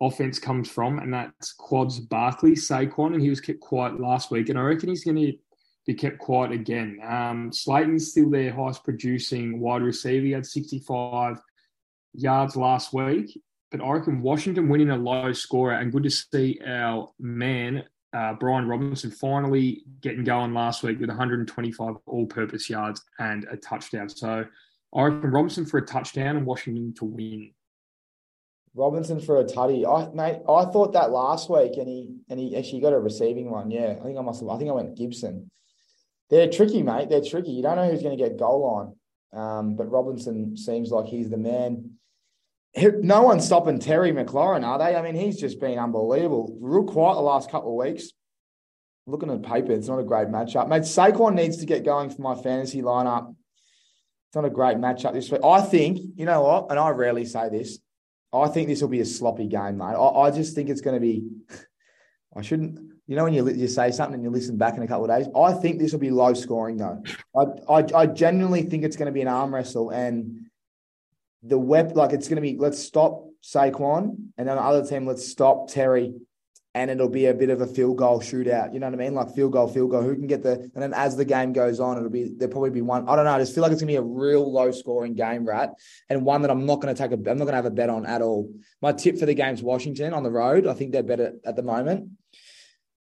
offense 0.00 0.38
comes 0.38 0.70
from, 0.70 0.98
and 0.98 1.12
that's 1.12 1.52
Quads 1.52 2.00
Barkley, 2.00 2.52
Saquon, 2.52 3.12
and 3.12 3.22
he 3.22 3.30
was 3.30 3.40
kept 3.40 3.60
quiet 3.60 4.00
last 4.00 4.30
week, 4.30 4.48
and 4.48 4.58
I 4.58 4.62
reckon 4.62 4.88
he's 4.88 5.04
going 5.04 5.16
to 5.16 5.32
be 5.86 5.94
kept 5.94 6.18
quiet 6.18 6.52
again. 6.52 7.00
Um, 7.06 7.52
Slayton's 7.52 8.10
still 8.10 8.30
their 8.30 8.52
highest 8.52 8.84
producing 8.84 9.60
wide 9.60 9.82
receiver. 9.82 10.26
He 10.26 10.32
had 10.32 10.46
65 10.46 11.38
yards 12.14 12.56
last 12.56 12.92
week 12.92 13.36
but 13.72 13.80
I 13.80 13.90
reckon 13.90 14.20
Washington 14.20 14.68
winning 14.68 14.90
a 14.90 14.96
low 14.96 15.32
scorer 15.32 15.72
and 15.72 15.90
good 15.90 16.02
to 16.02 16.10
see 16.10 16.60
our 16.64 17.10
man 17.18 17.82
uh, 18.12 18.34
Brian 18.34 18.68
Robinson 18.68 19.10
finally 19.10 19.84
getting 20.02 20.22
going 20.22 20.52
last 20.52 20.82
week 20.82 21.00
with 21.00 21.08
125 21.08 21.94
all-purpose 22.04 22.68
yards 22.68 23.02
and 23.18 23.46
a 23.50 23.56
touchdown. 23.56 24.10
So 24.10 24.44
I 24.94 25.02
reckon 25.02 25.30
Robinson 25.30 25.64
for 25.64 25.78
a 25.78 25.86
touchdown 25.86 26.36
and 26.36 26.44
Washington 26.44 26.92
to 26.98 27.06
win. 27.06 27.52
Robinson 28.74 29.20
for 29.20 29.40
a 29.40 29.44
tutty. 29.44 29.86
I 29.86 30.12
mate, 30.14 30.42
I 30.48 30.64
thought 30.66 30.92
that 30.92 31.10
last 31.10 31.50
week, 31.50 31.72
and 31.76 31.86
he 31.86 32.16
and 32.30 32.40
he 32.40 32.56
actually 32.56 32.80
got 32.80 32.94
a 32.94 32.98
receiving 32.98 33.50
one. 33.50 33.70
Yeah, 33.70 33.96
I 34.00 34.02
think 34.02 34.18
I 34.18 34.22
must 34.22 34.40
have. 34.40 34.48
I 34.48 34.56
think 34.56 34.70
I 34.70 34.72
went 34.72 34.96
Gibson. 34.96 35.50
They're 36.32 36.50
tricky, 36.50 36.82
mate. 36.82 37.08
They're 37.08 37.20
tricky. 37.20 37.52
You 37.52 37.62
don't 37.62 37.76
know 37.76 37.88
who's 37.88 38.02
going 38.02 38.18
to 38.18 38.22
get 38.22 38.36
goal 38.36 38.96
line. 39.32 39.40
Um, 39.40 39.76
but 39.76 39.90
Robinson 39.90 40.56
seems 40.56 40.90
like 40.90 41.06
he's 41.06 41.30
the 41.30 41.36
man 41.36 41.92
no 42.76 43.22
one's 43.22 43.44
stopping 43.44 43.78
Terry 43.78 44.12
McLaurin, 44.12 44.64
are 44.64 44.78
they? 44.78 44.96
I 44.96 45.02
mean, 45.02 45.14
he's 45.14 45.38
just 45.38 45.60
been 45.60 45.78
unbelievable. 45.78 46.56
Real 46.60 46.84
quiet 46.84 47.16
the 47.16 47.20
last 47.20 47.50
couple 47.50 47.70
of 47.78 47.86
weeks. 47.86 48.10
Looking 49.06 49.30
at 49.30 49.42
the 49.42 49.48
paper, 49.48 49.72
it's 49.72 49.88
not 49.88 49.98
a 49.98 50.04
great 50.04 50.28
matchup. 50.28 50.68
Mate, 50.68 50.82
Saquon 50.82 51.34
needs 51.34 51.58
to 51.58 51.66
get 51.66 51.84
going 51.84 52.08
for 52.08 52.22
my 52.22 52.34
fantasy 52.34 52.82
lineup. 52.82 53.34
It's 54.28 54.36
not 54.36 54.44
a 54.44 54.50
great 54.50 54.78
matchup 54.78 55.12
this 55.12 55.30
week. 55.30 55.42
I 55.44 55.60
think, 55.60 55.98
you 56.14 56.24
know 56.24 56.42
what, 56.42 56.70
and 56.70 56.78
I 56.78 56.90
rarely 56.90 57.24
say 57.24 57.48
this, 57.48 57.78
I 58.32 58.48
think 58.48 58.68
this 58.68 58.80
will 58.80 58.88
be 58.88 59.00
a 59.00 59.04
sloppy 59.04 59.48
game, 59.48 59.78
mate. 59.78 59.96
I, 59.96 60.08
I 60.20 60.30
just 60.30 60.54
think 60.54 60.70
it's 60.70 60.80
going 60.80 60.96
to 60.96 61.00
be, 61.00 61.28
I 62.36 62.40
shouldn't, 62.42 62.78
you 63.06 63.16
know, 63.16 63.24
when 63.24 63.34
you, 63.34 63.48
you 63.50 63.68
say 63.68 63.90
something 63.90 64.14
and 64.14 64.22
you 64.22 64.30
listen 64.30 64.56
back 64.56 64.76
in 64.76 64.82
a 64.82 64.86
couple 64.86 65.10
of 65.10 65.16
days, 65.16 65.28
I 65.36 65.52
think 65.54 65.78
this 65.78 65.92
will 65.92 65.98
be 65.98 66.10
low 66.10 66.34
scoring, 66.34 66.76
though. 66.76 67.02
I, 67.36 67.72
I, 67.72 68.02
I 68.02 68.06
genuinely 68.06 68.62
think 68.62 68.84
it's 68.84 68.96
going 68.96 69.06
to 69.06 69.12
be 69.12 69.22
an 69.22 69.28
arm 69.28 69.54
wrestle. 69.54 69.90
And 69.90 70.46
the 71.42 71.58
web 71.58 71.96
like 71.96 72.12
it's 72.12 72.28
going 72.28 72.36
to 72.36 72.42
be 72.42 72.56
let's 72.56 72.78
stop 72.78 73.24
Saquon, 73.42 74.16
and 74.38 74.48
then 74.48 74.56
the 74.56 74.62
other 74.62 74.86
team 74.86 75.06
let's 75.06 75.26
stop 75.26 75.68
Terry, 75.68 76.14
and 76.74 76.90
it'll 76.90 77.08
be 77.08 77.26
a 77.26 77.34
bit 77.34 77.50
of 77.50 77.60
a 77.60 77.66
field 77.66 77.98
goal 77.98 78.20
shootout. 78.20 78.72
You 78.72 78.78
know 78.78 78.86
what 78.86 78.94
I 78.94 78.98
mean? 78.98 79.14
Like 79.14 79.34
field 79.34 79.52
goal, 79.52 79.66
field 79.66 79.90
goal. 79.90 80.02
Who 80.02 80.14
can 80.14 80.28
get 80.28 80.44
the? 80.44 80.52
And 80.52 80.82
then 80.82 80.94
as 80.94 81.16
the 81.16 81.24
game 81.24 81.52
goes 81.52 81.80
on, 81.80 81.96
it'll 81.96 82.10
be 82.10 82.32
there'll 82.36 82.52
probably 82.52 82.70
be 82.70 82.82
one. 82.82 83.08
I 83.08 83.16
don't 83.16 83.24
know. 83.24 83.32
I 83.32 83.40
just 83.40 83.54
feel 83.54 83.62
like 83.62 83.72
it's 83.72 83.82
going 83.82 83.92
to 83.92 84.00
be 84.00 84.06
a 84.06 84.08
real 84.08 84.50
low 84.50 84.70
scoring 84.70 85.14
game, 85.14 85.44
rat, 85.44 85.70
and 86.08 86.24
one 86.24 86.42
that 86.42 86.50
I'm 86.50 86.64
not 86.64 86.80
going 86.80 86.94
to 86.94 87.02
take 87.02 87.10
a. 87.10 87.14
I'm 87.14 87.38
not 87.38 87.44
going 87.44 87.48
to 87.48 87.56
have 87.56 87.66
a 87.66 87.70
bet 87.70 87.90
on 87.90 88.06
at 88.06 88.22
all. 88.22 88.48
My 88.80 88.92
tip 88.92 89.18
for 89.18 89.26
the 89.26 89.34
game's 89.34 89.62
Washington 89.62 90.14
on 90.14 90.22
the 90.22 90.30
road. 90.30 90.68
I 90.68 90.74
think 90.74 90.92
they're 90.92 91.02
better 91.02 91.32
at 91.44 91.56
the 91.56 91.62
moment. 91.62 92.10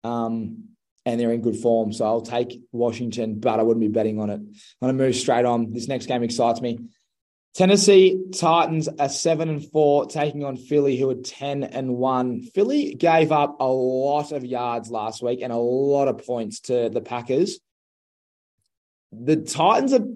Um, 0.04 0.64
and 1.06 1.18
they're 1.18 1.32
in 1.32 1.40
good 1.40 1.56
form. 1.56 1.92
So 1.92 2.04
I'll 2.04 2.20
take 2.20 2.60
Washington, 2.72 3.40
but 3.40 3.58
I 3.58 3.62
wouldn't 3.62 3.80
be 3.80 3.88
betting 3.88 4.20
on 4.20 4.30
it. 4.30 4.40
I'm 4.40 4.52
going 4.82 4.96
to 4.96 5.04
move 5.04 5.16
straight 5.16 5.44
on. 5.44 5.72
This 5.72 5.88
next 5.88 6.06
game 6.06 6.22
excites 6.22 6.60
me. 6.60 6.78
Tennessee 7.54 8.22
Titans 8.32 8.88
are 8.88 9.08
seven 9.08 9.48
and 9.48 9.64
four, 9.72 10.06
taking 10.06 10.44
on 10.44 10.56
Philly, 10.56 10.96
who 10.96 11.10
are 11.10 11.16
ten 11.16 11.64
and 11.64 11.96
one. 11.96 12.42
Philly 12.42 12.94
gave 12.94 13.32
up 13.32 13.56
a 13.60 13.66
lot 13.66 14.30
of 14.30 14.44
yards 14.44 14.90
last 14.90 15.22
week 15.22 15.40
and 15.42 15.52
a 15.52 15.56
lot 15.56 16.06
of 16.06 16.24
points 16.24 16.60
to 16.60 16.88
the 16.90 17.00
Packers. 17.00 17.58
The 19.10 19.36
Titans 19.36 19.92
have, 19.92 20.06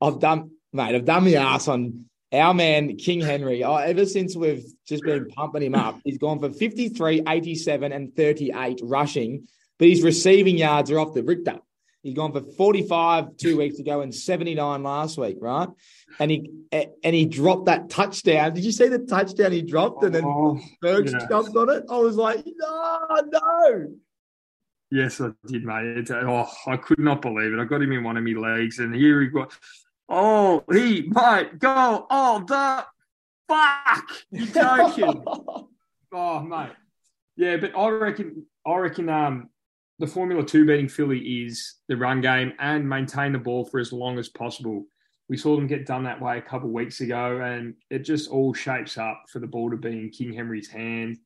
I've 0.00 0.18
done, 0.18 0.52
mate, 0.72 0.94
I've 0.94 1.04
done 1.04 1.24
the 1.24 1.36
ass 1.36 1.68
on 1.68 2.06
our 2.32 2.54
man 2.54 2.96
King 2.96 3.20
Henry. 3.20 3.64
Oh, 3.64 3.76
ever 3.76 4.04
since 4.04 4.36
we've 4.36 4.64
just 4.86 5.02
been 5.02 5.28
pumping 5.28 5.62
him 5.62 5.74
up, 5.74 6.00
he's 6.04 6.18
gone 6.18 6.40
for 6.40 6.50
53, 6.50 7.22
87, 7.26 7.92
and 7.92 8.14
38 8.14 8.80
rushing, 8.82 9.48
but 9.78 9.88
his 9.88 10.02
receiving 10.02 10.58
yards 10.58 10.90
are 10.90 10.98
off 10.98 11.14
the 11.14 11.22
Richter. 11.22 11.58
He's 12.02 12.14
gone 12.14 12.32
for 12.32 12.40
45 12.40 13.36
two 13.36 13.56
weeks 13.56 13.80
ago 13.80 14.02
and 14.02 14.14
79 14.14 14.82
last 14.82 15.18
week, 15.18 15.36
right? 15.40 15.68
And 16.20 16.30
he 16.30 16.50
and 16.72 17.14
he 17.14 17.26
dropped 17.26 17.66
that 17.66 17.90
touchdown. 17.90 18.54
Did 18.54 18.64
you 18.64 18.72
see 18.72 18.88
the 18.88 19.00
touchdown 19.00 19.52
he 19.52 19.62
dropped 19.62 20.04
and 20.04 20.14
then 20.14 20.24
oh, 20.24 20.60
Bergs 20.80 21.12
jumped 21.28 21.56
on 21.56 21.70
it? 21.70 21.84
I 21.90 21.98
was 21.98 22.16
like, 22.16 22.44
no, 22.46 23.00
no. 23.32 23.88
Yes, 24.90 25.20
I 25.20 25.30
did, 25.46 25.64
mate. 25.64 26.10
oh, 26.10 26.48
I 26.66 26.76
could 26.78 26.98
not 26.98 27.20
believe 27.20 27.52
it. 27.52 27.60
I 27.60 27.64
got 27.64 27.82
him 27.82 27.92
in 27.92 28.04
one 28.04 28.16
of 28.16 28.24
my 28.24 28.32
legs, 28.32 28.78
and 28.78 28.94
here 28.94 29.20
he 29.20 29.26
got. 29.26 29.52
Oh, 30.08 30.64
he 30.70 31.02
might 31.02 31.58
go 31.58 32.06
all 32.08 32.40
the 32.40 32.86
fuck. 33.48 34.10
You 34.30 34.46
joking? 34.46 35.24
oh, 36.12 36.40
mate. 36.40 36.72
Yeah, 37.36 37.58
but 37.58 37.76
I 37.76 37.88
reckon. 37.88 38.46
I 38.66 38.76
reckon. 38.76 39.08
Um, 39.08 39.50
the 39.98 40.06
Formula 40.06 40.44
to 40.44 40.64
beating 40.64 40.88
Philly 40.88 41.18
is 41.18 41.74
the 41.88 41.96
run 41.96 42.20
game 42.20 42.52
and 42.60 42.88
maintain 42.88 43.32
the 43.32 43.38
ball 43.38 43.64
for 43.64 43.80
as 43.80 43.92
long 43.92 44.16
as 44.18 44.28
possible. 44.28 44.86
We 45.28 45.36
saw 45.36 45.56
them 45.56 45.66
get 45.66 45.86
done 45.86 46.04
that 46.04 46.20
way 46.20 46.38
a 46.38 46.42
couple 46.42 46.68
of 46.68 46.74
weeks 46.74 47.00
ago, 47.00 47.40
and 47.42 47.74
it 47.90 48.00
just 48.00 48.30
all 48.30 48.54
shapes 48.54 48.96
up 48.96 49.24
for 49.28 49.40
the 49.40 49.46
ball 49.46 49.70
to 49.70 49.76
be 49.76 49.90
in 49.90 50.10
King 50.10 50.32
Henry's 50.32 50.68
hand. 50.68 51.18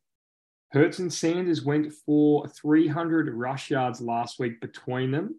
Hurts 0.71 1.01
and 1.01 1.13
Sanders 1.13 1.63
went 1.63 1.93
for 1.93 2.49
300 2.49 3.33
rush 3.35 3.71
yards 3.71 4.01
last 4.01 4.41
week 4.41 4.61
between 4.61 5.11
them, 5.11 5.39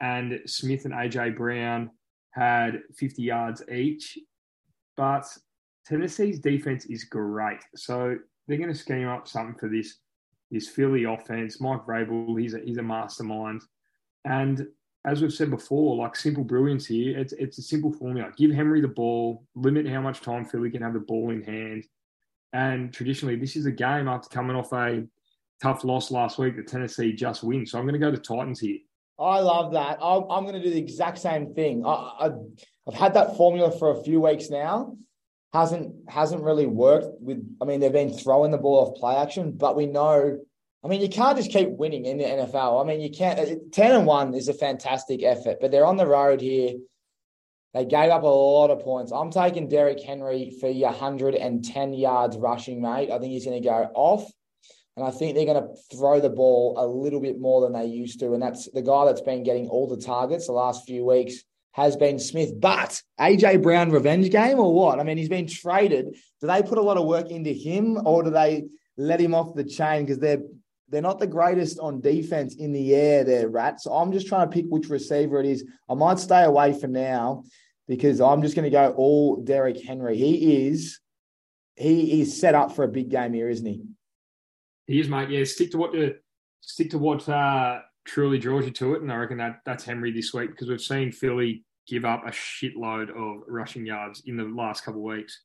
and 0.00 0.40
Smith 0.46 0.84
and 0.84 0.92
AJ 0.92 1.36
Brown 1.36 1.90
had 2.32 2.80
50 2.94 3.22
yards 3.22 3.62
each. 3.72 4.18
But 4.96 5.26
Tennessee's 5.86 6.38
defense 6.38 6.84
is 6.86 7.04
great, 7.04 7.60
so 7.74 8.16
they're 8.46 8.58
going 8.58 8.72
to 8.72 8.74
scheme 8.74 9.08
up 9.08 9.26
something 9.26 9.58
for 9.58 9.68
this 9.68 9.98
this 10.50 10.68
Philly 10.68 11.04
offense. 11.04 11.60
Mike 11.60 11.86
Vrabel, 11.86 12.38
he's 12.38 12.54
a, 12.54 12.60
he's 12.60 12.76
a 12.76 12.82
mastermind. 12.82 13.62
And 14.26 14.66
as 15.04 15.20
we've 15.20 15.32
said 15.32 15.50
before, 15.50 15.96
like 15.96 16.14
simple 16.14 16.44
brilliance 16.44 16.86
here, 16.86 17.18
it's, 17.18 17.32
it's 17.32 17.58
a 17.58 17.62
simple 17.62 17.92
formula. 17.92 18.30
Give 18.36 18.52
Henry 18.52 18.80
the 18.80 18.88
ball, 18.88 19.44
limit 19.56 19.88
how 19.88 20.02
much 20.02 20.20
time 20.20 20.44
Philly 20.44 20.70
can 20.70 20.82
have 20.82 20.92
the 20.92 21.00
ball 21.00 21.30
in 21.30 21.42
hand. 21.42 21.84
And 22.52 22.92
traditionally, 22.92 23.36
this 23.36 23.56
is 23.56 23.64
a 23.64 23.72
game 23.72 24.08
after 24.08 24.28
coming 24.28 24.54
off 24.54 24.72
a 24.74 25.04
tough 25.62 25.84
loss 25.84 26.10
last 26.10 26.38
week 26.38 26.56
that 26.56 26.68
Tennessee 26.68 27.14
just 27.14 27.42
wins. 27.42 27.70
So 27.70 27.78
I'm 27.78 27.86
going 27.86 27.98
to 27.98 28.06
go 28.06 28.10
to 28.10 28.18
Titans 28.18 28.60
here. 28.60 28.78
I 29.18 29.40
love 29.40 29.72
that. 29.72 29.98
I'm, 30.02 30.24
I'm 30.30 30.44
going 30.44 30.54
to 30.54 30.62
do 30.62 30.70
the 30.70 30.78
exact 30.78 31.18
same 31.18 31.54
thing. 31.54 31.84
I, 31.86 31.90
I, 31.90 32.30
I've 32.88 32.94
had 32.94 33.14
that 33.14 33.36
formula 33.36 33.70
for 33.70 33.90
a 33.90 34.02
few 34.02 34.20
weeks 34.20 34.50
now 34.50 34.96
hasn't 35.52 35.94
hasn't 36.08 36.42
really 36.42 36.66
worked 36.66 37.20
with 37.20 37.44
I 37.60 37.66
mean 37.66 37.80
they've 37.80 37.92
been 37.92 38.12
throwing 38.12 38.50
the 38.50 38.58
ball 38.58 38.88
off 38.88 38.98
play 38.98 39.16
action, 39.16 39.52
but 39.52 39.76
we 39.76 39.86
know 39.86 40.38
I 40.82 40.88
mean 40.88 41.00
you 41.00 41.08
can't 41.08 41.36
just 41.36 41.52
keep 41.52 41.68
winning 41.70 42.06
in 42.06 42.18
the 42.18 42.24
NFL. 42.24 42.82
I 42.82 42.86
mean 42.86 43.00
you 43.00 43.10
can't 43.10 43.72
10 43.72 43.94
and 43.94 44.06
1 44.06 44.34
is 44.34 44.48
a 44.48 44.54
fantastic 44.54 45.22
effort, 45.22 45.58
but 45.60 45.70
they're 45.70 45.86
on 45.86 45.96
the 45.96 46.06
road 46.06 46.40
here. 46.40 46.74
They 47.74 47.84
gave 47.84 48.10
up 48.10 48.22
a 48.22 48.26
lot 48.26 48.70
of 48.70 48.80
points. 48.80 49.12
I'm 49.12 49.30
taking 49.30 49.68
Derrick 49.68 50.02
Henry 50.02 50.56
for 50.60 50.68
your 50.68 50.90
110 50.90 51.94
yards 51.94 52.36
rushing, 52.36 52.82
mate. 52.82 53.10
I 53.10 53.18
think 53.18 53.32
he's 53.32 53.46
going 53.46 53.62
to 53.62 53.66
go 53.66 53.90
off. 53.94 54.30
And 54.96 55.06
I 55.06 55.10
think 55.10 55.34
they're 55.34 55.46
going 55.46 55.62
to 55.62 55.96
throw 55.96 56.20
the 56.20 56.28
ball 56.28 56.74
a 56.76 56.86
little 56.86 57.20
bit 57.20 57.40
more 57.40 57.62
than 57.62 57.72
they 57.72 57.86
used 57.86 58.20
to. 58.20 58.34
And 58.34 58.42
that's 58.42 58.68
the 58.70 58.82
guy 58.82 59.06
that's 59.06 59.22
been 59.22 59.42
getting 59.42 59.68
all 59.68 59.88
the 59.88 59.96
targets 60.02 60.46
the 60.46 60.52
last 60.52 60.84
few 60.86 61.04
weeks 61.04 61.36
has 61.72 61.96
been 61.96 62.18
Smith. 62.18 62.60
But 62.60 63.00
AJ 63.18 63.62
Brown 63.62 63.90
revenge 63.90 64.30
game 64.30 64.58
or 64.58 64.74
what? 64.74 65.00
I 65.00 65.04
mean, 65.04 65.16
he's 65.16 65.30
been 65.30 65.46
traded. 65.46 66.14
Do 66.40 66.46
they 66.46 66.62
put 66.62 66.76
a 66.76 66.82
lot 66.82 66.98
of 66.98 67.06
work 67.06 67.30
into 67.30 67.52
him 67.52 68.06
or 68.06 68.22
do 68.22 68.30
they 68.30 68.64
let 68.98 69.20
him 69.20 69.34
off 69.34 69.54
the 69.54 69.64
chain 69.64 70.04
because 70.04 70.18
they're 70.18 70.42
they're 70.90 71.00
not 71.00 71.18
the 71.18 71.26
greatest 71.26 71.78
on 71.78 72.02
defense 72.02 72.56
in 72.56 72.70
the 72.70 72.94
air, 72.94 73.24
they're 73.24 73.48
rats. 73.48 73.84
So 73.84 73.94
I'm 73.94 74.12
just 74.12 74.26
trying 74.26 74.50
to 74.50 74.54
pick 74.54 74.66
which 74.68 74.90
receiver 74.90 75.40
it 75.40 75.46
is. 75.46 75.64
I 75.88 75.94
might 75.94 76.18
stay 76.18 76.44
away 76.44 76.78
for 76.78 76.86
now. 76.86 77.44
because 77.88 78.20
I'm 78.20 78.42
just 78.42 78.54
going 78.54 78.64
to 78.64 78.70
go 78.70 78.92
all 78.96 79.36
Derrick 79.36 79.82
Henry. 79.82 80.16
He 80.16 80.66
is 80.66 81.00
he 81.76 82.20
is 82.20 82.38
set 82.38 82.54
up 82.54 82.74
for 82.76 82.84
a 82.84 82.88
big 82.88 83.08
game 83.10 83.32
here, 83.32 83.48
isn't 83.48 83.66
he? 83.66 83.82
He 84.92 85.00
is, 85.00 85.08
mate. 85.08 85.30
Yeah, 85.30 85.42
stick 85.44 85.70
to 85.70 85.78
what 85.78 85.92
the 85.92 86.16
stick 86.60 86.90
to 86.90 86.98
what 86.98 87.26
uh, 87.26 87.80
truly 88.04 88.36
draws 88.36 88.66
you 88.66 88.72
to 88.72 88.94
it, 88.94 89.00
and 89.00 89.10
I 89.10 89.16
reckon 89.16 89.38
that 89.38 89.60
that's 89.64 89.84
Henry 89.84 90.12
this 90.12 90.34
week 90.34 90.50
because 90.50 90.68
we've 90.68 90.82
seen 90.82 91.10
Philly 91.10 91.64
give 91.88 92.04
up 92.04 92.26
a 92.26 92.30
shitload 92.30 93.08
of 93.08 93.40
rushing 93.48 93.86
yards 93.86 94.22
in 94.26 94.36
the 94.36 94.44
last 94.44 94.84
couple 94.84 95.00
of 95.00 95.16
weeks. 95.16 95.44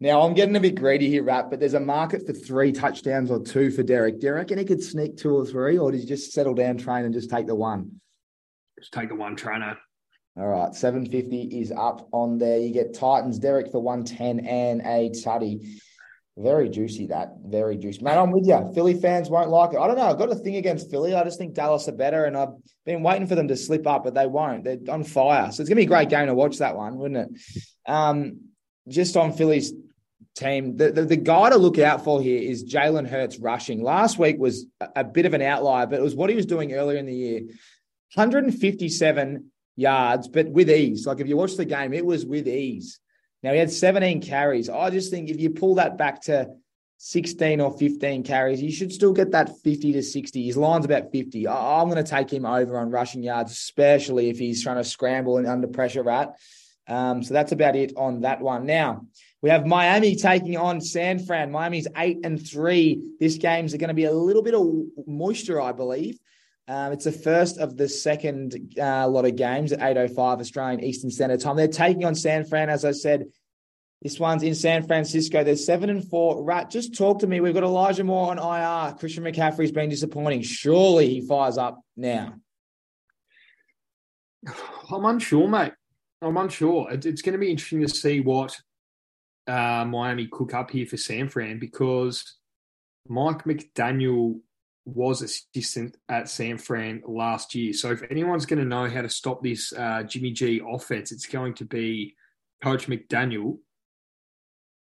Now 0.00 0.22
I'm 0.22 0.32
getting 0.32 0.56
a 0.56 0.60
bit 0.60 0.76
greedy 0.76 1.10
here, 1.10 1.22
Rat, 1.22 1.50
but 1.50 1.60
there's 1.60 1.74
a 1.74 1.80
market 1.80 2.26
for 2.26 2.32
three 2.32 2.72
touchdowns 2.72 3.30
or 3.30 3.42
two 3.42 3.70
for 3.70 3.82
Derrick. 3.82 4.18
Do 4.18 4.28
you 4.28 4.32
reckon 4.32 4.56
he 4.56 4.64
could 4.64 4.82
sneak 4.82 5.18
two 5.18 5.36
or 5.36 5.44
three, 5.44 5.76
or 5.76 5.92
does 5.92 6.00
he 6.00 6.06
just 6.06 6.32
settle 6.32 6.54
down, 6.54 6.78
train, 6.78 7.04
and 7.04 7.12
just 7.12 7.28
take 7.28 7.46
the 7.46 7.54
one? 7.54 8.00
Just 8.78 8.94
take 8.94 9.10
the 9.10 9.14
one 9.14 9.36
trainer. 9.36 9.76
All 10.38 10.46
right, 10.46 10.74
750 10.74 11.60
is 11.60 11.70
up 11.70 12.08
on 12.12 12.38
there. 12.38 12.58
You 12.58 12.72
get 12.72 12.94
Titans, 12.94 13.38
Derrick 13.38 13.70
for 13.70 13.82
110 13.82 14.46
and 14.46 14.80
a 14.86 15.10
tutty. 15.10 15.82
Very 16.36 16.68
juicy, 16.68 17.06
that. 17.08 17.34
Very 17.44 17.76
juicy. 17.76 18.02
Man, 18.02 18.16
I'm 18.16 18.30
with 18.30 18.46
you. 18.46 18.70
Philly 18.74 18.94
fans 18.94 19.28
won't 19.28 19.50
like 19.50 19.74
it. 19.74 19.78
I 19.78 19.86
don't 19.86 19.96
know. 19.96 20.04
I've 20.04 20.18
got 20.18 20.30
a 20.30 20.36
thing 20.36 20.56
against 20.56 20.90
Philly. 20.90 21.14
I 21.14 21.24
just 21.24 21.38
think 21.38 21.54
Dallas 21.54 21.88
are 21.88 21.92
better, 21.92 22.24
and 22.24 22.36
I've 22.36 22.54
been 22.86 23.02
waiting 23.02 23.26
for 23.26 23.34
them 23.34 23.48
to 23.48 23.56
slip 23.56 23.86
up, 23.86 24.04
but 24.04 24.14
they 24.14 24.26
won't. 24.26 24.64
They're 24.64 24.78
on 24.88 25.04
fire. 25.04 25.50
So 25.52 25.62
it's 25.62 25.68
to 25.68 25.74
be 25.74 25.82
a 25.82 25.86
great 25.86 26.08
game 26.08 26.26
to 26.26 26.34
watch 26.34 26.58
that 26.58 26.76
one, 26.76 26.96
wouldn't 26.96 27.36
it? 27.36 27.62
Um, 27.90 28.40
just 28.88 29.16
on 29.16 29.32
Philly's 29.32 29.72
team, 30.34 30.76
the, 30.76 30.92
the, 30.92 31.04
the, 31.04 31.16
guy 31.16 31.50
to 31.50 31.56
look 31.56 31.78
out 31.78 32.04
for 32.04 32.22
here 32.22 32.40
is 32.40 32.64
Jalen 32.64 33.08
Hurts 33.08 33.38
rushing. 33.38 33.82
Last 33.82 34.18
week 34.18 34.38
was 34.38 34.66
a, 34.80 34.88
a 34.96 35.04
bit 35.04 35.26
of 35.26 35.34
an 35.34 35.42
outlier, 35.42 35.86
but 35.86 35.98
it 35.98 36.02
was 36.02 36.14
what 36.14 36.30
he 36.30 36.36
was 36.36 36.46
doing 36.46 36.72
earlier 36.72 36.98
in 36.98 37.06
the 37.06 37.14
year. 37.14 37.40
157 38.14 39.50
yards, 39.76 40.28
but 40.28 40.48
with 40.48 40.70
ease. 40.70 41.06
Like 41.06 41.20
if 41.20 41.28
you 41.28 41.36
watch 41.36 41.56
the 41.56 41.64
game, 41.64 41.92
it 41.92 42.06
was 42.06 42.24
with 42.24 42.48
ease. 42.48 43.00
Now 43.42 43.52
he 43.52 43.58
had 43.58 43.70
17 43.70 44.20
carries. 44.20 44.68
I 44.68 44.90
just 44.90 45.10
think 45.10 45.30
if 45.30 45.40
you 45.40 45.50
pull 45.50 45.76
that 45.76 45.96
back 45.96 46.22
to 46.22 46.50
16 46.98 47.60
or 47.60 47.76
15 47.78 48.22
carries, 48.22 48.62
you 48.62 48.70
should 48.70 48.92
still 48.92 49.12
get 49.12 49.30
that 49.30 49.58
50 49.60 49.92
to 49.94 50.02
60. 50.02 50.44
His 50.44 50.56
line's 50.56 50.84
about 50.84 51.10
50. 51.10 51.46
I, 51.46 51.80
am 51.80 51.88
going 51.88 52.02
to 52.02 52.08
take 52.08 52.30
him 52.30 52.44
over 52.44 52.78
on 52.78 52.90
rushing 52.90 53.22
yards, 53.22 53.52
especially 53.52 54.28
if 54.28 54.38
he's 54.38 54.62
trying 54.62 54.76
to 54.76 54.84
scramble 54.84 55.38
and 55.38 55.46
under 55.46 55.66
pressure 55.66 56.02
rat. 56.02 56.36
Um, 56.86 57.22
so 57.22 57.32
that's 57.32 57.52
about 57.52 57.76
it 57.76 57.94
on 57.96 58.20
that 58.22 58.40
one. 58.40 58.66
Now 58.66 59.06
we 59.40 59.48
have 59.48 59.64
Miami 59.64 60.16
taking 60.16 60.58
on 60.58 60.80
San 60.80 61.18
Fran. 61.18 61.50
Miami's 61.50 61.88
eight 61.96 62.18
and 62.24 62.44
three. 62.46 63.14
This 63.18 63.36
game's 63.36 63.72
going 63.74 63.88
to 63.88 63.94
be 63.94 64.04
a 64.04 64.12
little 64.12 64.42
bit 64.42 64.54
of 64.54 64.68
moisture, 65.06 65.60
I 65.60 65.72
believe. 65.72 66.18
Um, 66.68 66.92
it's 66.92 67.04
the 67.04 67.12
first 67.12 67.58
of 67.58 67.76
the 67.76 67.88
second 67.88 68.74
uh, 68.80 69.08
lot 69.08 69.24
of 69.24 69.36
games 69.36 69.72
at 69.72 69.80
8.05 69.80 70.40
Australian 70.40 70.84
Eastern 70.84 71.10
Standard 71.10 71.40
Time. 71.40 71.56
They're 71.56 71.68
taking 71.68 72.04
on 72.04 72.14
San 72.14 72.44
Fran, 72.44 72.70
as 72.70 72.84
I 72.84 72.92
said. 72.92 73.24
This 74.02 74.18
one's 74.18 74.42
in 74.42 74.54
San 74.54 74.86
Francisco. 74.86 75.44
They're 75.44 75.56
seven 75.56 75.90
and 75.90 76.08
four. 76.08 76.42
Rat, 76.42 76.70
just 76.70 76.96
talk 76.96 77.18
to 77.18 77.26
me. 77.26 77.40
We've 77.40 77.52
got 77.52 77.64
Elijah 77.64 78.04
Moore 78.04 78.30
on 78.30 78.38
IR. 78.38 78.96
Christian 78.96 79.24
McCaffrey's 79.24 79.72
been 79.72 79.90
disappointing. 79.90 80.40
Surely 80.42 81.08
he 81.08 81.26
fires 81.26 81.58
up 81.58 81.80
now. 81.96 82.34
I'm 84.90 85.04
unsure, 85.04 85.48
mate. 85.48 85.72
I'm 86.22 86.36
unsure. 86.36 86.88
It's 86.90 87.22
going 87.22 87.34
to 87.34 87.38
be 87.38 87.50
interesting 87.50 87.82
to 87.82 87.88
see 87.88 88.20
what 88.20 88.56
uh, 89.46 89.84
Miami 89.86 90.28
cook 90.28 90.54
up 90.54 90.70
here 90.70 90.86
for 90.86 90.96
San 90.96 91.28
Fran 91.28 91.58
because 91.58 92.36
Mike 93.06 93.44
McDaniel 93.44 94.40
was 94.84 95.22
assistant 95.22 95.96
at 96.08 96.28
San 96.28 96.58
Fran 96.58 97.02
last 97.06 97.54
year. 97.54 97.72
So 97.72 97.90
if 97.90 98.02
anyone's 98.10 98.46
going 98.46 98.60
to 98.60 98.64
know 98.64 98.88
how 98.88 99.02
to 99.02 99.08
stop 99.08 99.42
this 99.42 99.72
uh, 99.72 100.02
Jimmy 100.04 100.32
G 100.32 100.60
offense, 100.66 101.12
it's 101.12 101.26
going 101.26 101.54
to 101.54 101.64
be 101.64 102.14
Coach 102.62 102.86
McDaniel. 102.86 103.58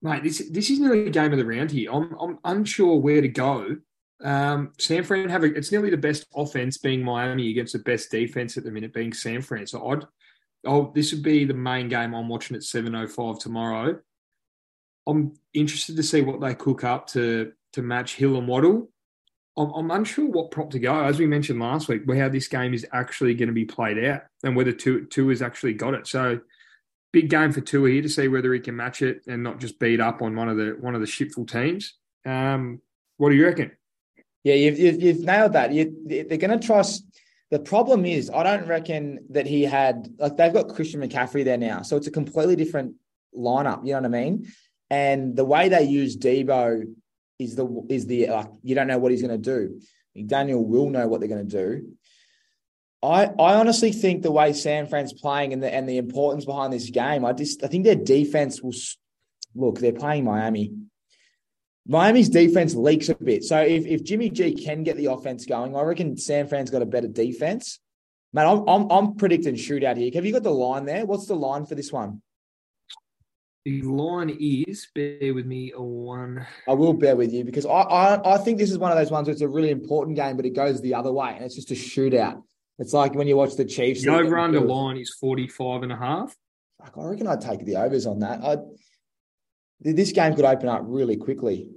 Mate, 0.02 0.24
this 0.24 0.50
this 0.52 0.70
is 0.70 0.80
nearly 0.80 1.08
a 1.08 1.10
game 1.10 1.32
of 1.32 1.38
the 1.38 1.46
round 1.46 1.72
here. 1.72 1.92
I'm 1.92 2.16
I'm 2.20 2.40
unsure 2.46 2.98
where 2.98 3.22
to 3.22 3.28
go. 3.28 3.78
Um, 4.22 4.74
San 4.78 5.04
Fran 5.04 5.30
have 5.30 5.44
a, 5.44 5.54
it's 5.54 5.72
nearly 5.72 5.90
the 5.90 5.98
best 5.98 6.26
offense 6.36 6.78
being 6.78 7.04
Miami 7.04 7.50
against 7.50 7.74
the 7.74 7.80
best 7.80 8.12
defense 8.12 8.58
at 8.58 8.64
the 8.64 8.72
minute 8.72 8.94
being 8.94 9.14
San 9.14 9.42
Fran. 9.42 9.68
So 9.68 9.90
I'd 9.90 10.06
oh 10.66 10.92
this 10.96 11.14
would 11.14 11.24
be 11.24 11.46
the 11.46 11.54
main 11.54 11.90
game 11.90 12.14
I'm 12.14 12.30
watching 12.30 12.56
at 12.56 12.64
7:05 12.64 13.40
tomorrow. 13.40 14.00
I'm 15.08 15.34
interested 15.54 15.96
to 15.96 16.04
see 16.04 16.22
what 16.22 16.40
they 16.40 16.54
cook 16.56 16.84
up 16.84 17.08
to 17.08 17.52
to 17.74 17.82
match 17.82 18.16
Hill 18.16 18.38
and 18.38 18.48
Waddle. 18.48 18.90
I'm, 19.60 19.72
I'm 19.74 19.92
unsure 19.92 20.28
what 20.28 20.52
prop 20.52 20.72
to 20.72 20.80
go. 20.80 21.04
As 21.04 21.20
we 21.20 21.28
mentioned 21.28 21.60
last 21.60 21.88
week, 21.88 22.04
how 22.10 22.30
this 22.30 22.48
game 22.48 22.74
is 22.74 22.86
actually 22.94 23.34
going 23.34 23.48
to 23.48 23.54
be 23.54 23.66
played 23.66 24.04
out 24.04 24.24
and 24.44 24.56
whether 24.56 24.72
two 24.72 25.06
two 25.06 25.30
has 25.30 25.42
actually 25.42 25.74
got 25.74 25.94
it. 25.94 26.08
So 26.08 26.40
big 27.12 27.30
game 27.30 27.52
for 27.52 27.62
Tua 27.62 27.90
here 27.90 28.02
to 28.02 28.10
see 28.10 28.28
whether 28.28 28.54
he 28.54 28.60
can 28.60 28.76
match 28.76 29.02
it 29.02 29.22
and 29.28 29.44
not 29.44 29.60
just 29.60 29.80
beat 29.80 30.00
up 30.00 30.22
on 30.22 30.36
one 30.36 30.50
of 30.50 30.58
the 30.58 30.78
one 30.80 30.96
of 30.96 31.02
the 31.02 31.08
shipful 31.08 31.46
teams. 31.46 31.96
Um, 32.26 32.82
what 33.18 33.30
do 33.30 33.36
you 33.36 33.46
reckon? 33.46 33.72
Yeah, 34.44 34.56
you've, 34.56 34.80
you've, 34.80 35.02
you've 35.02 35.20
nailed 35.20 35.54
that. 35.54 35.74
You, 35.74 35.94
they're 36.06 36.38
going 36.38 36.58
to 36.58 36.66
trust. 36.66 37.06
The 37.52 37.60
problem 37.60 38.06
is, 38.06 38.30
I 38.30 38.44
don't 38.44 38.68
reckon 38.68 39.26
that 39.32 39.46
he 39.46 39.64
had 39.64 40.08
like 40.18 40.38
they've 40.38 40.54
got 40.54 40.70
Christian 40.70 41.02
McCaffrey 41.02 41.44
there 41.44 41.58
now, 41.58 41.82
so 41.82 41.98
it's 41.98 42.08
a 42.08 42.12
completely 42.12 42.56
different 42.56 42.96
lineup. 43.36 43.86
You 43.86 43.94
know 43.94 44.02
what 44.02 44.06
I 44.06 44.24
mean? 44.24 44.48
And 44.90 45.36
the 45.36 45.46
way 45.46 45.68
they 45.68 45.84
use 45.84 46.16
Deebo 46.16 46.84
is 47.40 47.56
the 47.56 47.86
is 47.90 48.06
the 48.06 48.28
like 48.28 48.50
you 48.62 48.76
don't 48.76 48.88
know 48.88 49.00
what 49.00 49.12
he's 49.12 49.22
going 49.22 49.42
to 49.42 49.58
do. 49.58 49.80
Daniel 50.26 50.64
will 50.64 50.90
know 50.90 51.08
what 51.08 51.22
they're 51.22 51.30
going 51.30 51.48
to 51.48 51.66
do. 51.66 51.94
I 53.02 53.26
I 53.26 53.56
honestly 53.56 53.92
think 53.94 54.22
the 54.22 54.32
way 54.32 54.52
San 54.54 54.88
Fran's 54.88 55.14
playing 55.14 55.54
and 55.54 55.64
the 55.64 55.74
and 55.74 55.88
the 55.88 55.98
importance 55.98 56.46
behind 56.46 56.74
this 56.74 56.90
game, 56.90 57.26
I 57.26 57.34
just 57.34 57.64
I 57.64 57.68
think 57.68 57.86
their 57.86 57.96
defense 57.96 58.62
will 58.62 58.74
look. 59.56 59.80
They're 59.80 59.94
playing 59.94 60.26
Miami. 60.26 60.74
Miami's 61.88 62.30
defense 62.30 62.76
leaks 62.76 63.10
a 63.10 63.16
bit. 63.16 63.44
So 63.44 63.60
if, 63.62 63.84
if 63.88 64.04
Jimmy 64.04 64.30
G 64.30 64.54
can 64.54 64.84
get 64.84 64.96
the 64.96 65.08
offense 65.08 65.46
going, 65.48 65.76
I 65.76 65.82
reckon 65.82 66.18
San 66.18 66.48
Fran's 66.48 66.70
got 66.70 66.84
a 66.84 66.86
better 66.86 67.08
defense. 67.08 67.80
Man, 68.32 68.46
I'm, 68.46 68.70
I'm, 68.70 68.92
I'm 68.92 69.16
predicting 69.16 69.56
shootout 69.56 69.98
here. 69.98 70.12
Have 70.14 70.24
you 70.24 70.34
got 70.34 70.44
the 70.44 70.52
line 70.52 70.86
there? 70.86 71.08
What's 71.08 71.26
the 71.26 71.36
line 71.36 71.66
for 71.66 71.74
this 71.74 71.92
one? 71.92 72.22
The 73.66 73.82
line 73.82 74.36
is, 74.40 74.88
bear 74.96 75.34
with 75.34 75.46
me, 75.46 75.74
a 75.76 75.82
one. 75.82 76.46
I 76.68 76.74
will 76.74 76.94
bear 76.94 77.16
with 77.16 77.34
you 77.34 77.44
because 77.44 77.66
I, 77.66 77.82
I, 77.82 78.36
I 78.36 78.38
think 78.38 78.58
this 78.58 78.72
is 78.72 78.78
one 78.78 78.92
of 78.92 78.98
those 78.98 79.12
ones 79.12 79.28
where 79.28 79.34
it's 79.34 79.42
a 79.42 79.48
really 79.48 79.70
important 79.70 80.16
game, 80.16 80.38
but 80.38 80.46
it 80.46 80.56
goes 80.56 80.82
the 80.82 80.96
other 80.96 81.12
way 81.12 81.34
and 81.36 81.44
it's 81.44 81.56
just 81.56 81.72
a 81.72 81.76
shootout. 81.76 82.42
It's 82.78 82.94
like 82.94 83.14
when 83.14 83.28
you 83.28 83.36
watch 83.36 83.56
the 83.56 83.66
Chiefs. 83.66 84.04
The 84.04 84.14
over 84.14 84.38
under 84.40 84.62
line 84.62 84.98
is 84.98 85.14
45 85.20 85.84
and 85.84 85.92
a 85.92 85.98
half. 85.98 86.34
I 86.82 86.90
reckon 86.96 87.28
I'd 87.28 87.42
take 87.42 87.66
the 87.66 87.76
overs 87.76 88.06
on 88.06 88.20
that. 88.20 88.42
I, 88.42 88.58
this 89.82 90.14
game 90.14 90.34
could 90.36 90.46
open 90.46 90.70
up 90.70 90.82
really 90.86 91.18
quickly. 91.18 91.70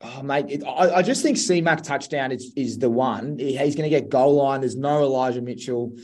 Oh, 0.00 0.22
mate, 0.22 0.46
it, 0.48 0.64
I, 0.64 0.96
I, 0.96 1.02
just 1.02 1.22
think 1.22 1.36
C 1.36 1.60
Mac 1.60 1.82
touchdown 1.82 2.32
is, 2.32 2.52
is 2.56 2.78
the 2.78 2.90
one. 2.90 3.38
He, 3.38 3.56
he's 3.56 3.74
going 3.74 3.88
to 3.88 4.00
get 4.00 4.10
goal 4.10 4.34
line. 4.34 4.60
There's 4.60 4.76
no 4.76 5.02
Elijah 5.02 5.40
Mitchell. 5.40 5.96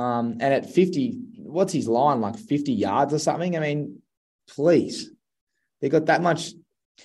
Um, 0.00 0.38
and 0.40 0.54
at 0.54 0.70
50, 0.70 1.18
what's 1.36 1.74
his 1.74 1.86
line? 1.86 2.22
Like 2.22 2.38
50 2.38 2.72
yards 2.72 3.12
or 3.12 3.18
something? 3.18 3.54
I 3.54 3.60
mean, 3.60 4.00
please. 4.48 5.10
They 5.82 5.90
got 5.90 6.06
that 6.06 6.22
much. 6.22 6.52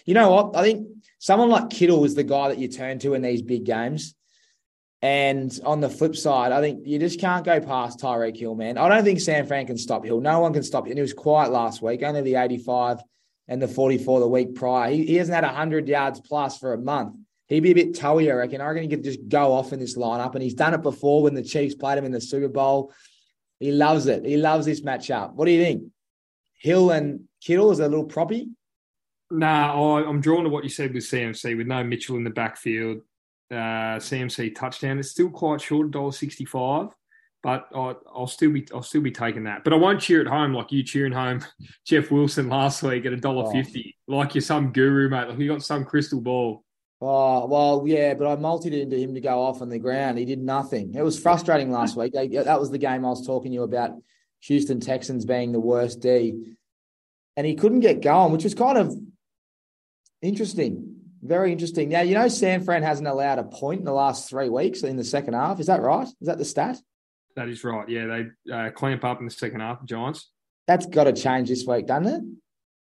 You 0.05 0.13
know 0.13 0.31
what? 0.31 0.55
I 0.55 0.63
think 0.63 0.87
someone 1.19 1.49
like 1.49 1.69
Kittle 1.69 2.05
is 2.05 2.15
the 2.15 2.23
guy 2.23 2.47
that 2.47 2.57
you 2.57 2.69
turn 2.69 2.99
to 2.99 3.13
in 3.13 3.21
these 3.21 3.41
big 3.41 3.65
games. 3.65 4.15
And 5.01 5.51
on 5.65 5.81
the 5.81 5.89
flip 5.89 6.15
side, 6.15 6.53
I 6.53 6.61
think 6.61 6.87
you 6.87 6.97
just 6.97 7.19
can't 7.19 7.43
go 7.43 7.59
past 7.59 7.99
Tyreek 7.99 8.37
Hill, 8.37 8.55
man. 8.55 8.77
I 8.77 8.87
don't 8.87 9.03
think 9.03 9.19
San 9.19 9.45
Fran 9.45 9.67
can 9.67 9.77
stop 9.77 10.05
Hill. 10.05 10.21
No 10.21 10.39
one 10.39 10.53
can 10.53 10.63
stop 10.63 10.85
him. 10.85 10.91
And 10.91 10.97
he 10.97 11.01
was 11.01 11.13
quiet 11.13 11.51
last 11.51 11.81
week, 11.81 12.01
only 12.01 12.21
the 12.21 12.35
85 12.35 12.99
and 13.49 13.61
the 13.61 13.67
44 13.67 14.21
the 14.21 14.27
week 14.27 14.55
prior. 14.55 14.89
He, 14.89 15.05
he 15.05 15.15
hasn't 15.15 15.35
had 15.35 15.43
100 15.43 15.89
yards 15.89 16.21
plus 16.21 16.57
for 16.57 16.73
a 16.73 16.77
month. 16.77 17.17
He'd 17.47 17.61
be 17.61 17.71
a 17.71 17.75
bit 17.75 17.95
toey, 17.95 18.31
I 18.31 18.35
reckon. 18.35 18.61
I 18.61 18.67
reckon 18.67 18.83
he 18.83 18.89
could 18.89 19.03
just 19.03 19.27
go 19.27 19.53
off 19.53 19.71
in 19.71 19.79
this 19.79 19.97
lineup. 19.97 20.33
And 20.33 20.41
he's 20.41 20.55
done 20.55 20.73
it 20.73 20.81
before 20.81 21.23
when 21.23 21.35
the 21.35 21.43
Chiefs 21.43 21.75
played 21.75 21.97
him 21.97 22.05
in 22.05 22.11
the 22.11 22.21
Super 22.21 22.47
Bowl. 22.47 22.91
He 23.59 23.71
loves 23.71 24.07
it. 24.07 24.25
He 24.25 24.37
loves 24.37 24.65
this 24.65 24.81
matchup. 24.81 25.33
What 25.33 25.45
do 25.45 25.51
you 25.51 25.63
think? 25.63 25.83
Hill 26.59 26.91
and 26.91 27.27
Kittle 27.41 27.71
is 27.71 27.79
a 27.79 27.87
little 27.87 28.07
proppy? 28.07 28.49
Nah, 29.29 30.03
I'm 30.07 30.21
drawn 30.21 30.43
to 30.43 30.49
what 30.49 30.63
you 30.63 30.69
said 30.69 30.93
with 30.93 31.03
CMC, 31.03 31.57
with 31.57 31.67
no 31.67 31.83
Mitchell 31.83 32.17
in 32.17 32.23
the 32.23 32.29
backfield. 32.29 33.01
Uh, 33.51 33.99
CMC 34.01 34.55
touchdown. 34.55 34.97
It's 34.97 35.11
still 35.11 35.29
quite 35.29 35.61
short, 35.61 35.91
$1.65 35.91 36.91
but 37.45 37.67
I'll, 37.75 38.01
I'll, 38.11 38.27
still 38.27 38.49
be 38.49 38.67
I'll 38.73 38.81
still 38.81 39.01
be 39.01 39.11
taking 39.11 39.43
that. 39.43 39.63
But 39.63 39.73
I 39.73 39.75
won't 39.75 40.01
cheer 40.01 40.19
at 40.19 40.25
home 40.25 40.51
like 40.55 40.71
you 40.71 40.81
cheering 40.81 41.11
home 41.11 41.45
Jeff 41.85 42.09
Wilson 42.09 42.49
last 42.49 42.81
week 42.81 43.05
at 43.05 43.13
a 43.13 43.17
dollar 43.17 43.43
oh. 43.45 43.51
fifty, 43.51 43.95
like 44.07 44.33
you're 44.33 44.41
some 44.41 44.71
guru, 44.71 45.09
mate. 45.09 45.29
Like 45.29 45.37
you 45.37 45.47
got 45.47 45.61
some 45.61 45.85
crystal 45.85 46.21
ball. 46.21 46.64
Oh 47.01 47.45
well, 47.47 47.83
yeah, 47.85 48.13
but 48.13 48.27
I 48.27 48.35
multed 48.35 48.73
into 48.73 48.97
him 48.97 49.15
to 49.15 49.21
go 49.21 49.41
off 49.41 49.61
on 49.61 49.69
the 49.69 49.79
ground. 49.79 50.17
He 50.17 50.25
did 50.25 50.41
nothing. 50.41 50.95
It 50.95 51.03
was 51.03 51.19
frustrating 51.19 51.71
last 51.71 51.97
week. 51.97 52.13
That 52.13 52.59
was 52.59 52.71
the 52.71 52.77
game 52.77 53.05
I 53.05 53.09
was 53.09 53.25
talking 53.25 53.51
to 53.51 53.55
you 53.55 53.63
about. 53.63 53.91
Houston 54.41 54.79
Texans 54.79 55.25
being 55.25 55.51
the 55.51 55.59
worst 55.59 55.99
D, 55.99 56.55
and 57.35 57.45
he 57.45 57.55
couldn't 57.55 57.81
get 57.81 58.01
going, 58.01 58.31
which 58.31 58.43
was 58.43 58.53
kind 58.53 58.77
of 58.77 58.95
interesting. 60.21 60.95
Very 61.21 61.51
interesting. 61.51 61.89
Now 61.89 62.01
you 62.01 62.13
know 62.13 62.27
San 62.27 62.63
Fran 62.63 62.83
hasn't 62.83 63.07
allowed 63.07 63.39
a 63.39 63.43
point 63.43 63.79
in 63.79 63.85
the 63.85 63.91
last 63.91 64.29
three 64.29 64.49
weeks 64.49 64.83
in 64.83 64.95
the 64.95 65.03
second 65.03 65.33
half. 65.33 65.59
Is 65.59 65.67
that 65.67 65.81
right? 65.81 66.07
Is 66.07 66.27
that 66.27 66.37
the 66.37 66.45
stat? 66.45 66.77
That 67.35 67.49
is 67.49 67.63
right. 67.63 67.89
Yeah, 67.89 68.05
they 68.45 68.53
uh, 68.53 68.69
clamp 68.69 69.03
up 69.03 69.19
in 69.19 69.25
the 69.25 69.31
second 69.31 69.59
half. 69.59 69.83
Giants. 69.83 70.31
That's 70.67 70.85
got 70.85 71.03
to 71.05 71.13
change 71.13 71.49
this 71.49 71.65
week, 71.67 71.87
doesn't 71.87 72.07
it? 72.07 72.23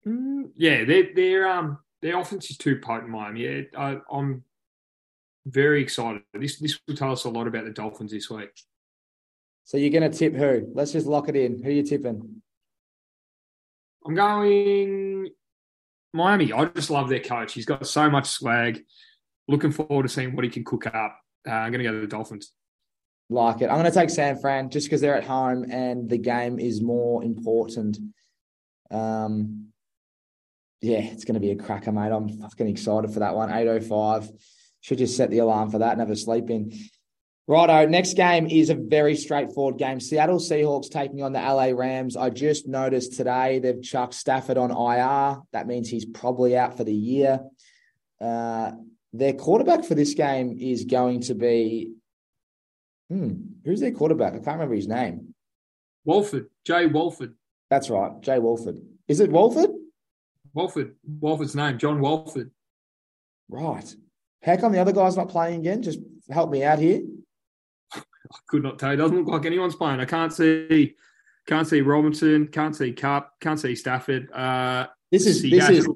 Mm, 0.09 0.51
yeah, 0.57 0.85
they're 0.85 1.49
um 1.49 1.79
their 2.03 2.19
offense 2.19 2.51
is 2.51 2.57
too 2.57 2.79
potent, 2.79 3.11
Miami. 3.11 3.43
Yeah, 3.43 3.63
I, 3.77 3.99
I'm 4.11 4.45
very 5.47 5.83
excited. 5.83 6.23
This 6.35 6.59
this 6.59 6.79
will 6.87 6.97
tell 6.97 7.13
us 7.13 7.25
a 7.25 7.31
lot 7.31 7.47
about 7.47 7.65
the 7.65 7.71
Dolphins 7.71 8.13
this 8.13 8.31
week. 8.31 8.51
So 9.65 9.77
you're 9.77 9.91
going 9.91 10.11
to 10.11 10.17
tip 10.17 10.35
who? 10.35 10.67
Let's 10.73 10.93
just 10.93 11.07
lock 11.07 11.29
it 11.29 11.37
in. 11.37 11.63
Who 11.63 11.69
are 11.69 11.73
you 11.73 11.83
tipping? 11.83 12.43
I'm 14.07 14.15
going 14.15 15.29
Miami. 16.15 16.53
I 16.53 16.65
just 16.67 16.91
love 16.91 17.09
their 17.09 17.21
coach. 17.21 17.53
He's 17.53 17.67
got 17.67 17.87
so 17.87 18.09
much 18.09 18.29
swag. 18.29 18.83
Looking 19.47 19.73
forward 19.73 20.05
to 20.05 20.09
seeing 20.09 20.35
what 20.35 20.45
he 20.45 20.51
can 20.51 20.65
cook 20.65 20.87
up. 20.87 21.19
Uh, 21.47 21.53
I'm 21.53 21.71
going 21.71 21.85
to 21.85 21.91
go 21.91 21.95
to 21.95 22.01
the 22.01 22.07
Dolphins. 22.07 22.53
Like 23.31 23.61
it. 23.61 23.67
I'm 23.67 23.79
going 23.79 23.85
to 23.85 23.91
take 23.91 24.11
San 24.11 24.39
Fran 24.39 24.71
just 24.71 24.87
because 24.87 25.03
they're 25.03 25.17
at 25.17 25.25
home 25.25 25.67
and 25.71 26.09
the 26.09 26.19
game 26.19 26.59
is 26.59 26.81
more 26.81 27.23
important. 27.23 27.99
Um, 28.91 29.69
yeah, 30.81 30.99
it's 30.99 31.25
going 31.25 31.35
to 31.35 31.41
be 31.41 31.51
a 31.51 31.57
cracker, 31.57 31.93
mate. 31.93 32.13
I'm 32.13 32.29
fucking 32.29 32.69
excited 32.69 33.13
for 33.13 33.21
that 33.21 33.35
one. 33.35 33.51
8.05. 33.51 34.31
Should 34.81 34.99
just 34.99 35.17
set 35.17 35.31
the 35.31 35.39
alarm 35.39 35.71
for 35.71 35.79
that 35.79 35.93
and 35.93 36.01
have 36.01 36.11
a 36.11 36.17
sleep 36.17 36.51
in. 36.51 36.73
Righto, 37.49 37.87
next 37.87 38.15
game 38.15 38.47
is 38.47 38.69
a 38.69 38.75
very 38.75 39.17
straightforward 39.17 39.79
game. 39.79 40.01
Seattle 40.01 40.39
Seahawks 40.39 40.91
taking 40.91 41.23
on 41.23 41.33
the 41.33 41.41
LA 41.41 41.71
Rams. 41.75 42.15
I 42.17 42.29
just 42.31 42.69
noticed 42.69 43.17
today 43.17 43.59
they've 43.59 43.83
chucked 43.83 44.15
Stafford 44.15 44.59
on 44.59 44.71
IR. 44.71 45.41
That 45.53 45.67
means 45.67 45.89
he's 45.89 46.05
probably 46.05 46.57
out 46.57 46.77
for 46.77 46.85
the 46.85 46.95
year. 46.95 47.41
Uh, 48.21 48.73
their 49.15 49.33
quarterback 49.33 49.85
for 49.85 49.95
this 49.95 50.15
game 50.15 50.59
is 50.61 50.85
going 50.85 51.23
to 51.23 51.35
be. 51.35 51.95
Hmm, 53.11 53.33
who's 53.65 53.81
their 53.81 53.93
quarterback? 53.93 54.35
I 54.35 54.37
can't 54.37 54.47
remember 54.59 54.75
his 54.75 54.87
name. 54.87 55.35
Walford, 56.05 56.51
Jay 56.67 56.87
Walford. 56.87 57.35
That's 57.71 57.89
right, 57.89 58.21
Jay 58.21 58.39
Walford. 58.39 58.77
Is 59.09 59.21
it 59.21 59.33
Wolford? 59.33 59.71
Wolford. 60.59 60.97
Wolford's 61.21 61.55
name, 61.55 61.79
John 61.79 62.01
Wolford. 62.01 62.51
Right. 63.49 63.95
How 64.43 64.57
come 64.57 64.73
the 64.73 64.81
other 64.81 64.93
guy's 64.93 65.17
not 65.17 65.29
playing 65.29 65.61
again? 65.61 65.83
Just 65.83 66.01
help 66.29 66.51
me 66.51 66.65
out 66.65 66.81
here. 66.81 67.03
I 67.95 68.01
could 68.49 68.65
not 68.65 68.77
tell. 68.81 68.91
It 68.91 68.97
doesn't 68.97 69.17
look 69.17 69.29
like 69.29 69.47
anyone's 69.47 69.77
playing. 69.77 70.01
I 70.01 70.05
can't 70.05 70.33
see, 70.33 70.97
can't 71.47 71.67
see 71.67 71.81
Robinson, 71.81 72.49
can't 72.49 72.75
see 72.75 72.93
Kupp, 72.93 73.39
can't 73.41 73.61
see 73.61 73.77
Stafford. 73.77 74.33
Uh, 74.33 74.89
this 75.13 75.27
is 75.27 75.43
Seattle, 75.43 75.69
this 75.69 75.87
is 75.87 75.89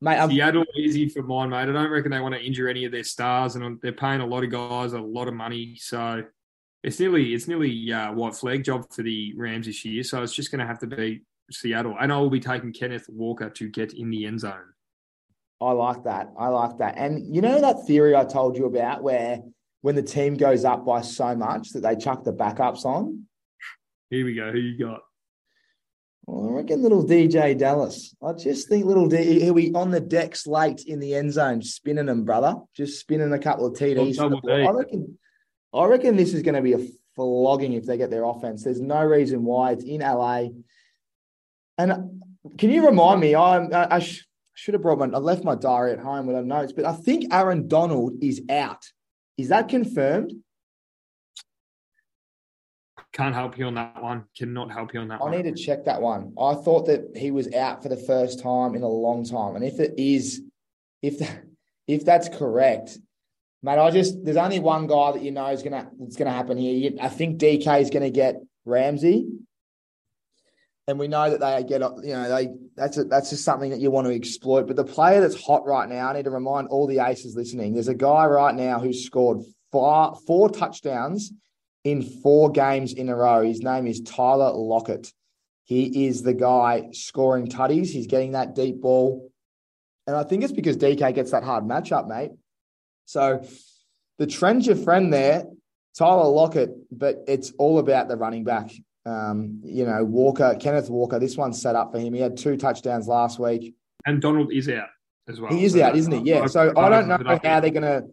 mate. 0.00 0.18
I'm, 0.18 0.30
Seattle 0.30 0.64
easy 0.76 1.08
for 1.08 1.24
mine, 1.24 1.50
mate. 1.50 1.68
I 1.68 1.72
don't 1.72 1.90
reckon 1.90 2.12
they 2.12 2.20
want 2.20 2.36
to 2.36 2.40
injure 2.40 2.68
any 2.68 2.84
of 2.84 2.92
their 2.92 3.02
stars, 3.02 3.56
and 3.56 3.80
they're 3.82 3.92
paying 3.92 4.20
a 4.20 4.26
lot 4.26 4.44
of 4.44 4.50
guys 4.50 4.92
a 4.92 5.00
lot 5.00 5.26
of 5.26 5.34
money. 5.34 5.74
So 5.76 6.22
it's 6.84 7.00
nearly 7.00 7.34
it's 7.34 7.48
nearly 7.48 7.92
uh, 7.92 8.12
white 8.12 8.36
flag 8.36 8.62
job 8.62 8.86
for 8.92 9.02
the 9.02 9.34
Rams 9.36 9.66
this 9.66 9.84
year. 9.84 10.04
So 10.04 10.22
it's 10.22 10.32
just 10.32 10.52
going 10.52 10.60
to 10.60 10.66
have 10.66 10.78
to 10.78 10.86
be 10.86 11.22
Seattle, 11.50 11.96
and 12.00 12.12
I 12.12 12.18
will 12.18 12.30
be 12.30 12.40
taking 12.40 12.72
Kenneth 12.72 13.06
Walker 13.08 13.50
to 13.50 13.68
get 13.68 13.92
in 13.92 14.10
the 14.10 14.26
end 14.26 14.40
zone. 14.40 14.72
I 15.60 15.72
like 15.72 16.04
that. 16.04 16.32
I 16.38 16.48
like 16.48 16.78
that. 16.78 16.96
And 16.96 17.34
you 17.34 17.40
know 17.40 17.60
that 17.60 17.86
theory 17.86 18.14
I 18.14 18.24
told 18.24 18.56
you 18.56 18.66
about 18.66 19.02
where 19.02 19.40
when 19.82 19.94
the 19.94 20.02
team 20.02 20.36
goes 20.36 20.64
up 20.64 20.84
by 20.84 21.00
so 21.02 21.34
much 21.36 21.70
that 21.70 21.80
they 21.80 21.96
chuck 21.96 22.24
the 22.24 22.32
backups 22.32 22.84
on? 22.84 23.26
Here 24.10 24.24
we 24.24 24.34
go. 24.34 24.50
Who 24.50 24.58
you 24.58 24.78
got? 24.78 25.00
Well, 26.26 26.48
I 26.48 26.52
reckon 26.52 26.82
little 26.82 27.04
DeeJay 27.04 27.58
Dallas. 27.58 28.14
I 28.22 28.32
just 28.32 28.68
think 28.68 28.86
little 28.86 29.08
D 29.08 29.40
he'll 29.40 29.54
be 29.54 29.74
on 29.74 29.90
the 29.90 30.00
decks 30.00 30.46
late 30.46 30.84
in 30.86 31.00
the 31.00 31.14
end 31.14 31.32
zone, 31.32 31.60
spinning 31.62 32.06
them, 32.06 32.24
brother. 32.24 32.56
Just 32.74 32.98
spinning 32.98 33.32
a 33.32 33.38
couple 33.38 33.66
of 33.66 33.74
TDs. 33.74 34.18
I 34.18 34.70
reckon 34.70 35.18
I 35.74 35.84
reckon 35.86 36.16
this 36.16 36.32
is 36.32 36.42
going 36.42 36.54
to 36.54 36.62
be 36.62 36.72
a 36.72 36.86
flogging 37.14 37.72
if 37.72 37.84
they 37.84 37.98
get 37.98 38.10
their 38.10 38.24
offense. 38.24 38.64
There's 38.64 38.80
no 38.80 39.02
reason 39.04 39.44
why 39.44 39.72
it's 39.72 39.84
in 39.84 40.00
LA. 40.00 40.46
And 41.78 42.22
can 42.58 42.70
you 42.70 42.86
remind 42.86 43.20
me? 43.20 43.34
I'm, 43.34 43.72
I, 43.72 43.96
I 43.96 43.98
sh- 43.98 44.24
should 44.54 44.74
have 44.74 44.82
brought 44.82 44.98
my. 44.98 45.06
I 45.06 45.18
left 45.18 45.44
my 45.44 45.54
diary 45.54 45.92
at 45.92 45.98
home 45.98 46.26
with 46.26 46.44
notes, 46.44 46.72
but 46.72 46.84
I 46.84 46.92
think 46.92 47.32
Aaron 47.32 47.68
Donald 47.68 48.14
is 48.22 48.42
out. 48.48 48.84
Is 49.36 49.48
that 49.48 49.68
confirmed? 49.68 50.32
Can't 53.12 53.34
help 53.34 53.58
you 53.58 53.66
on 53.66 53.74
that 53.74 54.02
one. 54.02 54.24
Cannot 54.36 54.72
help 54.72 54.92
you 54.92 55.00
on 55.00 55.08
that 55.08 55.20
I 55.20 55.24
one. 55.24 55.32
need 55.32 55.44
to 55.44 55.54
check 55.54 55.84
that 55.84 56.00
one. 56.00 56.32
I 56.40 56.54
thought 56.54 56.86
that 56.86 57.16
he 57.16 57.30
was 57.30 57.52
out 57.54 57.82
for 57.82 57.88
the 57.88 57.96
first 57.96 58.42
time 58.42 58.74
in 58.74 58.82
a 58.82 58.88
long 58.88 59.24
time, 59.24 59.56
and 59.56 59.64
if 59.64 59.80
it 59.80 59.94
is, 59.98 60.42
if 61.02 61.20
if 61.88 62.04
that's 62.04 62.28
correct, 62.28 62.98
mate, 63.62 63.78
I 63.78 63.90
just 63.90 64.24
there's 64.24 64.36
only 64.36 64.60
one 64.60 64.86
guy 64.86 65.12
that 65.12 65.22
you 65.22 65.32
know 65.32 65.46
is 65.48 65.62
gonna 65.62 65.90
it's 66.02 66.16
gonna 66.16 66.32
happen 66.32 66.56
here. 66.56 66.92
I 67.00 67.08
think 67.08 67.38
DK 67.40 67.80
is 67.80 67.90
gonna 67.90 68.10
get 68.10 68.36
Ramsey 68.64 69.26
and 70.86 70.98
we 70.98 71.08
know 71.08 71.30
that 71.30 71.40
they 71.40 71.64
get 71.66 71.80
you 71.80 72.12
know 72.12 72.28
they 72.28 72.48
that's 72.76 72.98
a, 72.98 73.04
that's 73.04 73.30
just 73.30 73.44
something 73.44 73.70
that 73.70 73.80
you 73.80 73.90
want 73.90 74.06
to 74.06 74.14
exploit. 74.14 74.66
But 74.66 74.76
the 74.76 74.84
player 74.84 75.20
that's 75.20 75.40
hot 75.40 75.66
right 75.66 75.88
now, 75.88 76.08
I 76.08 76.14
need 76.14 76.24
to 76.24 76.30
remind 76.30 76.68
all 76.68 76.86
the 76.86 76.98
aces 76.98 77.34
listening. 77.34 77.74
There's 77.74 77.88
a 77.88 77.94
guy 77.94 78.26
right 78.26 78.54
now 78.54 78.78
who's 78.78 79.04
scored 79.04 79.42
four 79.72 80.18
four 80.26 80.50
touchdowns 80.50 81.32
in 81.84 82.02
four 82.02 82.50
games 82.50 82.92
in 82.92 83.08
a 83.08 83.16
row. 83.16 83.42
His 83.42 83.62
name 83.62 83.86
is 83.86 84.00
Tyler 84.02 84.52
Lockett. 84.52 85.12
He 85.64 86.06
is 86.06 86.22
the 86.22 86.34
guy 86.34 86.88
scoring 86.92 87.48
tutties. 87.48 87.88
He's 87.88 88.06
getting 88.06 88.32
that 88.32 88.54
deep 88.54 88.82
ball, 88.82 89.30
and 90.06 90.14
I 90.14 90.24
think 90.24 90.44
it's 90.44 90.52
because 90.52 90.76
DK 90.76 91.14
gets 91.14 91.30
that 91.30 91.44
hard 91.44 91.64
matchup, 91.64 92.06
mate. 92.06 92.32
So 93.06 93.46
the 94.18 94.26
trend's 94.26 94.66
your 94.66 94.76
friend 94.76 95.12
there, 95.12 95.44
Tyler 95.96 96.28
Lockett, 96.28 96.70
but 96.90 97.24
it's 97.26 97.52
all 97.58 97.78
about 97.78 98.08
the 98.08 98.16
running 98.16 98.44
back. 98.44 98.70
Um, 99.06 99.60
you 99.62 99.84
know, 99.84 100.04
Walker, 100.04 100.56
Kenneth 100.58 100.88
Walker, 100.88 101.18
this 101.18 101.36
one's 101.36 101.60
set 101.60 101.76
up 101.76 101.92
for 101.92 101.98
him. 101.98 102.14
He 102.14 102.20
had 102.20 102.36
two 102.36 102.56
touchdowns 102.56 103.06
last 103.06 103.38
week. 103.38 103.74
And 104.06 104.20
Donald 104.20 104.52
is 104.52 104.68
out 104.68 104.88
as 105.28 105.40
well. 105.40 105.52
He 105.52 105.64
is 105.64 105.72
so 105.72 105.82
out, 105.82 105.96
isn't 105.96 106.12
he? 106.12 106.30
Yeah. 106.30 106.46
So 106.46 106.72
I 106.76 106.88
don't 106.88 107.08
know 107.08 107.38
how 107.42 107.60
they're 107.60 107.70
going 107.70 107.82
to. 107.82 108.04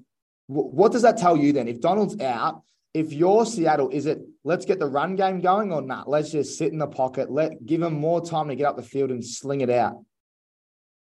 What 0.48 0.92
does 0.92 1.04
that 1.04 1.18
tell 1.18 1.38
you 1.38 1.54
then? 1.54 1.68
If 1.68 1.80
Donald's 1.80 2.20
out, 2.22 2.64
if 2.94 3.14
you're 3.14 3.46
Seattle, 3.46 3.90
is 3.90 4.06
it 4.06 4.20
let's 4.44 4.66
get 4.66 4.80
the 4.80 4.88
run 4.88 5.16
game 5.16 5.40
going 5.40 5.72
or 5.72 5.82
not? 5.82 6.10
Let's 6.10 6.32
just 6.32 6.58
sit 6.58 6.74
in 6.74 6.78
the 6.78 6.88
pocket, 6.88 7.32
let 7.32 7.66
give 7.66 7.80
them 7.80 7.94
more 7.94 8.24
time 8.24 8.50
to 8.50 8.56
get 8.56 8.66
up 8.66 8.76
the 8.76 8.84
field 8.84 9.12
and 9.12 9.26
sling 9.26 9.62
it 9.62 9.70
out. 9.70 10.04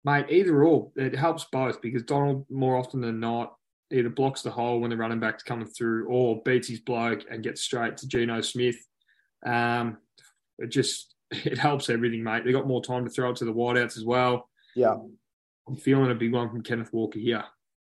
Mate, 0.05 0.27
either 0.29 0.63
or, 0.65 0.91
it 0.97 1.15
helps 1.15 1.45
both 1.45 1.81
because 1.81 2.03
Donald 2.03 2.47
more 2.51 2.77
often 2.77 3.01
than 3.01 3.21
not 3.21 3.55
either 3.91 4.11
blocks 4.11 4.43
the 4.43 4.51
hole 4.51 4.81
when 4.81 4.91
the 4.91 4.97
running 4.97 5.21
back's 5.21 5.43
coming 5.43 5.67
through 5.67 6.09
or 6.09 6.43
beats 6.45 6.69
his 6.69 6.81
bloke 6.81 7.25
and 7.31 7.43
gets 7.43 7.63
straight 7.63 7.97
to 7.99 8.09
Geno 8.09 8.41
Smith 8.41 8.77
um, 9.45 9.99
it 10.59 10.69
just 10.69 11.15
it 11.31 11.59
helps 11.59 11.91
everything, 11.91 12.23
mate. 12.23 12.45
They 12.45 12.53
got 12.53 12.67
more 12.67 12.83
time 12.83 13.05
to 13.05 13.11
throw 13.11 13.31
it 13.31 13.37
to 13.37 13.45
the 13.45 13.53
wideouts 13.53 13.97
as 13.97 14.05
well. 14.05 14.49
Yeah, 14.75 14.97
I'm 15.69 15.77
feeling 15.77 16.11
a 16.11 16.15
big 16.15 16.33
one 16.33 16.51
from 16.51 16.63
Kenneth 16.63 16.93
Walker 16.93 17.19
here. 17.19 17.45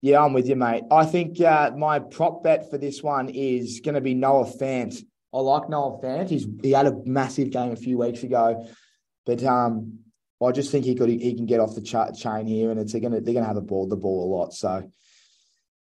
Yeah, 0.01 0.23
I'm 0.23 0.33
with 0.33 0.47
you, 0.47 0.55
mate. 0.55 0.83
I 0.91 1.05
think 1.05 1.41
uh, 1.41 1.71
my 1.75 1.99
prop 1.99 2.41
bet 2.43 2.69
for 2.69 2.77
this 2.77 3.03
one 3.03 3.27
is 3.29 3.81
going 3.81 3.95
to 3.95 4.01
be 4.01 4.13
Noah 4.13 4.45
Fant. 4.45 4.97
I 5.33 5.39
like 5.39 5.69
Noah 5.69 6.01
Fant. 6.01 6.29
He's 6.29 6.47
he 6.61 6.71
had 6.71 6.87
a 6.87 6.95
massive 7.05 7.51
game 7.51 7.71
a 7.71 7.75
few 7.75 7.97
weeks 7.97 8.23
ago, 8.23 8.67
but 9.25 9.43
um, 9.43 9.99
I 10.41 10.51
just 10.51 10.71
think 10.71 10.85
he 10.85 10.95
could 10.95 11.09
he 11.09 11.35
can 11.35 11.45
get 11.45 11.59
off 11.59 11.75
the 11.75 11.81
ch- 11.81 12.19
chain 12.21 12.47
here, 12.47 12.71
and 12.71 12.79
it's 12.79 12.93
going 12.93 13.11
to 13.11 13.19
they're 13.19 13.33
going 13.33 13.43
to 13.43 13.47
have 13.47 13.57
a 13.57 13.61
ball 13.61 13.87
the 13.87 13.97
ball 13.97 14.25
a 14.25 14.29
lot. 14.33 14.53
So 14.53 14.89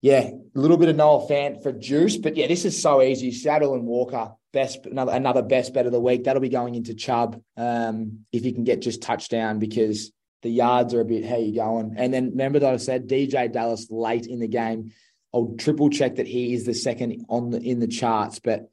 yeah, 0.03 0.31
a 0.31 0.59
little 0.59 0.75
bit 0.75 0.89
of 0.89 0.97
Noel 0.97 1.29
Fant 1.29 1.63
for 1.63 1.71
juice, 1.71 2.17
but 2.17 2.35
yeah, 2.35 2.47
this 2.47 2.65
is 2.65 2.79
so 2.79 3.01
easy. 3.01 3.31
Seattle 3.31 3.73
and 3.73 3.85
Walker, 3.85 4.33
best 4.51 4.85
another 4.85 5.13
another 5.13 5.41
best 5.41 5.73
bet 5.73 5.85
of 5.85 5.93
the 5.93 5.99
week. 6.01 6.25
That'll 6.25 6.41
be 6.41 6.49
going 6.49 6.75
into 6.75 6.93
Chubb 6.93 7.41
um, 7.55 8.25
if 8.33 8.43
he 8.43 8.51
can 8.51 8.65
get 8.65 8.81
just 8.81 9.01
touchdown 9.01 9.59
because 9.59 10.11
the 10.41 10.49
yards 10.49 10.93
are 10.93 10.99
a 10.99 11.05
bit 11.05 11.25
how 11.25 11.37
you 11.37 11.55
going. 11.55 11.93
And 11.95 12.13
then 12.13 12.31
remember 12.31 12.59
that 12.59 12.73
I 12.73 12.77
said 12.77 13.07
DeeJay 13.07 13.53
Dallas 13.53 13.87
late 13.89 14.27
in 14.27 14.39
the 14.41 14.47
game. 14.49 14.91
I'll 15.33 15.55
triple 15.57 15.89
check 15.89 16.15
that 16.15 16.27
he 16.27 16.53
is 16.53 16.65
the 16.65 16.73
second 16.73 17.25
on 17.29 17.51
the 17.51 17.61
in 17.61 17.79
the 17.79 17.87
charts, 17.87 18.39
but 18.39 18.69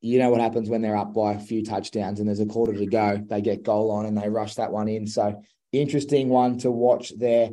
you 0.00 0.18
know 0.18 0.30
what 0.30 0.40
happens 0.40 0.70
when 0.70 0.80
they're 0.80 0.96
up 0.96 1.12
by 1.12 1.34
a 1.34 1.38
few 1.38 1.62
touchdowns 1.62 2.18
and 2.18 2.26
there's 2.26 2.40
a 2.40 2.46
quarter 2.46 2.72
to 2.72 2.86
go. 2.86 3.22
They 3.22 3.42
get 3.42 3.62
goal 3.62 3.90
on 3.90 4.06
and 4.06 4.16
they 4.16 4.30
rush 4.30 4.54
that 4.54 4.72
one 4.72 4.88
in. 4.88 5.06
So 5.06 5.42
interesting 5.70 6.30
one 6.30 6.56
to 6.60 6.70
watch 6.70 7.12
there. 7.18 7.50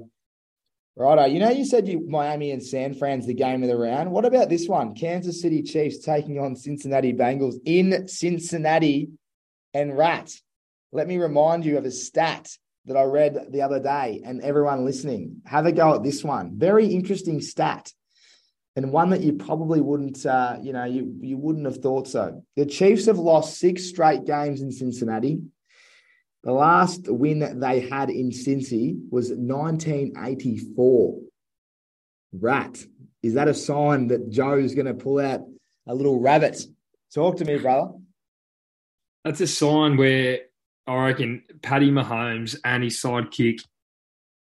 Righto. 1.00 1.24
You 1.24 1.40
know, 1.40 1.50
you 1.50 1.64
said 1.64 1.88
you 1.88 2.06
Miami 2.10 2.52
and 2.52 2.62
San 2.62 2.94
Fran's 2.94 3.26
the 3.26 3.34
game 3.34 3.64
of 3.64 3.70
the 3.70 3.78
round. 3.78 4.12
What 4.12 4.26
about 4.26 4.50
this 4.50 4.68
one? 4.68 4.94
Kansas 4.94 5.42
City 5.42 5.64
Chiefs 5.64 6.00
taking 6.00 6.40
on 6.40 6.58
Cincinnati 6.58 7.14
Bengals 7.14 7.56
in 7.64 8.06
Cincinnati 8.10 9.08
and 9.74 9.98
Rat. 9.98 10.30
Let 10.92 11.08
me 11.08 11.18
remind 11.18 11.64
you 11.64 11.78
of 11.78 11.86
a 11.86 11.92
stat 11.92 12.50
that 12.86 12.98
I 12.98 13.04
read 13.04 13.48
the 13.50 13.62
other 13.62 13.80
day, 13.80 14.22
and 14.26 14.42
everyone 14.42 14.84
listening, 14.84 15.42
have 15.46 15.66
a 15.66 15.72
go 15.72 15.96
at 15.96 16.04
this 16.04 16.22
one. 16.22 16.58
Very 16.58 16.88
interesting 16.88 17.40
stat, 17.40 17.94
and 18.76 18.92
one 18.92 19.12
that 19.12 19.22
you 19.22 19.34
probably 19.34 19.80
wouldn't, 19.80 20.26
uh, 20.26 20.58
you 20.62 20.74
know, 20.74 20.84
you 20.84 21.16
you 21.22 21.38
wouldn't 21.38 21.66
have 21.66 21.78
thought 21.78 22.10
so. 22.10 22.44
The 22.58 22.66
Chiefs 22.66 23.06
have 23.06 23.20
lost 23.20 23.58
six 23.58 23.86
straight 23.86 24.26
games 24.26 24.62
in 24.62 24.70
Cincinnati. 24.70 25.44
The 26.44 26.54
last 26.54 27.02
win 27.08 27.40
that 27.40 27.60
they 27.60 27.82
had 27.82 28.10
in 28.10 28.30
Cincy 28.30 28.98
was 29.12 29.30
1984. 29.30 31.20
Rat. 32.34 32.84
Is 33.22 33.34
that 33.34 33.50
a 33.50 33.54
sign 33.54 34.08
that 34.08 34.30
Joe's 34.30 34.74
going 34.74 34.86
to 34.86 34.94
pull 34.94 35.20
out 35.20 35.42
a 35.88 35.94
little 35.94 36.20
rabbit 36.20 36.64
Talk 37.14 37.38
to 37.38 37.46
me, 37.46 37.58
brother. 37.58 37.92
That's 39.26 39.42
a 39.42 39.48
sign 39.48 39.98
where 39.98 40.42
I 40.86 41.06
reckon 41.06 41.44
Paddy 41.62 41.90
Mahomes 41.90 42.56
and 42.64 42.84
his 42.84 43.02
sidekick 43.02 43.62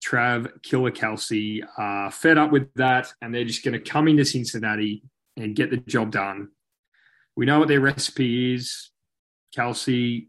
Trav 0.05 0.61
Killer 0.61 0.91
Kelce 0.91 1.61
are 1.77 2.11
fed 2.11 2.38
up 2.38 2.51
with 2.51 2.73
that, 2.73 3.13
and 3.21 3.34
they're 3.34 3.45
just 3.45 3.63
going 3.63 3.73
to 3.73 3.89
come 3.89 4.07
into 4.07 4.25
Cincinnati 4.25 5.03
and 5.38 5.55
get 5.55 5.69
the 5.69 5.77
job 5.77 6.11
done. 6.11 6.49
We 7.38 7.45
know 7.45 7.59
what 7.59 7.69
their 7.69 7.79
recipe 7.79 8.55
is. 8.55 8.89
Kelce, 9.55 10.27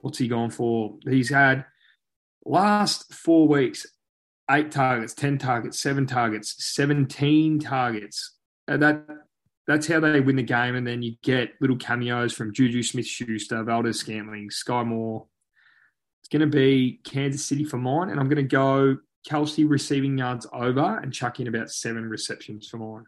what's 0.00 0.18
he 0.18 0.28
gone 0.28 0.50
for? 0.50 0.96
He's 1.08 1.30
had 1.30 1.64
last 2.44 3.12
four 3.12 3.48
weeks 3.48 3.86
eight 4.50 4.70
targets, 4.70 5.14
ten 5.14 5.38
targets, 5.38 5.80
seven 5.80 6.06
targets, 6.06 6.64
seventeen 6.64 7.58
targets. 7.58 8.36
And 8.68 8.82
that 8.82 9.04
that's 9.66 9.86
how 9.86 10.00
they 10.00 10.20
win 10.20 10.36
the 10.36 10.42
game. 10.42 10.76
And 10.76 10.86
then 10.86 11.02
you 11.02 11.16
get 11.22 11.54
little 11.60 11.76
cameos 11.76 12.32
from 12.32 12.52
Juju 12.52 12.82
Smith 12.82 13.06
Schuster, 13.06 13.64
Valdes-Scantling, 13.64 14.50
Sky 14.50 14.84
Moore. 14.84 15.26
It's 16.22 16.28
going 16.28 16.48
to 16.48 16.56
be 16.56 17.00
Kansas 17.04 17.44
City 17.44 17.64
for 17.64 17.76
mine. 17.76 18.10
And 18.10 18.20
I'm 18.20 18.28
going 18.28 18.36
to 18.36 18.42
go 18.42 18.96
Kelce 19.28 19.68
receiving 19.68 20.18
yards 20.18 20.46
over 20.52 21.00
and 21.02 21.12
chuck 21.12 21.40
in 21.40 21.48
about 21.48 21.70
seven 21.70 22.08
receptions 22.08 22.68
for 22.68 22.76
mine. 22.76 23.06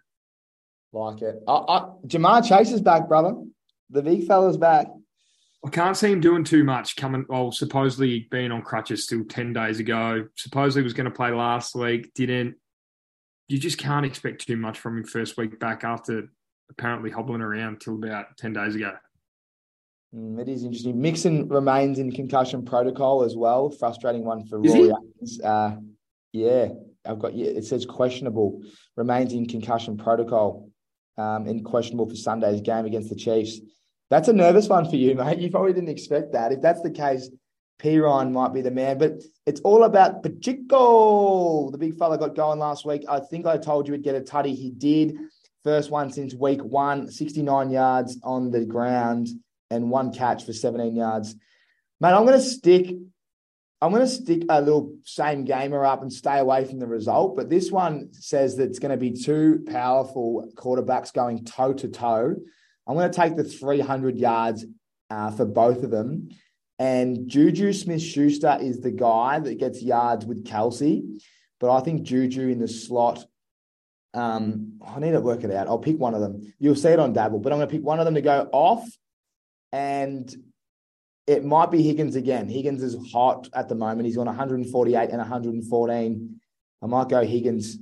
Like 0.92 1.22
it. 1.22 1.36
Uh, 1.46 1.58
uh, 1.58 1.92
Ja'Marr 2.06 2.48
Chase 2.48 2.72
is 2.72 2.80
back, 2.80 3.06
brother. 3.06 3.34
The 3.90 4.02
big 4.02 4.26
fella's 4.26 4.56
back. 4.56 4.88
I 5.66 5.70
can't 5.70 5.96
see 5.96 6.12
him 6.12 6.20
doing 6.20 6.44
too 6.44 6.62
much 6.62 6.96
coming. 6.96 7.24
Well, 7.28 7.50
supposedly 7.50 8.28
being 8.30 8.52
on 8.52 8.62
crutches 8.62 9.04
still 9.04 9.24
10 9.24 9.52
days 9.52 9.80
ago. 9.80 10.26
Supposedly 10.36 10.84
was 10.84 10.94
going 10.94 11.10
to 11.10 11.10
play 11.10 11.30
last 11.30 11.74
week, 11.74 12.12
didn't. 12.14 12.54
You 13.48 13.58
just 13.58 13.78
can't 13.78 14.06
expect 14.06 14.46
too 14.46 14.56
much 14.56 14.78
from 14.78 14.98
him 14.98 15.04
first 15.04 15.36
week 15.36 15.58
back 15.58 15.82
after 15.82 16.28
apparently 16.70 17.10
hobbling 17.10 17.40
around 17.40 17.80
till 17.80 17.94
about 17.94 18.36
10 18.36 18.52
days 18.52 18.74
ago. 18.76 18.92
Mm, 20.14 20.40
it 20.40 20.48
is 20.48 20.64
interesting. 20.64 21.00
Mixon 21.00 21.48
remains 21.48 21.98
in 21.98 22.12
concussion 22.12 22.64
protocol 22.64 23.22
as 23.22 23.36
well. 23.36 23.70
Frustrating 23.70 24.24
one 24.24 24.46
for 24.46 24.60
Roy. 24.60 24.90
Uh, 25.44 25.76
yeah, 26.32 26.68
I've 27.04 27.18
got. 27.18 27.34
Yeah, 27.34 27.48
it 27.48 27.64
says 27.64 27.84
questionable. 27.84 28.62
Remains 28.96 29.32
in 29.32 29.46
concussion 29.46 29.96
protocol, 29.96 30.70
um, 31.16 31.46
and 31.46 31.64
questionable 31.64 32.08
for 32.08 32.16
Sunday's 32.16 32.60
game 32.60 32.86
against 32.86 33.10
the 33.10 33.16
Chiefs. 33.16 33.60
That's 34.10 34.28
a 34.28 34.32
nervous 34.32 34.68
one 34.68 34.88
for 34.88 34.96
you, 34.96 35.14
mate. 35.14 35.38
You 35.38 35.50
probably 35.50 35.74
didn't 35.74 35.90
expect 35.90 36.32
that. 36.32 36.52
If 36.52 36.62
that's 36.62 36.80
the 36.80 36.90
case, 36.90 37.30
Perine 37.78 38.32
might 38.32 38.54
be 38.54 38.62
the 38.62 38.70
man. 38.70 38.98
But 38.98 39.22
it's 39.46 39.60
all 39.60 39.84
about 39.84 40.22
Pacheco. 40.22 41.70
The 41.70 41.78
big 41.78 41.98
fella 41.98 42.18
got 42.18 42.34
going 42.34 42.58
last 42.58 42.86
week. 42.86 43.04
I 43.08 43.20
think 43.20 43.46
I 43.46 43.58
told 43.58 43.86
you 43.86 43.94
he'd 43.94 44.02
get 44.02 44.14
a 44.14 44.20
tutty. 44.20 44.54
He 44.54 44.70
did. 44.70 45.16
First 45.64 45.90
one 45.90 46.10
since 46.10 46.34
week 46.34 46.64
one, 46.64 47.10
69 47.10 47.70
yards 47.70 48.18
on 48.22 48.50
the 48.50 48.64
ground 48.64 49.28
and 49.70 49.90
one 49.90 50.12
catch 50.12 50.44
for 50.44 50.52
17 50.52 50.96
yards. 50.96 51.34
Mate, 52.00 52.12
I'm 52.12 52.24
going 52.24 52.38
to 52.38 52.44
stick. 52.44 52.96
I'm 53.80 53.92
going 53.92 54.02
to 54.02 54.08
stick 54.08 54.44
a 54.48 54.60
little 54.60 54.96
same 55.04 55.44
gamer 55.44 55.84
up 55.84 56.02
and 56.02 56.12
stay 56.12 56.38
away 56.38 56.64
from 56.64 56.78
the 56.78 56.86
result. 56.86 57.36
But 57.36 57.50
this 57.50 57.70
one 57.70 58.12
says 58.12 58.56
that 58.56 58.64
it's 58.64 58.78
going 58.78 58.90
to 58.90 58.96
be 58.96 59.12
two 59.12 59.64
powerful 59.68 60.50
quarterbacks 60.56 61.12
going 61.12 61.44
toe 61.44 61.74
to 61.74 61.88
toe. 61.88 62.36
I'm 62.88 62.96
going 62.96 63.10
to 63.10 63.16
take 63.16 63.36
the 63.36 63.44
300 63.44 64.16
yards 64.16 64.64
uh, 65.10 65.30
for 65.30 65.44
both 65.44 65.84
of 65.84 65.90
them. 65.90 66.30
And 66.78 67.28
Juju 67.28 67.72
Smith 67.72 68.00
Schuster 68.00 68.56
is 68.60 68.80
the 68.80 68.90
guy 68.90 69.38
that 69.40 69.58
gets 69.58 69.82
yards 69.82 70.24
with 70.24 70.44
Kelce. 70.44 71.20
But 71.60 71.76
I 71.76 71.80
think 71.80 72.02
Juju 72.02 72.48
in 72.48 72.60
the 72.60 72.68
slot, 72.68 73.24
um, 74.14 74.78
I 74.84 74.98
need 75.00 75.12
to 75.12 75.20
work 75.20 75.44
it 75.44 75.50
out. 75.50 75.66
I'll 75.66 75.78
pick 75.78 75.98
one 75.98 76.14
of 76.14 76.20
them. 76.20 76.52
You'll 76.58 76.76
see 76.76 76.88
it 76.88 77.00
on 77.00 77.12
Dabble, 77.12 77.40
but 77.40 77.52
I'm 77.52 77.58
going 77.58 77.68
to 77.68 77.74
pick 77.74 77.84
one 77.84 77.98
of 77.98 78.04
them 78.04 78.14
to 78.14 78.22
go 78.22 78.48
off. 78.52 78.88
And 79.72 80.34
it 81.26 81.44
might 81.44 81.70
be 81.70 81.82
Higgins 81.82 82.16
again. 82.16 82.48
Higgins 82.48 82.82
is 82.82 82.96
hot 83.12 83.48
at 83.52 83.68
the 83.68 83.74
moment. 83.74 84.06
He's 84.06 84.16
on 84.16 84.26
148 84.26 85.10
and 85.10 85.18
114. 85.18 86.40
I 86.80 86.86
might 86.86 87.08
go 87.08 87.22
Higgins 87.22 87.76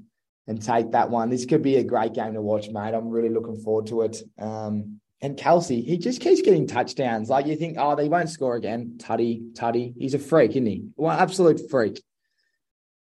and 0.46 0.62
take 0.62 0.92
that 0.92 1.10
one. 1.10 1.30
This 1.30 1.44
could 1.44 1.62
be 1.62 1.76
a 1.76 1.84
great 1.84 2.14
game 2.14 2.34
to 2.34 2.42
watch, 2.42 2.68
mate. 2.68 2.94
I'm 2.94 3.08
really 3.08 3.28
looking 3.28 3.56
forward 3.56 3.86
to 3.88 4.02
it. 4.02 4.22
Um, 4.38 5.00
and 5.20 5.36
Kelce, 5.36 5.84
he 5.84 5.98
just 5.98 6.20
keeps 6.20 6.42
getting 6.42 6.66
touchdowns. 6.66 7.28
Like 7.28 7.46
you 7.46 7.56
think, 7.56 7.76
oh, 7.78 7.96
they 7.96 8.08
won't 8.08 8.28
score 8.28 8.54
again. 8.54 8.94
Tutty, 8.98 9.52
Tutty. 9.54 9.94
He's 9.98 10.14
a 10.14 10.18
freak, 10.18 10.50
isn't 10.52 10.66
he? 10.66 10.84
Well, 10.96 11.18
absolute 11.18 11.70
freak. 11.70 12.02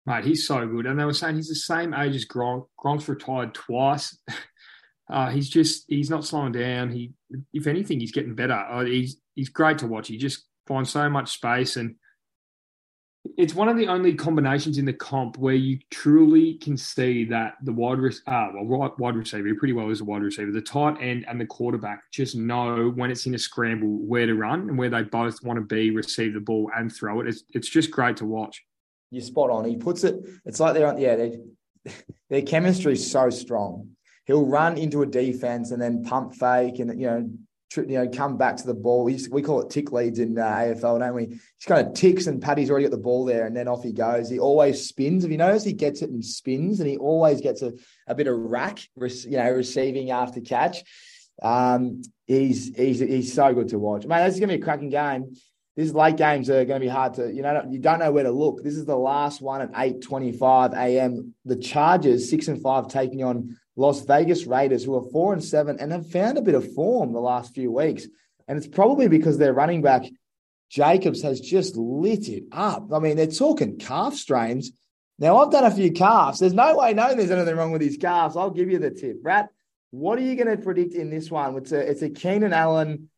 Mate, 0.05 0.23
he's 0.23 0.47
so 0.47 0.65
good. 0.67 0.85
And 0.85 0.99
they 0.99 1.05
were 1.05 1.13
saying 1.13 1.35
he's 1.35 1.49
the 1.49 1.55
same 1.55 1.93
age 1.93 2.15
as 2.15 2.25
Gronk. 2.25 2.67
Gronk's 2.83 3.07
retired 3.07 3.53
twice. 3.53 4.17
Uh, 5.07 5.29
he's 5.29 5.49
just 5.49 5.85
he's 5.87 6.09
not 6.09 6.25
slowing 6.25 6.51
down. 6.51 6.89
He, 6.89 7.11
if 7.53 7.67
anything, 7.67 7.99
he's 7.99 8.11
getting 8.11 8.33
better. 8.33 8.53
Uh, 8.53 8.85
he's 8.85 9.17
he's 9.35 9.49
great 9.49 9.77
to 9.77 9.87
watch. 9.87 10.07
He 10.07 10.17
just 10.17 10.47
finds 10.65 10.89
so 10.89 11.07
much 11.09 11.31
space 11.31 11.75
and 11.75 11.95
it's 13.37 13.55
one 13.55 13.67
of 13.67 13.77
the 13.77 13.87
only 13.87 14.13
combinations 14.13 14.77
in 14.77 14.85
the 14.85 14.93
comp 14.93 15.37
where 15.37 15.55
you 15.55 15.79
truly 15.89 16.55
can 16.55 16.77
see 16.77 17.25
that 17.25 17.55
the 17.63 17.73
wide 17.73 17.99
re- 17.99 18.13
ah, 18.27 18.49
well, 18.53 18.95
wide 18.97 19.15
receiver 19.15 19.53
pretty 19.55 19.73
well 19.73 19.89
is 19.89 20.01
a 20.01 20.05
wide 20.05 20.21
receiver. 20.21 20.51
The 20.51 20.61
tight 20.61 20.97
end 21.01 21.25
and 21.27 21.39
the 21.39 21.45
quarterback 21.45 22.03
just 22.11 22.35
know 22.35 22.91
when 22.95 23.11
it's 23.11 23.25
in 23.25 23.35
a 23.35 23.39
scramble 23.39 23.97
where 24.05 24.25
to 24.25 24.35
run 24.35 24.69
and 24.69 24.77
where 24.77 24.89
they 24.89 25.03
both 25.03 25.43
want 25.43 25.57
to 25.57 25.65
be, 25.65 25.91
receive 25.91 26.33
the 26.33 26.39
ball 26.39 26.69
and 26.75 26.93
throw 26.93 27.21
it. 27.21 27.27
It's 27.27 27.43
it's 27.53 27.69
just 27.69 27.91
great 27.91 28.17
to 28.17 28.25
watch. 28.25 28.63
You're 29.11 29.23
spot 29.23 29.49
on. 29.49 29.65
He 29.65 29.75
puts 29.75 30.03
it. 30.03 30.15
It's 30.45 30.59
like 30.59 30.73
they're. 30.73 30.97
Yeah, 30.97 31.15
they, 31.15 31.39
their 32.29 32.41
chemistry 32.41 32.93
is 32.93 33.09
so 33.09 33.29
strong. 33.29 33.89
He'll 34.25 34.45
run 34.45 34.77
into 34.77 35.01
a 35.01 35.05
defense 35.05 35.71
and 35.71 35.81
then 35.81 36.03
pump 36.03 36.33
fake 36.35 36.79
and 36.79 36.99
you 36.99 37.07
know 37.07 37.29
you 37.77 37.97
know, 37.97 38.07
come 38.07 38.37
back 38.37 38.57
to 38.57 38.67
the 38.67 38.73
ball. 38.73 39.05
He's, 39.07 39.29
we 39.29 39.41
call 39.41 39.61
it 39.61 39.69
tick 39.69 39.91
leads 39.91 40.19
in 40.19 40.37
uh, 40.37 40.43
AFL, 40.43 40.99
don't 40.99 41.15
we? 41.15 41.25
He's 41.27 41.65
kind 41.67 41.85
of 41.85 41.93
ticks, 41.93 42.27
and 42.27 42.41
Paddy's 42.41 42.69
already 42.69 42.85
got 42.85 42.91
the 42.91 42.97
ball 42.97 43.25
there, 43.25 43.45
and 43.45 43.55
then 43.55 43.67
off 43.67 43.83
he 43.83 43.93
goes. 43.93 44.29
He 44.29 44.39
always 44.39 44.87
spins. 44.87 45.23
If 45.23 45.31
you 45.31 45.37
notice, 45.37 45.63
he 45.63 45.73
gets 45.73 46.01
it 46.01 46.09
and 46.09 46.23
spins, 46.23 46.79
and 46.79 46.89
he 46.89 46.97
always 46.97 47.41
gets 47.41 47.61
a, 47.61 47.73
a 48.07 48.15
bit 48.15 48.27
of 48.27 48.37
rack, 48.37 48.79
you 48.95 49.37
know, 49.37 49.51
receiving 49.51 50.11
after 50.11 50.41
catch. 50.41 50.83
Um, 51.41 52.01
he's 52.25 52.75
he's 52.75 52.99
he's 52.99 53.33
so 53.33 53.53
good 53.53 53.69
to 53.69 53.79
watch. 53.79 54.05
Man, 54.05 54.25
this 54.25 54.35
is 54.35 54.39
gonna 54.39 54.53
be 54.53 54.61
a 54.61 54.63
cracking 54.63 54.89
game. 54.89 55.35
These 55.75 55.93
late 55.93 56.15
games 56.15 56.49
are 56.49 56.63
going 56.63 56.79
to 56.79 56.85
be 56.85 56.87
hard 56.87 57.15
to, 57.15 57.33
you 57.33 57.41
know, 57.41 57.67
you 57.69 57.79
don't 57.79 57.99
know 57.99 58.09
where 58.09 58.23
to 58.23 58.31
look. 58.31 58.63
This 58.63 58.75
is 58.75 58.85
the 58.85 58.95
last 58.95 59.41
one 59.41 59.59
at 59.61 59.73
8:25 59.73 60.73
a.m. 60.73 61.33
The 61.43 61.57
Chargers, 61.57 62.29
six 62.29 62.47
and 62.47 62.61
five, 62.61 62.87
taking 62.87 63.25
on 63.25 63.57
Las 63.75 64.01
Vegas 64.01 64.45
Raiders, 64.45 64.83
who 64.83 64.95
are 64.95 65.09
four 65.11 65.33
and 65.33 65.43
seven 65.43 65.79
and 65.79 65.91
have 65.91 66.09
found 66.09 66.37
a 66.37 66.41
bit 66.41 66.55
of 66.55 66.73
form 66.73 67.11
the 67.11 67.19
last 67.19 67.53
few 67.53 67.71
weeks. 67.71 68.07
And 68.47 68.57
it's 68.57 68.67
probably 68.67 69.07
because 69.07 69.37
their 69.37 69.53
running 69.53 69.81
back, 69.81 70.03
Jacobs, 70.69 71.21
has 71.23 71.39
just 71.39 71.75
lit 71.75 72.29
it 72.29 72.45
up. 72.51 72.93
I 72.93 72.99
mean, 72.99 73.17
they're 73.17 73.27
talking 73.27 73.77
calf 73.77 74.13
strains. 74.15 74.71
Now, 75.17 75.37
I've 75.37 75.51
done 75.51 75.63
a 75.63 75.71
few 75.71 75.91
calves. 75.91 76.39
There's 76.39 76.53
no 76.53 76.77
way 76.77 76.93
knowing 76.93 77.17
there's 77.17 77.31
anything 77.31 77.55
wrong 77.55 77.71
with 77.71 77.81
these 77.81 77.97
calves. 77.97 78.35
I'll 78.35 78.49
give 78.49 78.69
you 78.69 78.79
the 78.79 78.91
tip. 78.91 79.17
Rat, 79.23 79.49
what 79.91 80.19
are 80.19 80.23
you 80.23 80.35
going 80.35 80.55
to 80.55 80.61
predict 80.61 80.93
in 80.93 81.09
this 81.09 81.31
one? 81.31 81.55
It's 81.55 81.71
a, 81.71 81.79
it's 81.79 82.01
a 82.01 82.09
Keenan 82.09 82.53
Allen, 82.53 83.09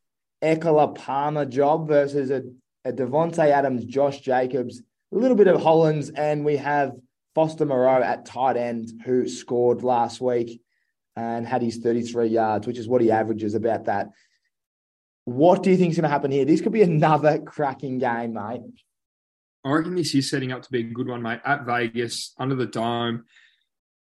Ekeler 0.42 0.94
Palmer 0.94 1.44
job 1.44 1.88
versus 1.88 2.30
a, 2.30 2.42
a 2.84 2.92
Davante 2.92 3.50
Adams, 3.50 3.84
Josh 3.84 4.20
Jacobs, 4.20 4.80
a 5.12 5.16
little 5.16 5.36
bit 5.36 5.48
of 5.48 5.60
Hollins, 5.60 6.10
and 6.10 6.44
we 6.44 6.56
have 6.56 6.92
Foster 7.38 7.64
Moreau 7.64 8.02
at 8.02 8.26
tight 8.26 8.56
end, 8.56 8.90
who 9.04 9.28
scored 9.28 9.84
last 9.84 10.20
week 10.20 10.60
and 11.14 11.46
had 11.46 11.62
his 11.62 11.76
33 11.76 12.26
yards, 12.26 12.66
which 12.66 12.78
is 12.78 12.88
what 12.88 13.00
he 13.00 13.12
averages 13.12 13.54
about 13.54 13.84
that. 13.84 14.08
What 15.24 15.62
do 15.62 15.70
you 15.70 15.76
think 15.76 15.92
is 15.92 15.96
going 15.98 16.02
to 16.02 16.08
happen 16.08 16.32
here? 16.32 16.44
This 16.44 16.60
could 16.60 16.72
be 16.72 16.82
another 16.82 17.38
cracking 17.46 18.00
game, 18.00 18.32
mate. 18.32 18.62
I 19.64 19.70
reckon 19.70 19.94
this 19.94 20.16
is 20.16 20.28
setting 20.28 20.50
up 20.50 20.62
to 20.62 20.70
be 20.72 20.80
a 20.80 20.92
good 20.92 21.06
one, 21.06 21.22
mate. 21.22 21.38
At 21.44 21.64
Vegas, 21.64 22.34
under 22.40 22.56
the 22.56 22.66
dome. 22.66 23.26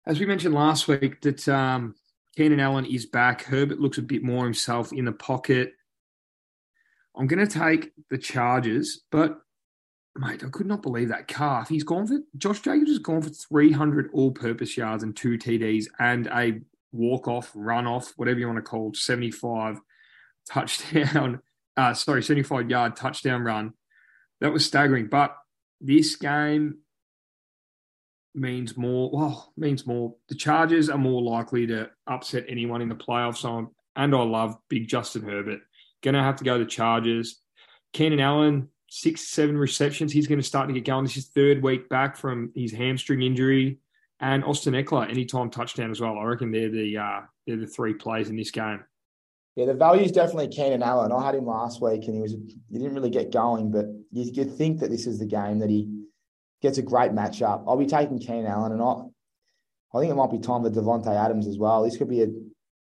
As 0.04 0.18
we 0.18 0.26
mentioned 0.26 0.56
last 0.56 0.88
week, 0.88 1.20
that 1.20 1.48
um, 1.48 1.94
Keenan 2.36 2.58
Allen 2.58 2.84
is 2.84 3.06
back. 3.06 3.44
Herbert 3.44 3.78
looks 3.78 3.98
a 3.98 4.02
bit 4.02 4.24
more 4.24 4.42
himself 4.42 4.92
in 4.92 5.04
the 5.04 5.12
pocket. 5.12 5.74
I'm 7.16 7.28
going 7.28 7.46
to 7.46 7.58
take 7.58 7.92
the 8.10 8.18
Chargers, 8.18 9.02
but 9.12 9.38
mate, 10.16 10.42
I 10.44 10.48
could 10.48 10.66
not 10.66 10.82
believe 10.82 11.08
that 11.08 11.28
calf. 11.28 11.68
He's 11.68 11.84
gone 11.84 12.06
for 12.06 12.18
Josh 12.36 12.60
Jacobs 12.60 12.90
has 12.90 12.98
gone 12.98 13.22
for 13.22 13.30
300 13.30 14.10
all-purpose 14.12 14.76
yards 14.76 15.02
and 15.02 15.16
two 15.16 15.38
TDs 15.38 15.86
and 15.98 16.26
a 16.28 16.60
walk-off, 16.92 17.52
run-off, 17.54 18.12
whatever 18.16 18.40
you 18.40 18.46
want 18.46 18.58
to 18.58 18.62
call 18.62 18.90
it, 18.90 18.96
75 18.96 19.78
touchdown. 20.48 21.40
Uh, 21.76 21.94
sorry, 21.94 22.22
75 22.22 22.68
yard 22.68 22.94
touchdown 22.94 23.42
run. 23.42 23.72
That 24.40 24.52
was 24.52 24.66
staggering. 24.66 25.06
But 25.06 25.34
this 25.80 26.16
game 26.16 26.80
means 28.34 28.76
more. 28.76 29.08
Well, 29.10 29.52
means 29.56 29.86
more. 29.86 30.16
The 30.28 30.34
Chargers 30.34 30.90
are 30.90 30.98
more 30.98 31.22
likely 31.22 31.68
to 31.68 31.88
upset 32.06 32.44
anyone 32.48 32.82
in 32.82 32.88
the 32.88 32.96
playoffs. 32.96 33.38
So, 33.38 33.72
and 33.96 34.14
I 34.14 34.22
love 34.22 34.56
big 34.68 34.88
Justin 34.88 35.22
Herbert. 35.22 35.60
Going 36.02 36.14
to 36.14 36.22
have 36.22 36.36
to 36.36 36.44
go 36.44 36.58
the 36.58 36.66
Chargers. 36.66 37.40
Keenan 37.94 38.20
Allen, 38.20 38.68
six, 38.90 39.28
seven 39.28 39.56
receptions. 39.56 40.12
He's 40.12 40.26
going 40.26 40.40
to 40.40 40.46
start 40.46 40.68
to 40.68 40.74
get 40.74 40.84
going. 40.84 41.04
This 41.04 41.16
is 41.16 41.28
third 41.28 41.62
week 41.62 41.88
back 41.88 42.16
from 42.16 42.52
his 42.54 42.72
hamstring 42.72 43.22
injury. 43.22 43.78
And 44.18 44.44
Austin 44.44 44.74
Ekeler, 44.74 45.08
anytime 45.08 45.48
touchdown 45.48 45.90
as 45.90 46.00
well. 46.00 46.18
I 46.18 46.24
reckon 46.24 46.50
they're 46.50 46.68
the 46.68 46.98
uh, 46.98 47.20
they're 47.46 47.56
the 47.56 47.66
three 47.66 47.94
plays 47.94 48.28
in 48.28 48.36
this 48.36 48.50
game. 48.50 48.84
Yeah, 49.56 49.66
the 49.66 49.74
value 49.74 50.02
is 50.02 50.12
definitely 50.12 50.48
Keenan 50.48 50.82
Allen. 50.82 51.12
I 51.12 51.24
had 51.24 51.34
him 51.34 51.46
last 51.46 51.80
week 51.80 52.04
and 52.06 52.14
he 52.14 52.20
was 52.20 52.32
he 52.32 52.78
didn't 52.78 52.94
really 52.94 53.10
get 53.10 53.32
going, 53.32 53.70
but 53.70 53.86
you 54.12 54.30
could 54.32 54.54
think 54.54 54.80
that 54.80 54.90
this 54.90 55.06
is 55.06 55.18
the 55.18 55.26
game 55.26 55.60
that 55.60 55.70
he 55.70 56.04
gets 56.60 56.78
a 56.78 56.82
great 56.82 57.12
matchup. 57.12 57.64
I'll 57.66 57.76
be 57.76 57.86
taking 57.86 58.18
Keenan 58.18 58.46
Allen 58.46 58.72
and 58.72 58.82
I 58.82 59.04
I 59.92 60.00
think 60.00 60.12
it 60.12 60.16
might 60.16 60.30
be 60.30 60.38
time 60.38 60.62
for 60.62 60.70
Davante 60.70 61.08
Adams 61.08 61.46
as 61.46 61.58
well. 61.58 61.82
This 61.82 61.96
could 61.96 62.08
be 62.08 62.22
a 62.22 62.26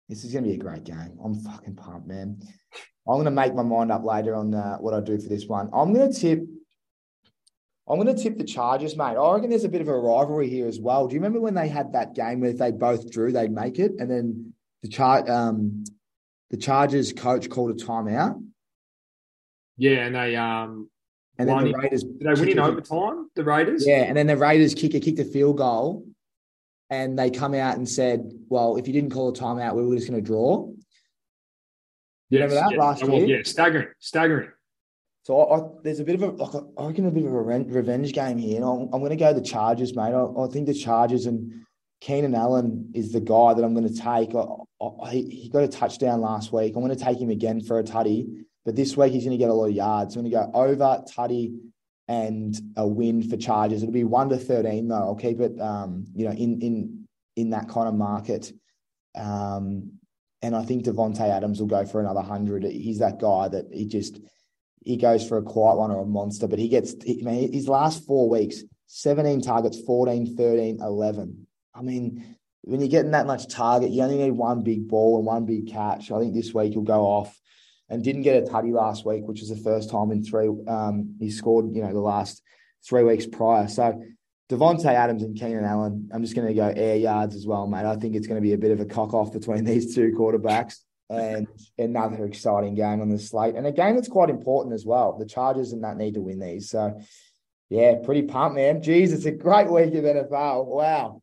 this 0.07 0.23
is 0.23 0.33
gonna 0.33 0.47
be 0.47 0.53
a 0.53 0.57
great 0.57 0.85
game. 0.85 1.19
I'm 1.23 1.35
fucking 1.35 1.75
pumped, 1.75 2.07
man. 2.07 2.39
I'm 3.07 3.17
gonna 3.17 3.31
make 3.31 3.53
my 3.53 3.63
mind 3.63 3.91
up 3.91 4.03
later 4.03 4.35
on 4.35 4.53
uh, 4.53 4.77
what 4.77 4.93
I 4.93 5.01
do 5.01 5.19
for 5.19 5.29
this 5.29 5.45
one. 5.45 5.69
I'm 5.73 5.93
gonna 5.93 6.11
tip 6.11 6.41
I'm 7.87 8.01
going 8.01 8.15
to 8.15 8.19
tip 8.19 8.39
the 8.39 8.43
Chargers, 8.43 8.97
mate. 8.97 9.15
I 9.15 9.33
reckon 9.35 9.51
there's 9.51 9.63
a 9.63 9.69
bit 9.69 9.81
of 9.81 9.87
a 9.87 9.95
rivalry 9.95 10.49
here 10.49 10.67
as 10.67 10.79
well. 10.79 11.07
Do 11.07 11.13
you 11.13 11.19
remember 11.19 11.39
when 11.39 11.53
they 11.53 11.67
had 11.67 11.93
that 11.93 12.15
game 12.15 12.39
where 12.39 12.49
if 12.49 12.57
they 12.57 12.71
both 12.71 13.11
drew, 13.11 13.31
they'd 13.31 13.51
make 13.51 13.77
it, 13.77 13.91
and 13.99 14.09
then 14.09 14.53
the 14.81 14.87
chart 14.87 15.29
um, 15.29 15.83
the 16.49 16.57
Chargers 16.57 17.13
coach 17.13 17.49
called 17.49 17.71
a 17.71 17.73
timeout. 17.73 18.41
Yeah, 19.77 20.05
and 20.05 20.15
they 20.15 20.35
um 20.35 20.89
and 21.37 21.49
then 21.49 21.65
the 21.65 21.73
Raiders 21.73 22.03
did 22.03 22.19
they 22.21 22.39
win 22.39 22.49
in 22.49 22.59
overtime. 22.59 23.29
The 23.35 23.43
Raiders, 23.43 23.85
yeah, 23.85 24.03
and 24.03 24.15
then 24.15 24.27
the 24.27 24.37
Raiders 24.37 24.73
kicker 24.73 24.99
kicked 24.99 25.19
a 25.19 25.25
field 25.25 25.57
goal, 25.57 26.05
and 26.89 27.19
they 27.19 27.29
come 27.29 27.53
out 27.53 27.77
and 27.77 27.87
said, 27.87 28.31
"Well, 28.47 28.77
if 28.77 28.87
you 28.87 28.93
didn't 28.93 29.11
call 29.11 29.29
a 29.29 29.33
timeout, 29.33 29.75
we 29.75 29.85
were 29.85 29.95
just 29.95 30.09
going 30.09 30.21
to 30.21 30.25
draw." 30.25 30.71
You 32.29 32.39
yes, 32.39 32.49
remember 32.49 32.69
that 32.69 32.71
yes, 32.71 32.79
last 32.79 33.03
year? 33.03 33.25
Yeah, 33.25 33.43
staggering, 33.43 33.87
staggering. 33.99 34.49
So 35.23 35.39
I, 35.39 35.57
I, 35.57 35.69
there's 35.83 35.99
a 35.99 36.03
bit 36.03 36.15
of 36.15 36.23
a, 36.23 36.27
like, 36.27 36.63
I 36.77 36.85
reckon 36.87 37.07
a 37.07 37.11
bit 37.11 37.25
of 37.25 37.33
a 37.33 37.41
revenge 37.41 38.13
game 38.13 38.37
here, 38.37 38.57
and 38.57 38.65
I'm, 38.65 38.81
I'm 38.93 38.99
going 38.99 39.09
to 39.09 39.15
go 39.15 39.33
the 39.33 39.41
Chargers, 39.41 39.95
mate. 39.95 40.13
I, 40.13 40.23
I, 40.23 40.47
think 40.47 40.67
the 40.67 40.73
Chargers 40.73 41.25
and 41.25 41.65
Keenan 42.01 42.35
Allen 42.35 42.91
is 42.93 43.11
the 43.11 43.21
guy 43.21 43.53
that 43.53 43.63
I'm 43.63 43.73
going 43.73 43.87
to 43.87 43.93
take. 43.93 44.33
I, 44.35 45.09
he, 45.11 45.29
he 45.29 45.49
got 45.49 45.63
a 45.63 45.67
touchdown 45.67 46.21
last 46.21 46.51
week. 46.51 46.75
I'm 46.75 46.83
going 46.83 46.95
to 46.95 47.03
take 47.03 47.19
him 47.19 47.29
again 47.29 47.61
for 47.61 47.79
a 47.79 47.83
tutty, 47.83 48.27
but 48.65 48.75
this 48.75 48.95
week 48.95 49.13
he's 49.13 49.23
going 49.23 49.37
to 49.37 49.43
get 49.43 49.49
a 49.49 49.53
lot 49.53 49.65
of 49.65 49.75
yards. 49.75 50.15
I'm 50.15 50.21
going 50.23 50.31
to 50.31 50.37
go 50.37 50.51
over 50.53 51.03
tutty 51.09 51.55
and 52.07 52.55
a 52.75 52.87
win 52.87 53.27
for 53.27 53.37
Chargers. 53.37 53.81
It'll 53.81 53.93
be 53.93 54.03
one 54.03 54.29
to 54.29 54.37
thirteen 54.37 54.87
though. 54.87 54.95
I'll 54.95 55.15
keep 55.15 55.39
it, 55.39 55.59
um, 55.59 56.05
you 56.13 56.25
know, 56.25 56.31
in 56.31 56.61
in 56.61 57.07
in 57.35 57.49
that 57.51 57.67
kind 57.67 57.87
of 57.87 57.95
market. 57.95 58.51
Um, 59.15 59.93
and 60.45 60.55
I 60.55 60.63
think 60.63 60.85
Davante 60.85 61.21
Adams 61.21 61.59
will 61.59 61.67
go 61.67 61.85
for 61.85 61.99
another 61.99 62.21
hundred. 62.21 62.63
He's 62.65 62.99
that 62.99 63.19
guy 63.19 63.47
that 63.47 63.65
he 63.71 63.87
just 63.87 64.19
he 64.83 64.95
goes 64.95 65.27
for 65.27 65.39
a 65.39 65.41
quiet 65.41 65.77
one 65.77 65.89
or 65.89 66.03
a 66.03 66.05
monster, 66.05 66.47
but 66.47 66.59
he 66.59 66.67
gets, 66.67 66.93
he, 67.03 67.23
mean, 67.23 67.51
his 67.51 67.67
last 67.67 68.05
four 68.05 68.29
weeks, 68.29 68.61
17 68.85 69.41
targets, 69.41 69.81
14, 69.81 70.37
13, 70.37 70.79
11. 70.79 71.47
I 71.73 71.81
mean, 71.81 72.37
when 72.61 72.79
you're 72.79 72.89
getting 72.89 73.11
that 73.11 73.25
much 73.25 73.47
target, 73.47 73.89
you 73.89 74.03
only 74.03 74.17
need 74.17 74.31
one 74.31 74.61
big 74.61 74.87
ball 74.87 75.17
and 75.17 75.25
one 75.25 75.47
big 75.47 75.71
catch. 75.71 76.11
I 76.11 76.19
think 76.19 76.35
this 76.35 76.53
week 76.53 76.73
he'll 76.73 76.83
go 76.83 77.01
off 77.01 77.35
and 77.89 78.03
didn't 78.03 78.21
get 78.21 78.43
a 78.43 78.45
tutty 78.45 78.71
last 78.71 79.07
week, 79.07 79.23
which 79.25 79.41
is 79.41 79.49
the 79.49 79.55
first 79.55 79.89
time 79.89 80.11
in 80.11 80.23
three. 80.23 80.49
Um, 80.67 81.15
he 81.19 81.31
scored, 81.31 81.73
you 81.73 81.81
know, 81.81 81.91
the 81.91 81.99
last 81.99 82.43
three 82.87 83.03
weeks 83.03 83.25
prior. 83.25 83.67
So 83.67 83.99
Davante 84.49 84.85
Adams 84.85 85.23
and 85.23 85.35
Keenan 85.35 85.65
Allen, 85.65 86.09
I'm 86.13 86.21
just 86.21 86.35
going 86.35 86.47
to 86.47 86.53
go 86.53 86.67
air 86.67 86.97
yards 86.97 87.35
as 87.35 87.47
well, 87.47 87.65
mate. 87.65 87.85
I 87.85 87.95
think 87.95 88.15
it's 88.15 88.27
going 88.27 88.39
to 88.39 88.45
be 88.45 88.53
a 88.53 88.57
bit 88.57 88.71
of 88.71 88.79
a 88.79 88.85
cock 88.85 89.13
off 89.13 89.33
between 89.33 89.63
these 89.65 89.95
two 89.95 90.11
quarterbacks 90.17 90.77
and 91.09 91.47
another 91.77 92.25
exciting 92.25 92.75
game 92.75 93.01
on 93.01 93.09
the 93.09 93.19
slate, 93.19 93.55
and 93.55 93.67
a 93.67 93.71
game 93.71 93.95
that's 93.95 94.07
quite 94.07 94.29
important 94.29 94.73
as 94.73 94.85
well. 94.85 95.17
The 95.17 95.25
Chargers 95.25 95.71
and 95.71 95.83
that 95.83 95.97
need 95.97 96.15
to 96.15 96.21
win 96.21 96.39
these. 96.39 96.69
So, 96.69 96.99
yeah, 97.69 97.95
pretty 98.03 98.23
pumped, 98.23 98.55
man. 98.55 98.81
Jeez, 98.81 99.11
it's 99.11 99.25
a 99.25 99.31
great 99.31 99.69
week 99.69 99.93
of 99.93 100.03
NFL. 100.03 100.65
Wow. 100.65 101.21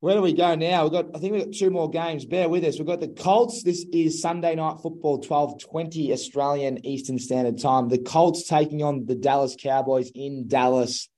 Where 0.00 0.14
do 0.14 0.22
we 0.22 0.34
go 0.34 0.54
now? 0.54 0.84
We've 0.84 0.92
got, 0.92 1.16
I 1.16 1.18
think 1.18 1.32
we've 1.32 1.44
got 1.44 1.54
two 1.54 1.70
more 1.70 1.90
games. 1.90 2.26
Bear 2.26 2.48
with 2.48 2.64
us. 2.64 2.78
We've 2.78 2.86
got 2.86 3.00
the 3.00 3.08
Colts. 3.08 3.62
This 3.62 3.84
is 3.92 4.20
Sunday 4.20 4.54
night 4.54 4.76
football, 4.82 5.22
12:20 5.22 6.12
Australian 6.12 6.84
Eastern 6.86 7.18
Standard 7.18 7.58
Time. 7.58 7.88
The 7.88 7.98
Colts 7.98 8.46
taking 8.46 8.82
on 8.82 9.06
the 9.06 9.14
Dallas 9.14 9.56
Cowboys 9.60 10.10
in 10.14 10.48
Dallas. 10.48 11.08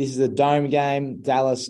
This 0.00 0.12
is 0.12 0.18
a 0.18 0.28
dome 0.28 0.70
game. 0.70 1.20
Dallas 1.20 1.68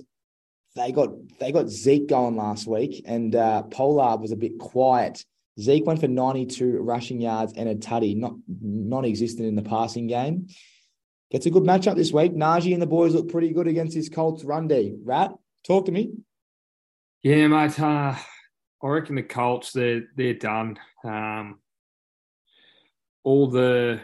they 0.76 0.93
got 0.93 1.11
they 1.41 1.51
got 1.51 1.68
Zeke 1.68 2.09
going 2.09 2.37
last 2.37 2.64
week, 2.64 3.03
and 3.05 3.35
uh, 3.35 3.62
Pollard 3.64 4.20
was 4.20 4.31
a 4.31 4.37
bit 4.37 4.57
quiet. 4.57 5.24
Zeke 5.59 5.85
went 5.85 6.01
for 6.01 6.07
92 6.07 6.78
rushing 6.78 7.20
yards 7.20 7.55
and 7.55 7.68
a 7.68 7.74
tutty, 7.74 8.16
not 8.16 8.35
non-existent 8.47 9.49
in 9.49 9.57
the 9.57 9.64
passing 9.64 10.07
game. 10.07 10.47
Gets 11.33 11.47
a 11.47 11.51
good 11.51 11.64
matchup 11.64 11.97
this 11.97 12.12
week. 12.12 12.33
Najee 12.33 12.72
and 12.72 12.81
the 12.81 12.87
boys 12.87 13.14
look 13.14 13.33
pretty 13.33 13.53
good 13.53 13.66
against 13.66 13.97
this 13.97 14.09
Colts 14.09 14.45
run 14.45 14.68
D. 14.68 14.95
Rat, 15.03 15.33
talk 15.66 15.87
to 15.87 15.93
me. 15.93 16.12
Yeah, 17.24 17.49
mate. 17.49 17.81
Uh, 17.81 18.14
I 18.81 18.87
reckon 18.87 19.16
the 19.16 19.24
Colts 19.24 19.72
they're 19.72 20.05
they're 20.14 20.35
done. 20.35 20.78
Um, 21.03 21.59
all 23.24 23.49
the 23.49 24.01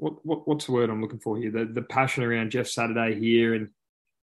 what, 0.00 0.24
what 0.24 0.48
what's 0.48 0.66
the 0.66 0.72
word 0.72 0.90
I'm 0.90 1.00
looking 1.00 1.20
for 1.20 1.36
here? 1.36 1.50
The 1.50 1.66
the 1.66 1.82
passion 1.82 2.24
around 2.24 2.50
Jeff 2.50 2.66
Saturday 2.66 3.18
here 3.18 3.54
and 3.54 3.68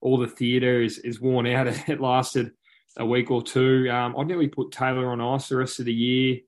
all 0.02 0.18
the 0.18 0.28
theatre 0.28 0.82
is, 0.82 1.00
is 1.00 1.22
worn 1.22 1.48
out. 1.48 1.68
It 1.88 2.02
lasted 2.02 2.52
a 2.98 3.06
week 3.06 3.32
or 3.32 3.42
two. 3.42 3.90
Um, 3.90 4.16
I'd 4.18 4.28
nearly 4.28 4.48
put 4.48 4.72
Taylor 4.72 5.12
on 5.12 5.22
ice 5.22 5.50
the 5.50 5.58
rest 5.58 5.80
of 5.80 5.86
the 5.86 5.94
year. 5.94 6.40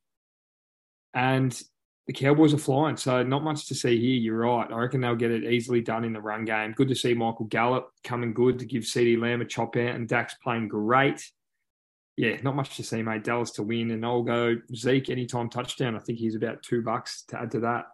And 1.13 1.59
the 2.07 2.13
Cowboys 2.13 2.53
are 2.53 2.59
flying, 2.59 2.97
so 2.97 3.21
not 3.23 3.43
much 3.43 3.67
to 3.67 3.75
see 3.75 3.99
here. 3.99 4.19
You're 4.19 4.37
right. 4.37 4.71
I 4.71 4.75
reckon 4.75 5.01
they'll 5.01 5.15
get 5.15 5.31
it 5.31 5.43
easily 5.43 5.81
done 5.81 6.03
in 6.03 6.13
the 6.13 6.21
run 6.21 6.45
game. 6.45 6.73
Good 6.73 6.87
to 6.87 6.95
see 6.95 7.13
Michael 7.13 7.45
Gallup 7.45 7.91
coming 8.03 8.33
good 8.33 8.59
to 8.59 8.65
give 8.65 8.83
CeeDee 8.83 9.19
Lamb 9.19 9.41
a 9.41 9.45
chop 9.45 9.75
out, 9.75 9.95
and 9.95 10.07
Dak's 10.07 10.35
playing 10.43 10.69
great. 10.69 11.23
Yeah, 12.17 12.37
not 12.41 12.55
much 12.55 12.75
to 12.77 12.83
see, 12.83 13.01
mate. 13.01 13.23
Dallas 13.23 13.51
to 13.51 13.63
win, 13.63 13.91
and 13.91 14.03
I'll 14.05 14.23
go 14.23 14.55
Zeke 14.75 15.09
anytime 15.09 15.49
touchdown. 15.49 15.95
I 15.95 15.99
think 15.99 16.19
he's 16.19 16.35
about 16.35 16.63
two 16.63 16.81
bucks 16.81 17.23
to 17.29 17.39
add 17.39 17.51
to 17.51 17.59
that. 17.61 17.85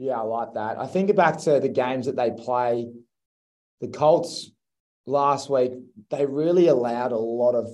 Yeah, 0.00 0.18
I 0.18 0.22
like 0.22 0.54
that. 0.54 0.78
I 0.78 0.86
think 0.86 1.14
back 1.14 1.36
to 1.40 1.60
the 1.60 1.68
games 1.68 2.06
that 2.06 2.16
they 2.16 2.30
play. 2.30 2.88
The 3.82 3.88
Colts 3.88 4.50
last 5.04 5.50
week, 5.50 5.72
they 6.08 6.24
really 6.24 6.68
allowed 6.68 7.12
a 7.12 7.18
lot 7.18 7.54
of 7.54 7.68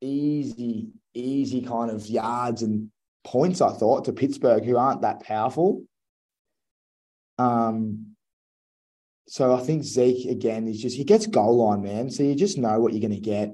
easy, 0.00 0.88
easy 1.12 1.60
kind 1.60 1.90
of 1.90 2.06
yards 2.06 2.62
and 2.62 2.90
points, 3.22 3.60
I 3.60 3.70
thought, 3.70 4.06
to 4.06 4.14
Pittsburgh, 4.14 4.64
who 4.64 4.78
aren't 4.78 5.02
that 5.02 5.24
powerful. 5.24 5.84
Um, 7.36 8.16
so 9.28 9.54
I 9.54 9.60
think 9.60 9.84
Zeke 9.84 10.30
again 10.30 10.66
is 10.66 10.80
just 10.80 10.96
he 10.96 11.04
gets 11.04 11.26
goal 11.26 11.58
line, 11.58 11.82
man. 11.82 12.08
So 12.08 12.22
you 12.22 12.34
just 12.34 12.56
know 12.56 12.80
what 12.80 12.94
you're 12.94 13.06
going 13.06 13.12
to 13.12 13.20
get. 13.20 13.52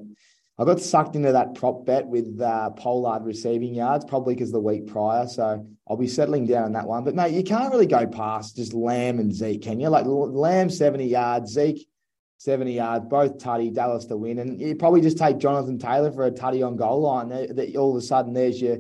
I 0.60 0.64
got 0.64 0.80
sucked 0.80 1.14
into 1.14 1.30
that 1.32 1.54
prop 1.54 1.86
bet 1.86 2.06
with 2.06 2.40
uh, 2.40 2.70
Pollard 2.70 3.24
receiving 3.24 3.74
yards, 3.74 4.04
probably 4.04 4.34
because 4.34 4.50
the 4.50 4.58
week 4.60 4.88
prior. 4.88 5.28
So 5.28 5.64
I'll 5.88 5.96
be 5.96 6.08
settling 6.08 6.46
down 6.46 6.64
on 6.64 6.72
that 6.72 6.86
one. 6.86 7.04
But 7.04 7.14
mate, 7.14 7.32
you 7.32 7.44
can't 7.44 7.72
really 7.72 7.86
go 7.86 8.06
past 8.08 8.56
just 8.56 8.74
Lamb 8.74 9.20
and 9.20 9.32
Zeke, 9.32 9.62
can 9.62 9.78
you? 9.78 9.88
Like 9.88 10.04
Lamb 10.06 10.68
70 10.68 11.06
yards, 11.06 11.52
Zeke 11.52 11.86
70 12.38 12.72
yards, 12.72 13.06
both 13.06 13.38
tutty, 13.38 13.72
Dallas 13.72 14.06
to 14.06 14.16
win. 14.16 14.40
And 14.40 14.60
you 14.60 14.74
probably 14.74 15.00
just 15.00 15.16
take 15.16 15.38
Jonathan 15.38 15.78
Taylor 15.78 16.10
for 16.10 16.26
a 16.26 16.30
tutty 16.32 16.66
on 16.66 16.76
goal 16.76 17.02
line. 17.02 17.28
That 17.28 17.76
all 17.76 17.96
of 17.96 17.96
a 17.96 18.04
sudden 18.04 18.32
there's 18.32 18.60
your 18.60 18.78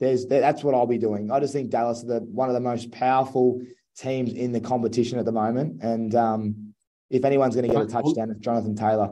there's 0.00 0.26
that's 0.26 0.64
what 0.64 0.74
I'll 0.74 0.86
be 0.86 0.98
doing. 0.98 1.30
I 1.30 1.40
just 1.40 1.52
think 1.52 1.68
Dallas 1.68 2.04
are 2.04 2.06
the, 2.06 2.20
one 2.20 2.48
of 2.48 2.54
the 2.54 2.60
most 2.60 2.90
powerful 2.90 3.60
teams 3.98 4.32
in 4.32 4.52
the 4.52 4.60
competition 4.60 5.18
at 5.18 5.26
the 5.26 5.32
moment. 5.32 5.82
And 5.82 6.14
um, 6.14 6.74
if 7.10 7.26
anyone's 7.26 7.54
going 7.54 7.68
to 7.68 7.74
get 7.74 7.82
a 7.82 7.86
touchdown, 7.86 8.30
it's 8.30 8.40
Jonathan 8.40 8.76
Taylor. 8.76 9.10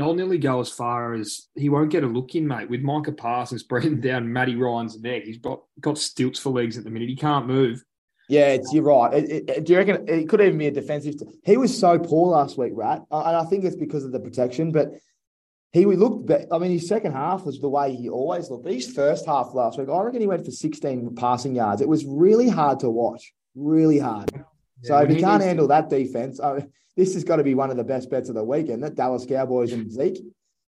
I'll 0.00 0.14
nearly 0.14 0.38
go 0.38 0.60
as 0.60 0.70
far 0.70 1.14
as 1.14 1.48
he 1.54 1.68
won't 1.68 1.90
get 1.90 2.04
a 2.04 2.06
look 2.06 2.34
in, 2.34 2.46
mate. 2.48 2.70
With 2.70 2.80
Micah 2.80 3.12
Parsons 3.12 3.62
breathing 3.68 4.00
down 4.00 4.32
Matty 4.32 4.56
Ryan's 4.56 5.00
neck, 5.00 5.24
he's 5.24 5.38
got 5.38 5.62
got 5.80 5.98
stilts 5.98 6.38
for 6.38 6.50
legs 6.50 6.78
at 6.78 6.84
the 6.84 6.90
minute. 6.90 7.08
He 7.08 7.16
can't 7.16 7.46
move. 7.46 7.82
Yeah, 8.28 8.48
it's, 8.48 8.72
you're 8.72 8.84
right. 8.84 9.12
It, 9.12 9.50
it, 9.50 9.64
do 9.64 9.72
you 9.72 9.78
reckon 9.78 10.08
it 10.08 10.28
could 10.28 10.40
even 10.40 10.56
be 10.56 10.68
a 10.68 10.70
defensive? 10.70 11.18
T- 11.18 11.26
he 11.44 11.56
was 11.56 11.76
so 11.76 11.98
poor 11.98 12.28
last 12.28 12.56
week, 12.56 12.72
Rat, 12.74 13.02
and 13.10 13.36
I 13.36 13.44
think 13.44 13.64
it's 13.64 13.76
because 13.76 14.04
of 14.04 14.12
the 14.12 14.20
protection. 14.20 14.72
But 14.72 14.92
he 15.72 15.84
we 15.84 15.96
looked. 15.96 16.30
I 16.50 16.58
mean, 16.58 16.70
his 16.70 16.88
second 16.88 17.12
half 17.12 17.44
was 17.44 17.60
the 17.60 17.68
way 17.68 17.94
he 17.94 18.08
always 18.08 18.48
looked. 18.48 18.64
But 18.64 18.72
his 18.72 18.90
first 18.90 19.26
half 19.26 19.52
last 19.52 19.78
week, 19.78 19.88
I 19.88 20.00
reckon 20.00 20.20
he 20.20 20.26
went 20.26 20.44
for 20.44 20.50
16 20.50 21.14
passing 21.16 21.54
yards. 21.54 21.82
It 21.82 21.88
was 21.88 22.06
really 22.06 22.48
hard 22.48 22.80
to 22.80 22.90
watch. 22.90 23.32
Really 23.54 23.98
hard. 23.98 24.30
Yeah, 24.82 24.88
so 24.88 24.98
if 24.98 25.10
he, 25.10 25.20
can't 25.20 25.42
handle 25.42 25.68
that 25.68 25.88
defense, 25.88 26.40
I, 26.40 26.66
this 26.96 27.14
has 27.14 27.24
got 27.24 27.36
to 27.36 27.44
be 27.44 27.54
one 27.54 27.70
of 27.70 27.76
the 27.76 27.84
best 27.84 28.10
bets 28.10 28.28
of 28.28 28.34
the 28.34 28.44
weekend. 28.44 28.82
That 28.82 28.94
Dallas 28.94 29.26
Cowboys 29.26 29.72
and 29.72 29.90
Zeke. 29.90 30.18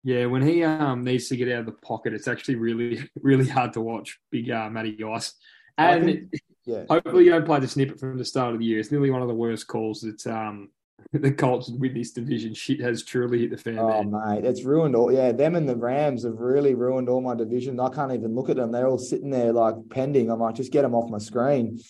Yeah, 0.03 0.27
when 0.27 0.43
he 0.43 0.63
um, 0.63 1.03
needs 1.03 1.29
to 1.29 1.37
get 1.37 1.51
out 1.51 1.61
of 1.61 1.67
the 1.67 1.73
pocket, 1.73 2.15
it's 2.15 2.29
actually 2.29 2.55
really, 2.55 3.09
really 3.23 3.49
hard 3.49 3.73
to 3.73 3.81
watch. 3.81 4.19
Big 4.31 4.51
uh, 4.51 4.71
Matty 4.71 5.03
Ice. 5.03 5.35
And 5.77 6.05
think, 6.05 6.31
yeah. 6.65 6.85
Hopefully, 6.89 7.25
you 7.25 7.31
don't 7.31 7.45
play 7.45 7.61
the 7.61 7.69
snippet 7.69 8.01
from 8.01 8.17
the 8.17 8.25
start 8.25 8.53
of 8.53 8.61
the 8.61 8.65
year. 8.65 8.79
It's 8.79 8.91
nearly 8.91 9.11
one 9.11 9.23
of 9.23 9.29
the 9.29 9.35
worst 9.35 9.67
calls 9.67 10.01
that 10.01 10.27
um, 10.27 10.71
the 11.13 11.33
Colts 11.33 11.71
with 11.71 11.95
this 11.95 12.13
division. 12.13 12.55
Shit 12.55 12.81
has 12.81 13.03
truly 13.03 13.41
hit 13.41 13.51
the 13.51 13.57
fan. 13.57 13.79
Oh, 13.79 14.03
man. 14.03 14.43
mate, 14.43 14.45
it's 14.45 14.65
ruined 14.65 14.97
all. 14.97 15.13
Yeah, 15.13 15.33
them 15.33 15.55
and 15.55 15.69
the 15.69 15.77
Rams 15.77 16.25
have 16.25 16.39
really 16.39 16.75
ruined 16.75 17.09
all 17.09 17.21
my 17.21 17.35
division. 17.35 17.79
I 17.79 17.89
can't 17.89 18.13
even 18.13 18.35
look 18.35 18.49
at 18.49 18.57
them. 18.57 18.73
They're 18.73 18.89
all 18.89 18.99
sitting 18.99 19.31
there 19.31 19.53
like 19.53 19.75
pending. 19.91 20.31
I 20.31 20.35
might 20.35 20.55
just 20.55 20.73
get 20.73 20.83
them 20.83 20.95
off 20.95 21.11
my 21.11 21.19
screen. 21.19 21.81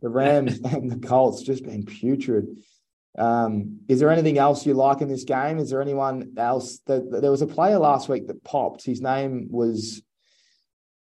The 0.00 0.08
Rams 0.08 0.60
and 0.64 0.90
the 0.90 1.06
Colts 1.06 1.42
just 1.42 1.64
been 1.64 1.84
putrid. 1.84 2.46
Um, 3.18 3.80
is 3.88 3.98
there 3.98 4.10
anything 4.10 4.38
else 4.38 4.64
you 4.64 4.74
like 4.74 5.00
in 5.00 5.08
this 5.08 5.24
game? 5.24 5.58
Is 5.58 5.70
there 5.70 5.82
anyone 5.82 6.34
else 6.36 6.78
that 6.86 7.10
there 7.10 7.30
was 7.30 7.42
a 7.42 7.46
player 7.46 7.78
last 7.78 8.08
week 8.08 8.28
that 8.28 8.44
popped? 8.44 8.84
His 8.84 9.00
name 9.00 9.48
was 9.50 10.02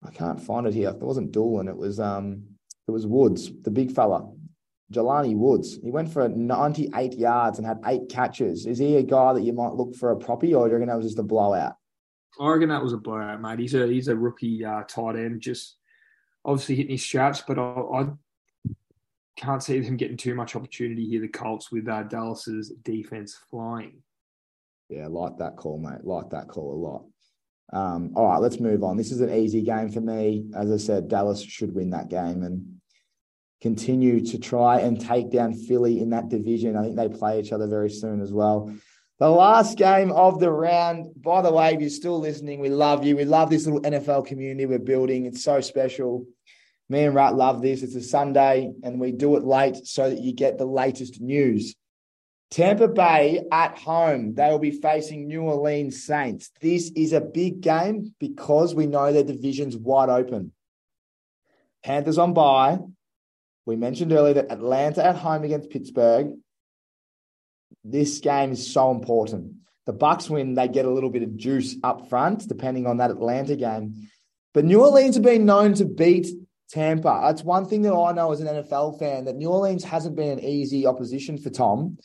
I 0.02 0.10
can't 0.10 0.40
find 0.40 0.66
it 0.66 0.74
here. 0.74 0.88
It 0.90 0.98
wasn't 0.98 1.32
Doolan. 1.32 1.68
It 1.68 1.76
was 1.76 2.00
um, 2.00 2.44
it 2.88 2.90
was 2.90 3.06
Woods, 3.06 3.50
the 3.62 3.70
big 3.70 3.92
fella, 3.92 4.32
Jelani 4.92 5.36
Woods. 5.36 5.78
He 5.82 5.90
went 5.90 6.12
for 6.12 6.28
98 6.28 7.14
yards 7.14 7.58
and 7.58 7.66
had 7.66 7.80
eight 7.86 8.08
catches. 8.08 8.66
Is 8.66 8.78
he 8.78 8.96
a 8.96 9.02
guy 9.02 9.34
that 9.34 9.42
you 9.42 9.52
might 9.52 9.74
look 9.74 9.94
for 9.94 10.10
a 10.10 10.16
proppy, 10.16 10.54
or 10.56 10.66
do 10.66 10.70
you 10.70 10.76
reckon 10.76 10.88
that 10.88 10.96
was 10.96 11.06
just 11.06 11.18
a 11.18 11.22
blowout? 11.22 11.74
I 12.40 12.48
reckon 12.48 12.70
that 12.70 12.82
was 12.82 12.92
a 12.92 12.98
blowout, 12.98 13.40
mate. 13.42 13.58
He's 13.58 13.74
a 13.74 13.86
he's 13.86 14.08
a 14.08 14.16
rookie 14.16 14.64
uh, 14.64 14.82
tight 14.84 15.16
end, 15.16 15.42
just 15.42 15.76
obviously 16.44 16.76
hitting 16.76 16.92
his 16.92 17.04
straps, 17.04 17.42
but 17.46 17.58
I, 17.58 17.62
I 17.62 18.06
can't 19.40 19.62
see 19.62 19.80
them 19.80 19.96
getting 19.96 20.16
too 20.16 20.34
much 20.34 20.54
opportunity 20.54 21.06
here. 21.06 21.20
The 21.20 21.28
Colts 21.28 21.72
with 21.72 21.88
uh, 21.88 22.02
Dallas's 22.02 22.72
defense 22.82 23.38
flying. 23.50 24.02
Yeah, 24.90 25.06
like 25.06 25.38
that 25.38 25.56
call, 25.56 25.78
mate. 25.78 26.04
Like 26.04 26.30
that 26.30 26.48
call 26.48 26.74
a 26.74 26.80
lot. 26.84 27.04
Um, 27.72 28.12
all 28.16 28.26
right, 28.26 28.40
let's 28.40 28.60
move 28.60 28.82
on. 28.82 28.96
This 28.96 29.12
is 29.12 29.20
an 29.20 29.32
easy 29.32 29.62
game 29.62 29.90
for 29.90 30.00
me. 30.00 30.50
As 30.54 30.70
I 30.70 30.76
said, 30.76 31.08
Dallas 31.08 31.42
should 31.42 31.74
win 31.74 31.90
that 31.90 32.08
game 32.08 32.42
and 32.42 32.80
continue 33.62 34.24
to 34.26 34.38
try 34.38 34.80
and 34.80 35.00
take 35.00 35.30
down 35.30 35.54
Philly 35.54 36.00
in 36.00 36.10
that 36.10 36.28
division. 36.28 36.76
I 36.76 36.82
think 36.82 36.96
they 36.96 37.08
play 37.08 37.40
each 37.40 37.52
other 37.52 37.66
very 37.66 37.90
soon 37.90 38.20
as 38.20 38.32
well. 38.32 38.74
The 39.20 39.30
last 39.30 39.78
game 39.78 40.10
of 40.12 40.40
the 40.40 40.50
round. 40.50 41.12
By 41.22 41.42
the 41.42 41.52
way, 41.52 41.72
if 41.74 41.80
you're 41.80 41.90
still 41.90 42.18
listening, 42.18 42.60
we 42.60 42.70
love 42.70 43.04
you. 43.04 43.16
We 43.16 43.24
love 43.24 43.48
this 43.48 43.66
little 43.66 43.82
NFL 43.82 44.26
community 44.26 44.66
we're 44.66 44.78
building. 44.78 45.26
It's 45.26 45.44
so 45.44 45.60
special. 45.60 46.26
Me 46.90 47.04
and 47.04 47.14
Rat 47.14 47.36
love 47.36 47.62
this. 47.62 47.82
It's 47.84 47.94
a 47.94 48.02
Sunday 48.02 48.72
and 48.82 49.00
we 49.00 49.12
do 49.12 49.36
it 49.36 49.44
late 49.44 49.86
so 49.86 50.10
that 50.10 50.20
you 50.20 50.34
get 50.34 50.58
the 50.58 50.66
latest 50.66 51.20
news. 51.20 51.76
Tampa 52.50 52.88
Bay 52.88 53.44
at 53.52 53.78
home. 53.78 54.34
They 54.34 54.50
will 54.50 54.58
be 54.58 54.72
facing 54.72 55.28
New 55.28 55.42
Orleans 55.42 56.04
Saints. 56.04 56.50
This 56.60 56.90
is 56.96 57.12
a 57.12 57.20
big 57.20 57.60
game 57.60 58.12
because 58.18 58.74
we 58.74 58.88
know 58.88 59.12
their 59.12 59.22
division's 59.22 59.76
wide 59.76 60.08
open. 60.08 60.50
Panthers 61.84 62.18
on 62.18 62.34
bye. 62.34 62.80
We 63.66 63.76
mentioned 63.76 64.12
earlier 64.12 64.34
that 64.34 64.50
Atlanta 64.50 65.06
at 65.06 65.14
home 65.14 65.44
against 65.44 65.70
Pittsburgh. 65.70 66.32
This 67.84 68.18
game 68.18 68.50
is 68.50 68.72
so 68.72 68.90
important. 68.90 69.52
The 69.86 69.94
Bucs 69.94 70.28
win, 70.28 70.54
they 70.54 70.66
get 70.66 70.86
a 70.86 70.90
little 70.90 71.10
bit 71.10 71.22
of 71.22 71.36
juice 71.36 71.76
up 71.84 72.08
front, 72.08 72.48
depending 72.48 72.88
on 72.88 72.96
that 72.96 73.12
Atlanta 73.12 73.54
game. 73.54 74.08
But 74.52 74.64
New 74.64 74.82
Orleans 74.82 75.14
have 75.14 75.24
been 75.24 75.46
known 75.46 75.74
to 75.74 75.84
beat 75.84 76.26
Tampa. 76.70 77.20
That's 77.24 77.42
one 77.42 77.66
thing 77.66 77.82
that 77.82 77.94
I 77.94 78.12
know 78.12 78.32
as 78.32 78.40
an 78.40 78.46
NFL 78.46 78.98
fan 78.98 79.24
that 79.24 79.36
New 79.36 79.48
Orleans 79.48 79.84
hasn't 79.84 80.16
been 80.16 80.38
an 80.38 80.44
easy 80.44 80.86
opposition 80.86 81.36
for 81.38 81.50
Tom. 81.50 81.98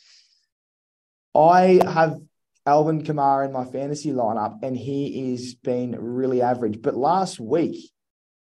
I 1.34 1.80
have 1.84 2.18
Alvin 2.66 3.02
Kamara 3.02 3.46
in 3.46 3.52
my 3.52 3.64
fantasy 3.64 4.10
lineup, 4.10 4.58
and 4.62 4.76
he 4.76 5.32
is 5.32 5.54
been 5.54 5.96
really 5.98 6.42
average. 6.42 6.82
But 6.82 6.96
last 6.96 7.38
week, 7.38 7.90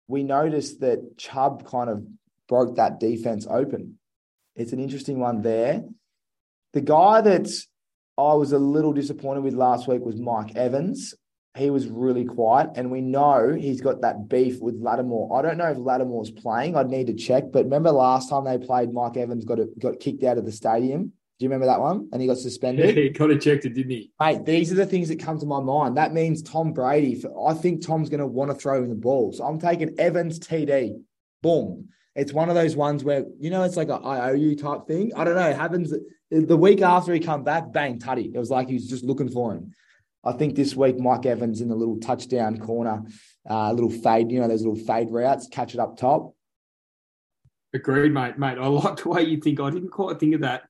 we 0.09 0.23
noticed 0.23 0.81
that 0.81 1.19
Chubb 1.19 1.67
kind 1.67 1.91
of 1.91 2.07
broke 2.49 2.77
that 2.77 2.99
defense 3.01 3.47
open. 3.49 3.99
It's 4.55 4.73
an 4.73 4.81
interesting 4.81 5.19
one 5.19 5.43
there. 5.43 5.85
The 6.73 6.81
guy 6.81 7.21
that 7.21 7.49
I 8.17 8.35
was 8.35 8.53
a 8.53 8.59
little 8.59 8.93
disappointed 8.93 9.43
with 9.43 9.55
last 9.55 9.87
week 9.87 10.03
was 10.03 10.17
Mike 10.17 10.57
Evans 10.57 11.15
he 11.57 11.71
was 11.71 11.89
really 11.89 12.25
quiet, 12.25 12.71
and 12.75 12.91
we 12.91 13.01
know 13.01 13.55
he's 13.55 13.81
got 13.81 14.03
that 14.03 14.29
beef 14.29 14.61
with 14.61 14.81
Lattimore. 14.81 15.39
I 15.39 15.43
don't 15.43 15.57
know 15.57 15.71
if 15.71 15.79
Lattimore's 15.79 16.31
playing. 16.31 16.77
I'd 16.77 16.91
need 16.91 17.07
to 17.07 17.15
check. 17.15 17.45
But 17.53 17.65
remember 17.65 17.91
last 17.91 18.29
time 18.29 18.45
they 18.45 18.59
played, 18.59 18.93
Mike 18.93 19.17
Evans 19.17 19.45
got 19.45 19.59
a, 19.59 19.69
got 19.79 20.01
kicked 20.01 20.23
out 20.25 20.39
of 20.39 20.45
the 20.45 20.53
stadium. 20.53 21.13
Do 21.39 21.45
you 21.45 21.51
remember 21.51 21.67
that 21.67 21.81
one? 21.81 22.09
And 22.13 22.23
he 22.23 22.29
got 22.29 22.39
suspended. 22.39 22.97
Yeah, 22.97 23.03
he 23.03 23.09
got 23.11 23.31
ejected, 23.31 23.75
didn't 23.75 23.91
he? 23.91 24.11
Mate, 24.19 24.45
these 24.45 24.73
are 24.73 24.77
the 24.77 24.87
things 24.87 25.09
that 25.09 25.19
come 25.19 25.39
to 25.39 25.47
my 25.47 25.61
mind. 25.61 25.97
That 25.97 26.15
means 26.15 26.43
Tom 26.43 26.73
Brady. 26.73 27.15
For, 27.15 27.49
I 27.49 27.55
think 27.55 27.85
Tom's 27.85 28.09
going 28.09 28.21
to 28.21 28.27
want 28.27 28.51
to 28.51 28.57
throw 28.57 28.83
in 28.83 28.89
the 28.89 28.95
ball. 28.95 29.33
So 29.33 29.45
I'm 29.45 29.59
taking 29.59 29.99
Evans 29.99 30.39
TD. 30.39 30.99
Boom. 31.43 31.89
It's 32.15 32.33
one 32.33 32.49
of 32.49 32.55
those 32.55 32.75
ones 32.75 33.05
where 33.05 33.25
you 33.39 33.51
know 33.51 33.63
it's 33.65 33.77
like 33.77 33.91
a 33.91 34.01
IOU 34.03 34.57
type 34.57 34.87
thing. 34.89 35.13
I 35.15 35.25
don't 35.25 35.35
know. 35.35 35.51
It 35.51 35.57
happens 35.57 35.93
the 36.31 36.57
week 36.57 36.81
after 36.81 37.13
he 37.13 37.21
come 37.21 37.45
back, 37.45 37.71
bang, 37.71 37.99
tutty. 37.99 38.35
It 38.35 38.39
was 38.39 38.51
like 38.51 38.69
he 38.69 38.75
was 38.75 38.89
just 38.89 39.05
looking 39.05 39.29
for 39.29 39.53
him. 39.53 39.75
I 40.27 40.33
think 40.33 40.57
this 40.57 40.75
week 40.75 40.99
Mike 40.99 41.27
Evans 41.27 41.61
in 41.61 41.69
the 41.69 41.77
little 41.77 41.99
touchdown 41.99 42.59
corner, 42.59 43.05
a 43.49 43.53
uh, 43.53 43.73
little 43.73 43.91
fade, 43.91 44.31
you 44.31 44.41
know, 44.41 44.49
those 44.49 44.65
little 44.65 44.85
fade 44.85 45.11
routes, 45.11 45.49
catch 45.49 45.75
it 45.75 45.81
up 45.81 45.97
top. 45.97 46.35
Agreed, 47.73 48.13
mate. 48.13 48.39
Mate, 48.39 48.59
I 48.59 48.67
like 48.67 49.03
the 49.03 49.09
way 49.09 49.23
you 49.23 49.39
think. 49.39 49.61
I 49.61 49.71
didn't 49.71 49.91
quite 49.91 50.19
think 50.19 50.35
of 50.35 50.41
that. 50.41 50.65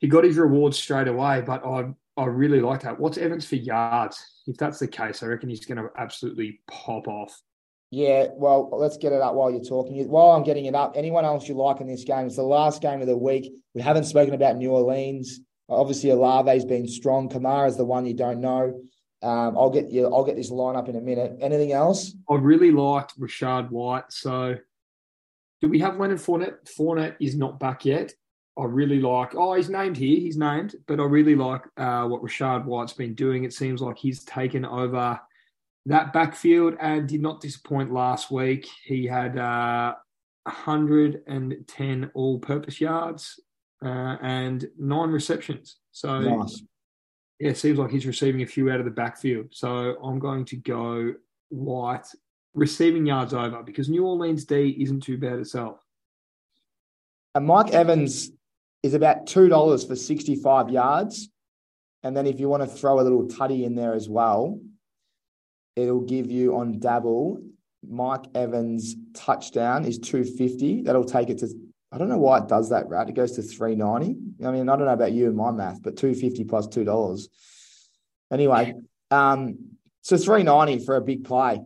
He 0.00 0.08
got 0.08 0.24
his 0.24 0.36
rewards 0.36 0.78
straight 0.78 1.08
away, 1.08 1.40
but 1.40 1.64
I 1.64 1.94
I 2.16 2.26
really 2.26 2.60
like 2.60 2.82
that. 2.82 3.00
What's 3.00 3.18
Evans 3.18 3.46
for 3.46 3.56
yards? 3.56 4.24
If 4.46 4.56
that's 4.56 4.78
the 4.78 4.86
case, 4.86 5.22
I 5.22 5.26
reckon 5.26 5.48
he's 5.48 5.64
going 5.64 5.78
to 5.78 5.90
absolutely 5.96 6.60
pop 6.68 7.08
off. 7.08 7.40
Yeah, 7.90 8.26
well, 8.34 8.70
let's 8.72 8.96
get 8.96 9.12
it 9.12 9.20
up 9.20 9.34
while 9.34 9.50
you're 9.50 9.64
talking. 9.64 10.08
While 10.08 10.32
I'm 10.32 10.44
getting 10.44 10.66
it 10.66 10.74
up, 10.74 10.94
anyone 10.96 11.24
else 11.24 11.48
you 11.48 11.54
like 11.54 11.80
in 11.80 11.86
this 11.86 12.04
game? 12.04 12.26
It's 12.26 12.36
the 12.36 12.42
last 12.42 12.82
game 12.82 13.00
of 13.00 13.06
the 13.06 13.16
week. 13.16 13.52
We 13.74 13.82
haven't 13.82 14.04
spoken 14.04 14.34
about 14.34 14.56
New 14.56 14.70
Orleans. 14.70 15.40
Obviously, 15.68 16.10
Olave's 16.10 16.64
been 16.64 16.86
strong. 16.86 17.28
Kamara's 17.28 17.76
the 17.76 17.84
one 17.84 18.06
you 18.06 18.14
don't 18.14 18.40
know. 18.40 18.80
Um, 19.22 19.56
I'll 19.56 19.70
get 19.70 19.90
you. 19.90 20.06
I'll 20.06 20.24
get 20.24 20.36
this 20.36 20.50
line 20.50 20.76
up 20.76 20.88
in 20.88 20.96
a 20.96 21.00
minute. 21.00 21.38
Anything 21.40 21.72
else? 21.72 22.14
I 22.28 22.34
really 22.34 22.70
liked 22.70 23.18
Rachaad 23.18 23.70
White. 23.70 24.12
So, 24.12 24.56
do 25.62 25.68
we 25.68 25.78
have 25.78 25.98
Leonard 25.98 26.18
Fournette? 26.18 26.70
Fournette 26.76 27.16
is 27.20 27.34
not 27.34 27.58
back 27.58 27.84
yet. 27.86 28.12
I 28.58 28.64
really 28.64 29.00
like. 29.00 29.34
Oh, 29.34 29.54
he's 29.54 29.70
named 29.70 29.96
here. 29.96 30.20
He's 30.20 30.36
named, 30.36 30.76
but 30.86 31.00
I 31.00 31.04
really 31.04 31.34
like 31.34 31.62
uh, 31.76 32.04
what 32.06 32.22
Rachaad 32.22 32.66
White's 32.66 32.92
been 32.92 33.14
doing. 33.14 33.44
It 33.44 33.52
seems 33.52 33.80
like 33.80 33.96
he's 33.96 34.24
taken 34.24 34.64
over 34.64 35.18
that 35.86 36.12
backfield 36.12 36.76
and 36.80 37.08
did 37.08 37.20
not 37.20 37.40
disappoint 37.40 37.92
last 37.92 38.30
week. 38.30 38.68
He 38.84 39.06
had 39.06 39.36
uh, 39.36 39.94
110 40.44 42.10
all-purpose 42.14 42.80
yards, 42.80 43.40
uh, 43.84 44.16
and 44.22 44.66
nine 44.78 45.10
receptions. 45.10 45.76
So, 45.92 46.20
nice. 46.20 46.62
yeah, 47.38 47.50
it 47.50 47.56
seems 47.56 47.78
like 47.78 47.90
he's 47.90 48.06
receiving 48.06 48.42
a 48.42 48.46
few 48.46 48.70
out 48.70 48.78
of 48.78 48.84
the 48.84 48.90
backfield. 48.90 49.48
So 49.52 49.96
I'm 50.02 50.18
going 50.18 50.44
to 50.46 50.56
go 50.56 51.14
White 51.50 52.06
receiving 52.54 53.06
yards 53.06 53.34
over 53.34 53.62
because 53.62 53.88
New 53.88 54.04
Orleans 54.04 54.44
D 54.44 54.76
isn't 54.80 55.02
too 55.02 55.18
bad 55.18 55.38
itself. 55.38 55.78
And 57.34 57.46
Mike 57.46 57.72
Evans 57.72 58.30
is 58.82 58.94
about 58.94 59.26
two 59.26 59.48
dollars 59.48 59.84
for 59.84 59.96
sixty-five 59.96 60.70
yards, 60.70 61.28
and 62.02 62.16
then 62.16 62.26
if 62.26 62.38
you 62.38 62.48
want 62.48 62.62
to 62.62 62.68
throw 62.68 63.00
a 63.00 63.02
little 63.02 63.26
tutty 63.26 63.64
in 63.64 63.74
there 63.74 63.94
as 63.94 64.08
well, 64.08 64.60
it'll 65.76 66.00
give 66.00 66.30
you 66.30 66.56
on 66.56 66.78
Dabble 66.78 67.42
Mike 67.88 68.24
Evans 68.34 68.96
touchdown 69.14 69.84
is 69.84 69.98
250. 69.98 70.82
That'll 70.82 71.04
take 71.04 71.30
it 71.30 71.38
to 71.38 71.48
I 71.94 71.98
don't 71.98 72.08
know 72.08 72.18
why 72.18 72.38
it 72.38 72.48
does 72.48 72.70
that, 72.70 72.88
right? 72.88 73.08
It 73.08 73.14
goes 73.14 73.32
to 73.32 73.42
390. 73.42 74.44
I 74.44 74.50
mean, 74.50 74.68
I 74.68 74.76
don't 74.76 74.86
know 74.86 74.92
about 74.92 75.12
you 75.12 75.28
and 75.28 75.36
my 75.36 75.52
math, 75.52 75.80
but 75.80 75.96
250 75.96 76.42
plus 76.44 76.66
two 76.66 76.84
dollars. 76.84 77.28
Anyway, 78.32 78.74
um, 79.12 79.76
so 80.02 80.16
390 80.16 80.84
for 80.84 80.96
a 80.96 81.00
big 81.00 81.24
play 81.24 81.60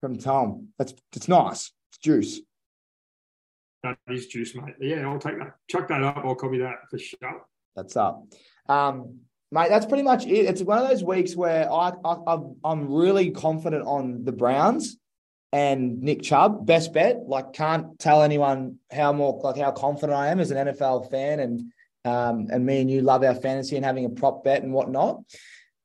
from 0.00 0.16
Tom. 0.16 0.68
That's 0.78 0.94
it's 1.14 1.28
nice. 1.28 1.72
It's 1.90 1.98
juice. 1.98 2.40
That 3.82 3.98
is 4.08 4.28
juice, 4.28 4.54
mate. 4.54 4.76
Yeah, 4.80 5.06
I'll 5.06 5.18
take 5.18 5.38
that. 5.38 5.54
Chuck 5.68 5.88
that 5.88 6.02
up. 6.02 6.18
I'll 6.24 6.34
copy 6.34 6.58
that 6.58 6.76
for 6.90 6.98
sure. 6.98 7.46
That's 7.76 7.96
up. 7.96 8.24
Um, 8.66 9.20
mate, 9.52 9.68
that's 9.68 9.86
pretty 9.86 10.04
much 10.04 10.24
it. 10.24 10.46
It's 10.46 10.62
one 10.62 10.78
of 10.78 10.88
those 10.88 11.04
weeks 11.04 11.36
where 11.36 11.70
I, 11.70 11.92
I 12.02 12.38
I'm 12.64 12.90
really 12.90 13.30
confident 13.30 13.84
on 13.86 14.24
the 14.24 14.32
Browns 14.32 14.96
and 15.52 16.00
Nick 16.00 16.22
Chubb, 16.22 16.64
best 16.64 16.92
bet. 16.92 17.26
Like, 17.26 17.52
can't 17.52 17.98
tell 17.98 18.22
anyone 18.22 18.78
how 18.92 19.12
more 19.12 19.40
like 19.42 19.56
how 19.56 19.72
confident 19.72 20.16
I 20.16 20.28
am 20.28 20.40
as 20.40 20.50
an 20.50 20.68
NFL 20.68 21.10
fan, 21.10 21.40
and 21.40 21.72
um, 22.04 22.46
and 22.50 22.64
me 22.64 22.80
and 22.80 22.90
you 22.90 23.02
love 23.02 23.24
our 23.24 23.34
fantasy 23.34 23.76
and 23.76 23.84
having 23.84 24.04
a 24.04 24.10
prop 24.10 24.44
bet 24.44 24.62
and 24.62 24.72
whatnot. 24.72 25.22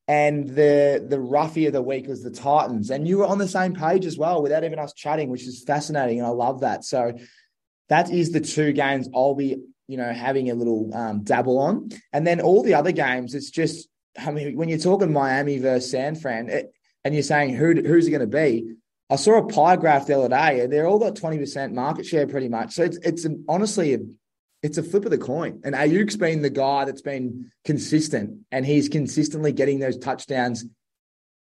And 0.07 0.47
the 0.47 1.03
the 1.07 1.19
roughie 1.19 1.65
of 1.65 1.73
the 1.73 1.81
week 1.81 2.07
was 2.07 2.21
the 2.21 2.29
Titans, 2.29 2.91
and 2.91 3.07
you 3.07 3.17
were 3.17 3.25
on 3.25 3.39
the 3.39 3.47
same 3.47 3.73
page 3.73 4.05
as 4.05 4.17
well 4.17 4.43
without 4.43 4.63
even 4.63 4.77
us 4.77 4.93
chatting, 4.93 5.29
which 5.29 5.47
is 5.47 5.63
fascinating, 5.63 6.19
and 6.19 6.27
I 6.27 6.31
love 6.31 6.61
that. 6.61 6.83
So 6.83 7.13
that 7.89 8.11
is 8.11 8.31
the 8.31 8.41
two 8.41 8.71
games 8.71 9.09
I'll 9.15 9.33
be 9.33 9.57
you 9.87 9.97
know 9.97 10.13
having 10.13 10.51
a 10.51 10.55
little 10.55 10.95
um, 10.95 11.23
dabble 11.23 11.57
on, 11.57 11.89
and 12.13 12.25
then 12.25 12.39
all 12.39 12.61
the 12.61 12.75
other 12.75 12.91
games, 12.91 13.33
it's 13.33 13.49
just 13.49 13.87
I 14.15 14.29
mean 14.29 14.55
when 14.55 14.69
you're 14.69 14.77
talking 14.77 15.11
Miami 15.11 15.57
versus 15.57 15.89
San 15.89 16.13
Fran, 16.13 16.49
it, 16.49 16.71
and 17.03 17.15
you're 17.15 17.23
saying 17.23 17.55
who 17.55 17.73
who's 17.73 18.05
it 18.05 18.11
going 18.11 18.21
to 18.21 18.27
be 18.27 18.75
I 19.09 19.17
saw 19.17 19.37
a 19.37 19.47
pie 19.47 19.75
graph 19.75 20.07
the 20.07 20.17
other 20.17 20.29
day. 20.29 20.61
and 20.61 20.73
They're 20.73 20.87
all 20.87 20.99
got 20.99 21.15
20% 21.15 21.73
market 21.73 22.05
share 22.05 22.27
pretty 22.27 22.49
much. 22.49 22.73
So 22.73 22.83
it's, 22.83 22.97
it's 22.97 23.27
honestly, 23.47 23.97
it's 24.63 24.77
a 24.77 24.83
flip 24.83 25.05
of 25.05 25.11
the 25.11 25.17
coin. 25.17 25.61
And 25.63 25.75
Aiyuk's 25.75 26.17
been 26.17 26.41
the 26.41 26.49
guy 26.49 26.85
that's 26.85 27.03
been 27.03 27.51
consistent 27.63 28.39
and 28.51 28.65
he's 28.65 28.89
consistently 28.89 29.51
getting 29.51 29.79
those 29.79 29.97
touchdowns 29.97 30.65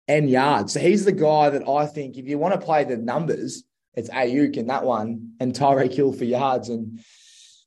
and 0.08 0.28
yards. 0.28 0.72
So 0.72 0.80
he's 0.80 1.04
the 1.04 1.12
guy 1.12 1.50
that 1.50 1.68
I 1.68 1.86
think 1.86 2.16
if 2.16 2.26
you 2.26 2.36
want 2.36 2.54
to 2.54 2.64
play 2.64 2.82
the 2.82 2.96
numbers, 2.96 3.62
it's 3.94 4.10
Aiyuk 4.10 4.56
in 4.56 4.66
that 4.66 4.84
one 4.84 5.34
and 5.38 5.54
Tyreek 5.54 5.94
Hill 5.94 6.12
for 6.12 6.24
yards. 6.24 6.68
And, 6.68 7.00